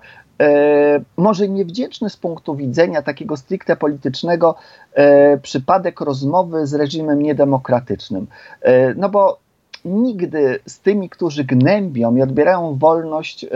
może 1.16 1.48
niewdzięczny 1.48 2.10
z 2.10 2.16
punktu 2.16 2.56
widzenia 2.56 3.02
takiego 3.02 3.36
stricte 3.36 3.76
politycznego 3.76 4.54
e, 4.92 5.38
przypadek 5.38 6.00
rozmowy 6.00 6.66
z 6.66 6.74
reżimem 6.74 7.22
niedemokratycznym. 7.22 8.26
E, 8.62 8.94
no 8.94 9.08
bo 9.08 9.38
nigdy 9.84 10.58
z 10.66 10.80
tymi, 10.80 11.10
którzy 11.10 11.44
gnębią 11.44 12.16
i 12.16 12.22
odbierają 12.22 12.78
wolność, 12.78 13.46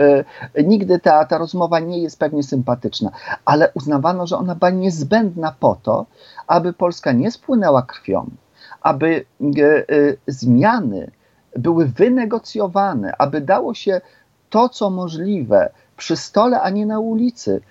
nigdy 0.63 0.99
ta, 0.99 1.25
ta 1.25 1.37
rozmowa 1.37 1.79
nie 1.79 1.99
jest 1.99 2.19
pewnie 2.19 2.43
sympatyczna, 2.43 3.11
ale 3.45 3.71
uznawano, 3.73 4.27
że 4.27 4.37
ona 4.37 4.55
była 4.55 4.69
niezbędna 4.69 5.55
po 5.59 5.77
to, 5.83 6.05
aby 6.47 6.73
Polska 6.73 7.11
nie 7.11 7.31
spłynęła 7.31 7.81
krwią, 7.81 8.29
aby 8.81 9.25
zmiany 10.27 11.11
były 11.55 11.85
wynegocjowane, 11.85 13.13
aby 13.17 13.41
dało 13.41 13.73
się 13.73 14.01
to, 14.49 14.69
co 14.69 14.89
możliwe, 14.89 15.71
przy 15.99 16.17
stole, 16.17 16.61
a 16.61 16.69
nie 16.69 16.85
na 16.85 16.99
ulicy 16.99 17.61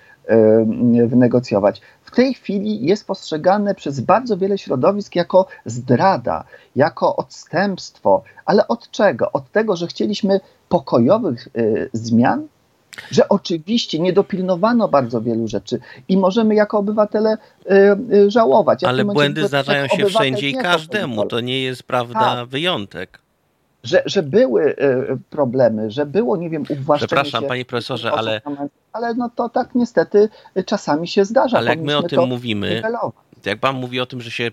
wynegocjować. 1.07 1.81
W 2.03 2.11
tej 2.11 2.35
chwili 2.35 2.87
jest 2.87 3.07
postrzegane 3.07 3.75
przez 3.75 4.01
bardzo 4.01 4.37
wiele 4.37 4.59
środowisk 4.59 5.17
jako 5.17 5.47
zdrada, 5.65 6.45
jako 6.77 7.17
odstępstwo. 7.17 8.23
Ale 8.45 8.69
od 8.69 8.91
czego? 8.91 9.33
Od 9.33 9.53
tego, 9.53 9.77
że 9.77 9.87
chcieliśmy 9.87 10.41
pokojowych 10.69 11.49
y, 11.57 11.91
zmian? 11.93 12.47
Że 13.11 13.29
oczywiście 13.29 13.99
nie 13.99 14.13
dopilnowano 14.13 14.89
bardzo 14.89 15.21
wielu 15.21 15.49
rzeczy 15.49 15.81
i 16.09 16.17
możemy 16.17 16.55
jako 16.55 16.79
obywatele 16.79 17.37
y, 17.37 17.75
y, 18.15 18.31
żałować. 18.31 18.85
Ale 18.85 19.05
błędy 19.05 19.49
zdarzają 19.49 19.87
się 19.87 20.07
wszędzie 20.07 20.51
i 20.51 20.55
każdemu. 20.55 21.27
To 21.27 21.41
nie 21.41 21.63
jest, 21.63 21.83
prawda, 21.83 22.21
tak. 22.21 22.49
wyjątek 22.49 23.21
że, 23.83 24.03
że 24.07 24.23
były 24.23 24.77
e, 24.77 25.19
problemy, 25.31 25.91
że 25.91 26.07
było, 26.07 26.37
nie 26.37 26.51
wiem, 26.51 26.63
uwłaszczenie 26.63 27.07
Przepraszam, 27.07 27.45
panie 27.45 27.65
profesorze, 27.65 28.13
ale... 28.13 28.41
Ale 28.93 29.15
no 29.15 29.31
to 29.37 29.49
tak 29.49 29.75
niestety 29.75 30.29
czasami 30.67 31.09
się 31.09 31.25
zdarza. 31.25 31.59
Ale 31.59 31.71
jak 31.71 31.81
my 31.81 31.97
o 31.97 32.03
tym 32.03 32.29
mówimy, 32.29 32.75
niwelować. 32.75 33.15
jak 33.45 33.61
pan 33.61 33.77
mówi 33.77 34.01
o 34.01 34.07
tym, 34.07 34.21
że 34.21 34.31
się 34.31 34.51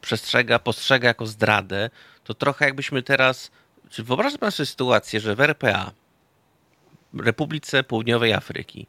przestrzega, 0.00 0.58
postrzega 0.58 1.08
jako 1.08 1.26
zdradę, 1.26 1.90
to 2.24 2.34
trochę 2.34 2.64
jakbyśmy 2.64 3.02
teraz... 3.02 3.50
Czy 3.90 4.02
wyobraża 4.02 4.38
pan 4.38 4.50
sobie 4.50 4.66
sytuację, 4.66 5.20
że 5.20 5.34
w 5.34 5.40
RPA, 5.40 5.90
Republice 7.14 7.82
Południowej 7.82 8.32
Afryki, 8.32 8.86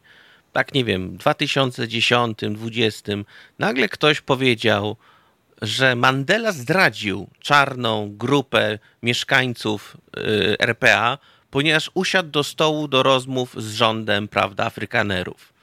tak 0.54 0.74
nie 0.74 0.86
wiem, 0.86 1.10
w 1.10 1.18
2010, 1.18 2.38
2020, 2.38 3.12
nagle 3.60 3.90
ktoś 3.90 4.22
powiedział, 4.22 4.96
że 5.62 5.96
Mandela 5.96 6.52
zdradził 6.52 7.28
czarną 7.40 8.18
grupę 8.18 8.80
mieszkańców 9.04 9.98
y, 10.18 10.56
RPA, 10.60 11.18
ponieważ 11.52 11.92
usiadł 11.94 12.30
do 12.30 12.44
stołu 12.44 12.88
do 12.88 13.04
rozmów 13.04 13.56
z 13.58 13.74
rządem, 13.74 14.28
prawda, 14.28 14.66
Afrykanerów. 14.66 15.58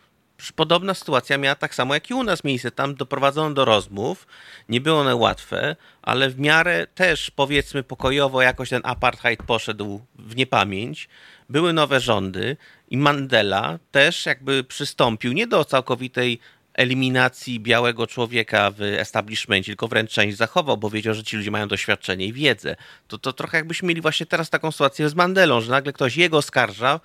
Podobna 0.56 0.94
sytuacja 0.94 1.38
miała 1.38 1.54
tak 1.54 1.74
samo 1.74 1.94
jak 1.94 2.10
i 2.10 2.14
u 2.14 2.22
nas 2.22 2.44
miejsce. 2.44 2.70
Tam 2.70 2.94
doprowadzono 2.94 3.54
do 3.54 3.64
rozmów. 3.64 4.26
Nie 4.68 4.80
były 4.80 4.98
one 4.98 5.16
łatwe, 5.16 5.76
ale 6.02 6.30
w 6.30 6.38
miarę 6.38 6.86
też 6.94 7.30
powiedzmy 7.30 7.82
pokojowo 7.82 8.42
jakoś 8.42 8.70
ten 8.70 8.82
apartheid 8.84 9.42
poszedł 9.42 10.00
w 10.18 10.36
niepamięć. 10.36 11.08
Były 11.48 11.72
nowe 11.72 12.00
rządy 12.00 12.56
i 12.90 12.96
Mandela 12.96 13.78
też 13.90 14.26
jakby 14.26 14.64
przystąpił 14.64 15.32
nie 15.32 15.46
do 15.46 15.64
całkowitej 15.64 16.40
eliminacji 16.74 17.60
białego 17.60 18.06
człowieka 18.06 18.70
w 18.70 18.80
establishmentie, 18.82 19.66
tylko 19.66 19.88
wręcz 19.88 20.10
część 20.10 20.36
zachował, 20.36 20.76
bo 20.76 20.90
wiedział, 20.90 21.14
że 21.14 21.24
ci 21.24 21.36
ludzie 21.36 21.50
mają 21.50 21.68
doświadczenie 21.68 22.26
i 22.26 22.32
wiedzę. 22.32 22.76
To, 23.08 23.18
to 23.18 23.32
trochę 23.32 23.58
jakbyśmy 23.58 23.88
mieli 23.88 24.00
właśnie 24.00 24.26
teraz 24.26 24.50
taką 24.50 24.72
sytuację 24.72 25.08
z 25.08 25.14
Mandelą, 25.14 25.60
że 25.60 25.70
nagle 25.70 25.92
ktoś 25.92 26.16
jego 26.16 26.36
oskarża, 26.36 27.00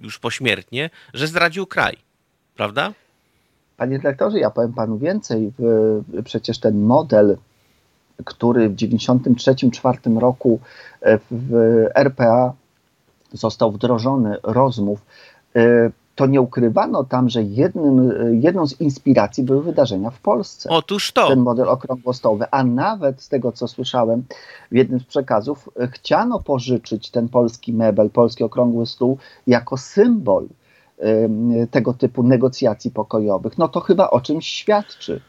już 0.00 0.18
pośmiertnie, 0.18 0.90
że 1.14 1.26
zdradził 1.26 1.66
kraj. 1.66 1.96
Prawda? 2.56 2.92
Panie 3.76 3.98
dyrektorze, 3.98 4.38
ja 4.38 4.50
powiem 4.50 4.72
panu 4.72 4.98
więcej. 4.98 5.52
Przecież 6.24 6.58
ten 6.58 6.82
model, 6.82 7.36
który 8.24 8.68
w 8.68 8.76
1993-1994 8.76 10.18
roku 10.18 10.60
w 11.30 11.86
RPA 11.94 12.52
został 13.32 13.72
wdrożony 13.72 14.36
rozmów, 14.42 15.00
to 16.22 16.26
nie 16.26 16.40
ukrywano 16.40 17.04
tam, 17.04 17.28
że 17.28 17.42
jednym, 17.42 18.12
jedną 18.42 18.66
z 18.66 18.80
inspiracji 18.80 19.44
były 19.44 19.62
wydarzenia 19.62 20.10
w 20.10 20.20
Polsce. 20.20 20.68
Otóż 20.70 21.12
to. 21.12 21.28
Ten 21.28 21.40
model 21.40 21.68
okrągłostołowy. 21.68 22.44
A 22.50 22.64
nawet 22.64 23.22
z 23.22 23.28
tego, 23.28 23.52
co 23.52 23.68
słyszałem 23.68 24.24
w 24.72 24.74
jednym 24.74 25.00
z 25.00 25.04
przekazów, 25.04 25.68
chciano 25.90 26.40
pożyczyć 26.40 27.10
ten 27.10 27.28
polski 27.28 27.72
mebel, 27.72 28.10
polski 28.10 28.44
okrągły 28.44 28.86
stół 28.86 29.18
jako 29.46 29.76
symbol 29.76 30.46
tego 31.70 31.94
typu 31.94 32.22
negocjacji 32.22 32.90
pokojowych. 32.90 33.58
No 33.58 33.68
to 33.68 33.80
chyba 33.80 34.10
o 34.10 34.20
czymś 34.20 34.46
świadczy. 34.46 35.20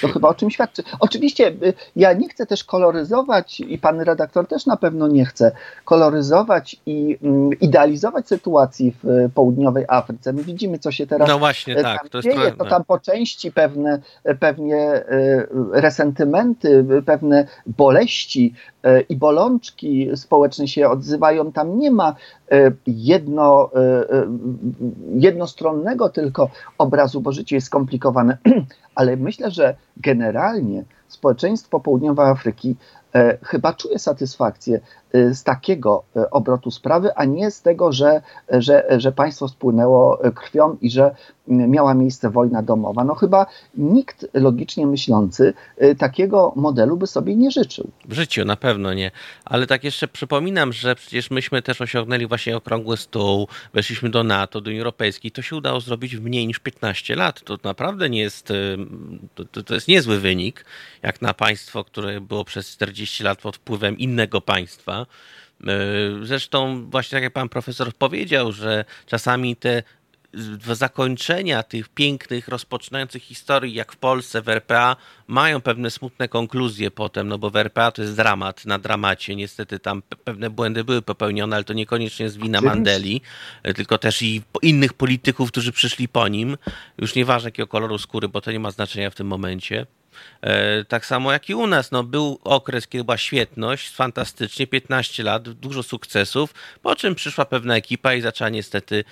To 0.00 0.08
chyba 0.08 0.28
o 0.28 0.34
czym 0.34 0.50
świadczy. 0.50 0.82
Oczywiście 1.00 1.48
y, 1.48 1.74
ja 1.96 2.12
nie 2.12 2.28
chcę 2.28 2.46
też 2.46 2.64
koloryzować 2.64 3.60
i 3.60 3.78
pan 3.78 4.00
redaktor 4.00 4.46
też 4.46 4.66
na 4.66 4.76
pewno 4.76 5.08
nie 5.08 5.24
chce 5.24 5.52
koloryzować 5.84 6.76
i 6.86 7.18
um, 7.22 7.50
idealizować 7.60 8.28
sytuacji 8.28 8.94
w 9.02 9.08
y, 9.08 9.30
południowej 9.34 9.84
Afryce. 9.88 10.32
My 10.32 10.44
widzimy, 10.44 10.78
co 10.78 10.92
się 10.92 11.06
teraz 11.06 11.28
no 11.28 11.38
właśnie, 11.38 11.78
y, 11.78 11.82
tak, 11.82 11.98
tam 11.98 12.08
to 12.08 12.22
dzieje. 12.22 12.40
Jest 12.40 12.58
to 12.58 12.64
tam 12.64 12.84
po 12.84 12.98
części 12.98 13.52
pewne, 13.52 14.00
pewnie 14.40 15.04
resentymenty, 15.72 16.84
pewne 17.06 17.46
boleści 17.66 18.54
i 19.08 19.16
bolączki 19.16 20.08
społeczne 20.14 20.68
się 20.68 20.88
odzywają. 20.88 21.52
Tam 21.52 21.78
nie 21.78 21.90
ma 21.90 22.14
jedno, 22.86 23.70
jednostronnego 25.14 26.08
tylko 26.08 26.50
obrazu, 26.78 27.20
bo 27.20 27.32
życie 27.32 27.56
jest 27.56 27.66
skomplikowane. 27.66 28.38
Ale 28.94 29.16
myślę, 29.16 29.50
że 29.50 29.76
generalnie 29.96 30.84
społeczeństwo 31.08 31.80
południowej 31.80 32.26
Afryki 32.26 32.76
chyba 33.42 33.72
czuje 33.72 33.98
satysfakcję 33.98 34.80
z 35.12 35.42
takiego 35.42 36.04
obrotu 36.30 36.70
sprawy, 36.70 37.14
a 37.14 37.24
nie 37.24 37.50
z 37.50 37.62
tego, 37.62 37.92
że, 37.92 38.22
że, 38.50 38.86
że 38.98 39.12
państwo 39.12 39.48
spłynęło 39.48 40.18
krwią 40.34 40.76
i 40.80 40.90
że 40.90 41.14
miała 41.48 41.94
miejsce 41.94 42.30
wojna 42.30 42.62
domowa. 42.62 43.04
No 43.04 43.14
chyba 43.14 43.46
nikt 43.74 44.26
logicznie 44.34 44.86
myślący 44.86 45.54
takiego 45.98 46.52
modelu 46.56 46.96
by 46.96 47.06
sobie 47.06 47.36
nie 47.36 47.50
życzył. 47.50 47.90
W 48.08 48.12
życiu 48.12 48.44
na 48.44 48.56
pewno 48.56 48.94
nie, 48.94 49.10
ale 49.44 49.66
tak 49.66 49.84
jeszcze 49.84 50.08
przypominam, 50.08 50.72
że 50.72 50.94
przecież 50.94 51.30
myśmy 51.30 51.62
też 51.62 51.80
osiągnęli 51.80 52.26
właśnie 52.26 52.56
okrągły 52.56 52.96
stół, 52.96 53.48
weszliśmy 53.74 54.10
do 54.10 54.24
NATO, 54.24 54.60
do 54.60 54.68
Unii 54.68 54.80
Europejskiej, 54.80 55.30
to 55.30 55.42
się 55.42 55.56
udało 55.56 55.80
zrobić 55.80 56.16
w 56.16 56.20
mniej 56.20 56.46
niż 56.46 56.58
15 56.58 57.16
lat. 57.16 57.40
To 57.44 57.58
naprawdę 57.64 58.10
nie 58.10 58.20
jest, 58.20 58.52
to, 59.34 59.62
to 59.62 59.74
jest 59.74 59.88
niezły 59.88 60.20
wynik, 60.20 60.64
jak 61.02 61.22
na 61.22 61.34
państwo, 61.34 61.84
które 61.84 62.20
było 62.20 62.44
przez 62.44 62.70
40 62.70 63.03
lat 63.20 63.40
pod 63.40 63.56
wpływem 63.56 63.98
innego 63.98 64.40
państwa. 64.40 65.06
Zresztą 66.22 66.86
właśnie 66.90 67.16
tak 67.16 67.22
jak 67.22 67.32
pan 67.32 67.48
profesor 67.48 67.94
powiedział, 67.94 68.52
że 68.52 68.84
czasami 69.06 69.56
te 69.56 69.82
zakończenia 70.72 71.62
tych 71.62 71.88
pięknych, 71.88 72.48
rozpoczynających 72.48 73.22
historii, 73.22 73.74
jak 73.74 73.92
w 73.92 73.96
Polsce, 73.96 74.42
w 74.42 74.48
RPA, 74.48 74.96
mają 75.26 75.60
pewne 75.60 75.90
smutne 75.90 76.28
konkluzje 76.28 76.90
potem, 76.90 77.28
no 77.28 77.38
bo 77.38 77.50
w 77.50 77.56
RPA 77.56 77.90
to 77.90 78.02
jest 78.02 78.16
dramat 78.16 78.64
na 78.66 78.78
dramacie. 78.78 79.36
Niestety 79.36 79.78
tam 79.78 80.02
pewne 80.24 80.50
błędy 80.50 80.84
były 80.84 81.02
popełnione, 81.02 81.56
ale 81.56 81.64
to 81.64 81.72
niekoniecznie 81.72 82.24
jest 82.24 82.38
wina 82.40 82.60
Mandeli, 82.60 83.20
tylko 83.76 83.98
też 83.98 84.22
i 84.22 84.42
innych 84.62 84.92
polityków, 84.92 85.50
którzy 85.50 85.72
przyszli 85.72 86.08
po 86.08 86.28
nim. 86.28 86.56
Już 86.98 87.14
nieważne 87.14 87.48
jakiego 87.48 87.66
koloru 87.66 87.98
skóry, 87.98 88.28
bo 88.28 88.40
to 88.40 88.52
nie 88.52 88.60
ma 88.60 88.70
znaczenia 88.70 89.10
w 89.10 89.14
tym 89.14 89.26
momencie. 89.26 89.86
E, 90.42 90.84
tak 90.84 91.06
samo 91.06 91.32
jak 91.32 91.50
i 91.50 91.54
u 91.54 91.66
nas. 91.66 91.90
No, 91.90 92.04
był 92.04 92.38
okres, 92.44 92.88
kiedy 92.88 93.04
była 93.04 93.18
świetność, 93.18 93.90
fantastycznie, 93.90 94.66
15 94.66 95.22
lat, 95.22 95.48
dużo 95.48 95.82
sukcesów, 95.82 96.54
po 96.82 96.96
czym 96.96 97.14
przyszła 97.14 97.44
pewna 97.44 97.76
ekipa 97.76 98.14
i 98.14 98.20
zaczęła 98.20 98.50
niestety 98.50 99.04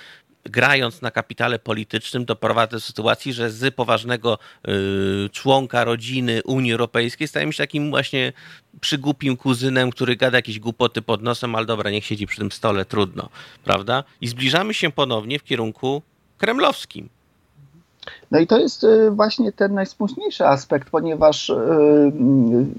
grając 0.44 1.02
na 1.02 1.10
kapitale 1.10 1.58
politycznym, 1.58 2.24
doprowadza 2.24 2.76
do 2.76 2.80
sytuacji, 2.80 3.32
że 3.32 3.50
z 3.50 3.74
poważnego 3.74 4.38
y, 4.68 5.28
członka 5.28 5.84
rodziny 5.84 6.42
Unii 6.44 6.72
Europejskiej 6.72 7.28
stajemy 7.28 7.52
się 7.52 7.62
takim 7.62 7.90
właśnie 7.90 8.32
przygłupim 8.80 9.36
kuzynem, 9.36 9.90
który 9.90 10.16
gada 10.16 10.38
jakieś 10.38 10.58
głupoty 10.58 11.02
pod 11.02 11.22
nosem, 11.22 11.54
ale 11.54 11.66
dobra, 11.66 11.90
niech 11.90 12.04
siedzi 12.04 12.26
przy 12.26 12.38
tym 12.38 12.52
stole, 12.52 12.84
trudno, 12.84 13.28
prawda? 13.64 14.04
I 14.20 14.28
zbliżamy 14.28 14.74
się 14.74 14.92
ponownie 14.92 15.38
w 15.38 15.44
kierunku 15.44 16.02
kremlowskim. 16.38 17.08
No 18.30 18.38
i 18.38 18.46
to 18.46 18.58
jest 18.58 18.84
y, 18.84 19.10
właśnie 19.10 19.52
ten 19.52 19.74
najsmutniejszy 19.74 20.46
aspekt, 20.46 20.90
ponieważ 20.90 21.50
y, 21.50 21.54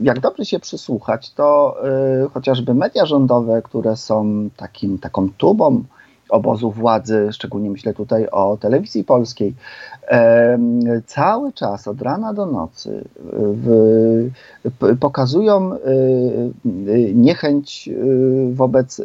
jak 0.01 0.19
dobrze 0.19 0.45
się 0.45 0.59
przysłuchać, 0.59 1.31
to 1.31 1.77
y, 2.25 2.29
chociażby 2.29 2.73
media 2.73 3.05
rządowe, 3.05 3.61
które 3.61 3.97
są 3.97 4.49
takim, 4.57 4.99
taką 4.99 5.29
tubą 5.37 5.83
obozu 6.33 6.71
władzy, 6.71 7.27
szczególnie 7.31 7.69
myślę 7.69 7.93
tutaj 7.93 8.27
o 8.31 8.57
telewizji 8.57 9.03
polskiej, 9.03 9.53
cały 11.05 11.53
czas 11.53 11.87
od 11.87 12.01
rana 12.01 12.33
do 12.33 12.45
nocy 12.45 13.03
w, 13.33 14.29
pokazują 14.99 15.73
e, 15.73 15.77
niechęć 17.13 17.89
e, 17.89 17.93
wobec 18.53 19.01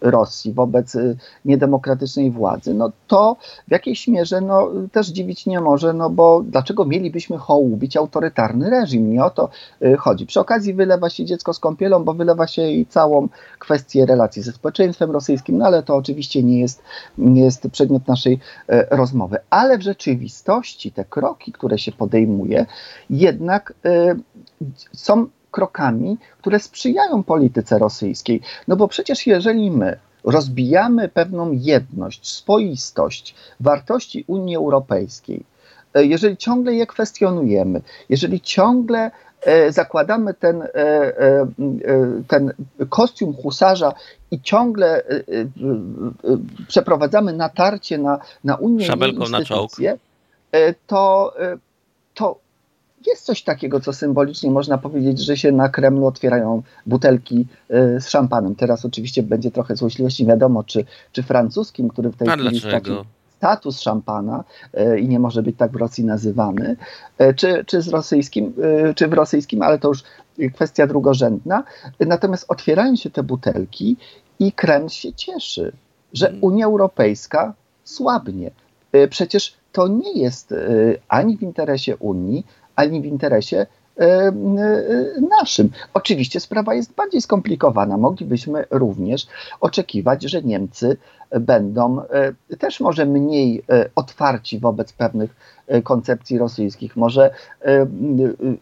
Rosji, 0.00 0.52
wobec 0.52 0.96
niedemokratycznej 1.44 2.30
władzy, 2.30 2.74
no 2.74 2.90
to 3.06 3.36
w 3.68 3.70
jakiejś 3.70 4.08
mierze 4.08 4.40
no, 4.40 4.68
też 4.92 5.08
dziwić 5.08 5.46
nie 5.46 5.60
może, 5.60 5.92
no 5.92 6.10
bo 6.10 6.42
dlaczego 6.42 6.84
mielibyśmy 6.84 7.38
hołubić 7.38 7.96
autorytarny 7.96 8.70
reżim? 8.70 9.10
Nie 9.10 9.24
o 9.24 9.30
to 9.30 9.48
chodzi. 9.98 10.26
Przy 10.26 10.40
okazji 10.40 10.74
wylewa 10.74 11.10
się 11.10 11.24
dziecko 11.24 11.52
z 11.52 11.58
kąpielą, 11.58 12.04
bo 12.04 12.14
wylewa 12.14 12.46
się 12.46 12.68
i 12.68 12.86
całą 12.86 13.28
kwestię 13.58 14.06
relacji 14.06 14.42
ze 14.42 14.52
społeczeństwem 14.52 15.10
rosyjskim, 15.10 15.58
no 15.58 15.66
ale 15.66 15.71
to 15.82 15.96
oczywiście 15.96 16.42
nie 16.42 16.60
jest, 16.60 16.82
nie 17.18 17.44
jest 17.44 17.68
przedmiot 17.72 18.08
naszej 18.08 18.38
rozmowy 18.90 19.38
ale 19.52 19.78
w 19.78 19.82
rzeczywistości 19.82 20.92
te 20.92 21.04
kroki, 21.04 21.52
które 21.52 21.78
się 21.78 21.92
podejmuje, 21.92 22.66
jednak 23.10 23.74
y, 23.86 24.16
są 24.92 25.26
krokami, 25.50 26.18
które 26.38 26.58
sprzyjają 26.60 27.22
polityce 27.22 27.78
rosyjskiej. 27.78 28.40
No 28.68 28.76
bo 28.76 28.88
przecież 28.88 29.26
jeżeli 29.26 29.70
my 29.70 29.98
rozbijamy 30.24 31.08
pewną 31.08 31.52
jedność, 31.52 32.28
swoistość 32.28 33.34
wartości 33.60 34.24
Unii 34.26 34.56
Europejskiej, 34.56 35.44
y, 35.96 36.06
jeżeli 36.06 36.36
ciągle 36.36 36.74
je 36.74 36.86
kwestionujemy, 36.86 37.82
jeżeli 38.08 38.40
ciągle 38.40 39.10
E, 39.10 39.31
zakładamy 39.68 40.34
ten, 40.34 40.62
e, 40.62 40.68
e, 40.74 41.46
ten 42.28 42.52
kostium 42.88 43.34
husarza 43.34 43.92
i 44.30 44.40
ciągle 44.40 45.02
przeprowadzamy 46.68 47.32
natarcie 47.32 47.98
na, 47.98 48.18
na 48.44 48.56
Unię 48.56 48.86
Szabelką 48.86 49.28
na 49.28 49.44
czołg. 49.44 49.70
to, 50.86 51.34
to 52.14 52.38
jest 53.06 53.24
coś 53.24 53.42
takiego, 53.42 53.80
co 53.80 53.92
symbolicznie 53.92 54.50
można 54.50 54.78
powiedzieć, 54.78 55.24
że 55.24 55.36
się 55.36 55.52
na 55.52 55.68
Kremlu 55.68 56.06
otwierają 56.06 56.62
butelki 56.86 57.46
z 57.98 58.08
szampanem. 58.08 58.54
Teraz 58.54 58.84
oczywiście 58.84 59.22
będzie 59.22 59.50
trochę 59.50 59.76
złośliwości, 59.76 60.26
wiadomo, 60.26 60.64
czy, 60.64 60.84
czy 61.12 61.22
francuskim, 61.22 61.88
który 61.88 62.10
w 62.10 62.16
tej 62.16 62.28
A 62.28 62.32
chwili 62.32 62.50
dlaczego? 62.50 62.68
jest 62.68 62.84
takim 62.84 63.04
status 63.42 63.80
szampana 63.80 64.44
e, 64.74 64.98
i 64.98 65.08
nie 65.08 65.18
może 65.18 65.42
być 65.42 65.56
tak 65.56 65.72
w 65.72 65.76
Rosji 65.76 66.04
nazywany, 66.04 66.76
e, 67.18 67.34
czy, 67.34 67.64
czy, 67.64 67.82
z 67.82 67.88
rosyjskim, 67.88 68.54
e, 68.88 68.94
czy 68.94 69.08
w 69.08 69.12
rosyjskim, 69.12 69.62
ale 69.62 69.78
to 69.78 69.88
już 69.88 70.02
kwestia 70.54 70.86
drugorzędna. 70.86 71.64
Natomiast 72.00 72.44
otwierają 72.48 72.96
się 72.96 73.10
te 73.10 73.22
butelki 73.22 73.96
i 74.38 74.52
Kreml 74.52 74.88
się 74.88 75.12
cieszy, 75.12 75.72
że 76.12 76.28
mm. 76.28 76.44
Unia 76.44 76.66
Europejska 76.66 77.54
słabnie. 77.84 78.50
Przecież 79.10 79.54
to 79.72 79.88
nie 79.88 80.12
jest 80.12 80.54
ani 81.08 81.36
w 81.36 81.42
interesie 81.42 81.96
Unii, 81.96 82.46
ani 82.76 83.02
w 83.02 83.04
interesie 83.04 83.66
naszym. 85.30 85.70
Oczywiście 85.94 86.40
sprawa 86.40 86.74
jest 86.74 86.94
bardziej 86.94 87.20
skomplikowana. 87.20 87.96
Moglibyśmy 87.98 88.64
również 88.70 89.26
oczekiwać, 89.60 90.22
że 90.22 90.42
Niemcy 90.42 90.96
będą 91.40 92.02
e, 92.50 92.56
też 92.56 92.80
może 92.80 93.06
mniej 93.06 93.62
e, 93.70 93.90
otwarci 93.94 94.58
wobec 94.58 94.92
pewnych 94.92 95.30
e, 95.30 95.61
koncepcji 95.84 96.38
rosyjskich. 96.38 96.96
Może 96.96 97.30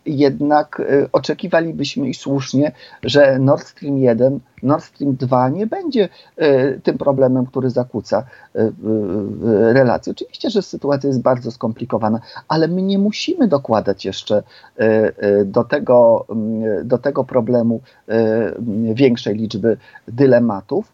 jednak 0.07 0.83
oczekiwalibyśmy 1.13 2.09
i 2.09 2.15
słusznie, 2.15 2.73
że 3.03 3.39
Nord 3.39 3.67
Stream 3.67 3.99
1, 3.99 4.41
Nord 4.63 4.85
Stream 4.85 5.17
2 5.17 5.49
nie 5.49 5.67
będzie 5.67 6.09
tym 6.83 6.99
problemem, 6.99 7.47
który 7.47 7.71
zakłóca 7.71 8.25
relacje. 9.73 10.11
Oczywiście, 10.11 10.51
że 10.51 10.63
sytuacja 10.63 11.09
jest 11.09 11.23
bardzo 11.23 11.51
skomplikowana, 11.51 12.21
ale 12.49 12.69
my 12.69 12.83
nie 12.83 12.99
musimy 12.99 13.49
dokładać 13.49 14.05
jeszcze 14.05 14.43
do 15.45 15.65
tego, 15.65 16.27
do 16.85 16.99
tego 16.99 17.25
problemu 17.25 17.81
większej 18.95 19.35
liczby 19.35 19.77
dylematów 20.09 20.93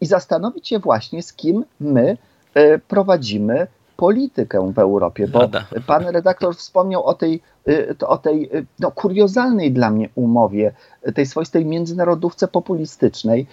i 0.00 0.06
zastanowić 0.06 0.68
się 0.68 0.78
właśnie, 0.78 1.22
z 1.22 1.32
kim 1.32 1.64
my 1.80 2.16
e, 2.54 2.78
prowadzimy 2.78 3.66
politykę 3.98 4.72
w 4.72 4.78
Europie, 4.78 5.28
bo 5.28 5.48
pan 5.86 6.06
redaktor 6.06 6.56
wspomniał 6.56 7.04
o 7.04 7.14
tej, 7.14 7.40
e, 7.68 8.06
o 8.06 8.18
tej 8.18 8.44
e, 8.44 8.62
no, 8.80 8.90
kuriozalnej 8.90 9.72
dla 9.72 9.90
mnie 9.90 10.08
umowie, 10.14 10.72
tej 11.14 11.26
swoistej 11.26 11.66
międzynarodówce 11.66 12.48
populistycznej, 12.48 13.46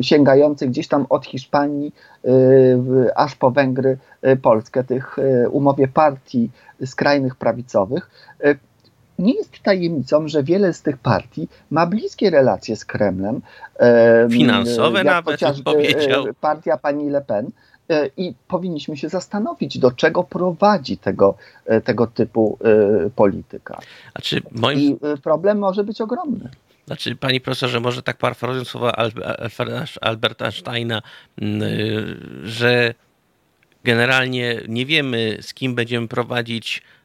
sięgającej 0.00 0.68
gdzieś 0.68 0.88
tam 0.88 1.06
od 1.08 1.26
Hiszpanii 1.26 1.92
aż 3.14 3.34
po 3.34 3.50
Węgry, 3.50 3.98
Polskę, 4.42 4.84
tych 4.84 5.16
umowie 5.50 5.88
partii 5.88 6.50
skrajnych 6.86 7.36
prawicowych, 7.36 8.10
nie 9.18 9.34
jest 9.34 9.62
tajemnicą, 9.62 10.28
że 10.28 10.42
wiele 10.42 10.72
z 10.72 10.82
tych 10.82 10.98
partii 10.98 11.48
ma 11.70 11.86
bliskie 11.86 12.30
relacje 12.30 12.76
z 12.76 12.84
Kremlem. 12.84 13.40
Finansowe 14.30 15.04
nawet, 15.04 15.34
chociażby 15.34 15.64
powiedział. 15.64 16.24
Partia 16.40 16.76
pani 16.76 17.10
Le 17.10 17.20
Pen. 17.20 17.50
E, 17.90 18.10
I 18.16 18.34
powinniśmy 18.48 18.96
się 18.96 19.08
zastanowić, 19.08 19.78
do 19.78 19.90
czego 19.90 20.24
prowadzi 20.24 20.96
tego, 20.96 21.34
e, 21.66 21.80
tego 21.80 22.06
typu 22.06 22.58
polityka. 23.16 23.80
Znaczy, 24.12 24.42
moim... 24.52 24.78
I 24.80 24.96
problem 25.22 25.58
może 25.58 25.84
być 25.84 26.00
ogromny. 26.00 26.50
Znaczy, 26.86 27.16
panie 27.16 27.40
profesorze, 27.40 27.80
może 27.80 28.02
tak 28.02 28.16
parafrazując 28.16 28.68
słowa 28.68 28.92
Alberta 30.00 30.44
Einsteina, 30.44 31.02
że 32.42 32.94
generalnie 33.84 34.60
nie 34.68 34.86
wiemy, 34.86 35.38
z 35.40 35.54
kim 35.54 35.74
będziemy 35.74 36.08
prowadzić 36.08 36.82
e, 36.82 36.99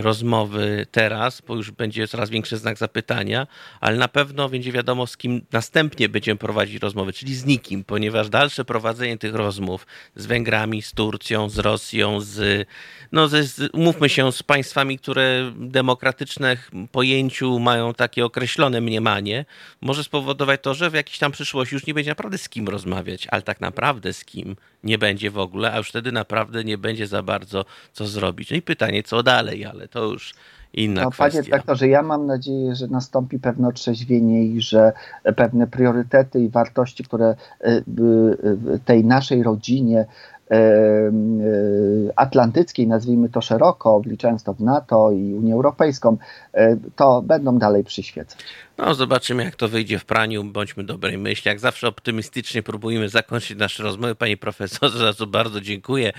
rozmowy 0.00 0.86
teraz, 0.90 1.40
bo 1.40 1.56
już 1.56 1.70
będzie 1.70 2.08
coraz 2.08 2.30
większy 2.30 2.56
znak 2.56 2.78
zapytania, 2.78 3.46
ale 3.80 3.96
na 3.96 4.08
pewno 4.08 4.48
będzie 4.48 4.72
wiadomo, 4.72 5.06
z 5.06 5.16
kim 5.16 5.42
następnie 5.52 6.08
będziemy 6.08 6.38
prowadzić 6.38 6.82
rozmowy, 6.82 7.12
czyli 7.12 7.34
z 7.34 7.44
nikim, 7.44 7.84
ponieważ 7.84 8.28
dalsze 8.28 8.64
prowadzenie 8.64 9.18
tych 9.18 9.34
rozmów 9.34 9.86
z 10.16 10.26
Węgrami, 10.26 10.82
z 10.82 10.92
Turcją, 10.92 11.48
z 11.48 11.58
Rosją, 11.58 12.20
z, 12.20 12.68
no, 13.12 13.28
z, 13.28 13.74
mówmy 13.74 14.08
się, 14.08 14.32
z 14.32 14.42
państwami, 14.42 14.98
które 14.98 15.52
demokratyczne 15.56 16.56
pojęciu 16.92 17.58
mają 17.58 17.94
takie 17.94 18.24
określone 18.24 18.80
mniemanie, 18.80 19.44
może 19.80 20.04
spowodować 20.04 20.60
to, 20.62 20.74
że 20.74 20.90
w 20.90 20.94
jakiejś 20.94 21.18
tam 21.18 21.32
przyszłości 21.32 21.74
już 21.74 21.86
nie 21.86 21.94
będzie 21.94 22.10
naprawdę 22.10 22.38
z 22.38 22.48
kim 22.48 22.68
rozmawiać, 22.68 23.26
ale 23.30 23.42
tak 23.42 23.60
naprawdę 23.60 24.12
z 24.12 24.24
kim 24.24 24.56
nie 24.84 24.98
będzie 24.98 25.30
w 25.30 25.38
ogóle, 25.38 25.72
a 25.72 25.78
już 25.78 25.88
wtedy 25.88 26.12
naprawdę 26.12 26.64
nie 26.64 26.78
będzie 26.78 27.06
za 27.06 27.22
bardzo 27.22 27.64
co 27.92 28.06
zrobić. 28.06 28.50
No 28.50 28.56
i 28.56 28.62
pytanie, 28.62 29.02
co 29.02 29.22
dalej, 29.22 29.29
ale 29.38 29.88
to 29.88 30.04
już 30.04 30.34
inna 30.72 31.02
no, 31.02 31.10
kwestia. 31.10 31.40
Panie 31.40 31.50
doktorze, 31.50 31.88
ja 31.88 32.02
mam 32.02 32.26
nadzieję, 32.26 32.74
że 32.74 32.86
nastąpi 32.86 33.38
pewne 33.38 33.68
otrzeźwienie 33.68 34.44
i 34.44 34.60
że 34.60 34.92
pewne 35.36 35.66
priorytety 35.66 36.40
i 36.40 36.48
wartości, 36.48 37.04
które 37.04 37.34
y, 37.66 37.84
tej 38.84 39.04
naszej 39.04 39.42
rodzinie 39.42 40.06
atlantyckiej, 42.16 42.86
nazwijmy 42.86 43.28
to 43.28 43.40
szeroko, 43.40 44.00
wliczając 44.00 44.44
to 44.44 44.54
w 44.54 44.60
NATO 44.60 45.10
i 45.10 45.34
Unię 45.34 45.54
Europejską, 45.54 46.16
to 46.96 47.22
będą 47.22 47.58
dalej 47.58 47.84
przyświecać. 47.84 48.38
No, 48.78 48.94
zobaczymy, 48.94 49.44
jak 49.44 49.56
to 49.56 49.68
wyjdzie 49.68 49.98
w 49.98 50.04
praniu. 50.04 50.44
Bądźmy 50.44 50.84
dobrej 50.84 51.18
myśli. 51.18 51.48
Jak 51.48 51.60
zawsze 51.60 51.88
optymistycznie 51.88 52.62
próbujemy 52.62 53.08
zakończyć 53.08 53.58
nasze 53.58 53.82
rozmowy. 53.82 54.14
Panie 54.14 54.36
profesorze, 54.36 54.98
za 54.98 55.12
co 55.12 55.26
bardzo 55.26 55.60
dziękuję. 55.60 56.12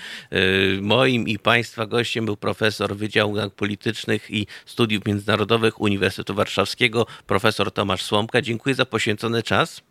Moim 0.82 1.28
i 1.28 1.40
Państwa 1.40 1.86
gościem 1.86 2.26
był 2.26 2.38
profesor 2.38 2.96
Wydziału 2.96 3.36
Nauk 3.36 3.54
Politycznych 3.54 4.32
i 4.32 4.48
Studiów 4.66 5.06
Międzynarodowych 5.06 5.82
Uniwersytetu 5.82 6.34
Warszawskiego, 6.34 7.06
profesor 7.28 7.72
Tomasz 7.72 8.04
Słomka. 8.04 8.42
Dziękuję 8.42 8.76
za 8.76 8.86
poświęcony 8.86 9.44
czas. 9.44 9.82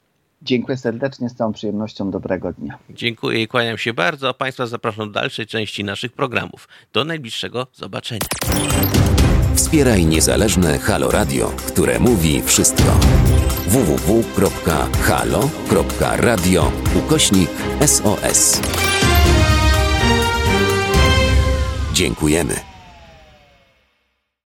Dziękuję 0.43 0.77
serdecznie, 0.77 1.29
z 1.29 1.35
całą 1.35 1.53
przyjemnością. 1.53 2.11
Dobrego 2.11 2.53
dnia. 2.53 2.79
Dziękuję 2.91 3.43
i 3.43 3.49
kłaniam 3.49 3.79
się 3.79 3.93
bardzo, 3.95 4.29
a 4.29 4.35
Państwa 4.35 4.67
zapraszam 4.67 5.07
do 5.07 5.21
dalszej 5.21 5.47
części 5.47 5.85
naszych 5.85 6.13
programów. 6.13 6.69
Do 6.93 7.05
najbliższego 7.05 7.67
zobaczenia. 7.73 8.27
Wspieraj 9.55 10.07
niezależne 10.07 10.79
Halo 10.79 11.11
Radio, 11.11 11.49
które 11.49 11.99
mówi 11.99 12.43
wszystko. 12.43 13.01
www.halo.radio 13.67 14.33
ukośnik 16.99 17.51
SOS. 17.87 18.61
Dziękujemy. 21.93 22.70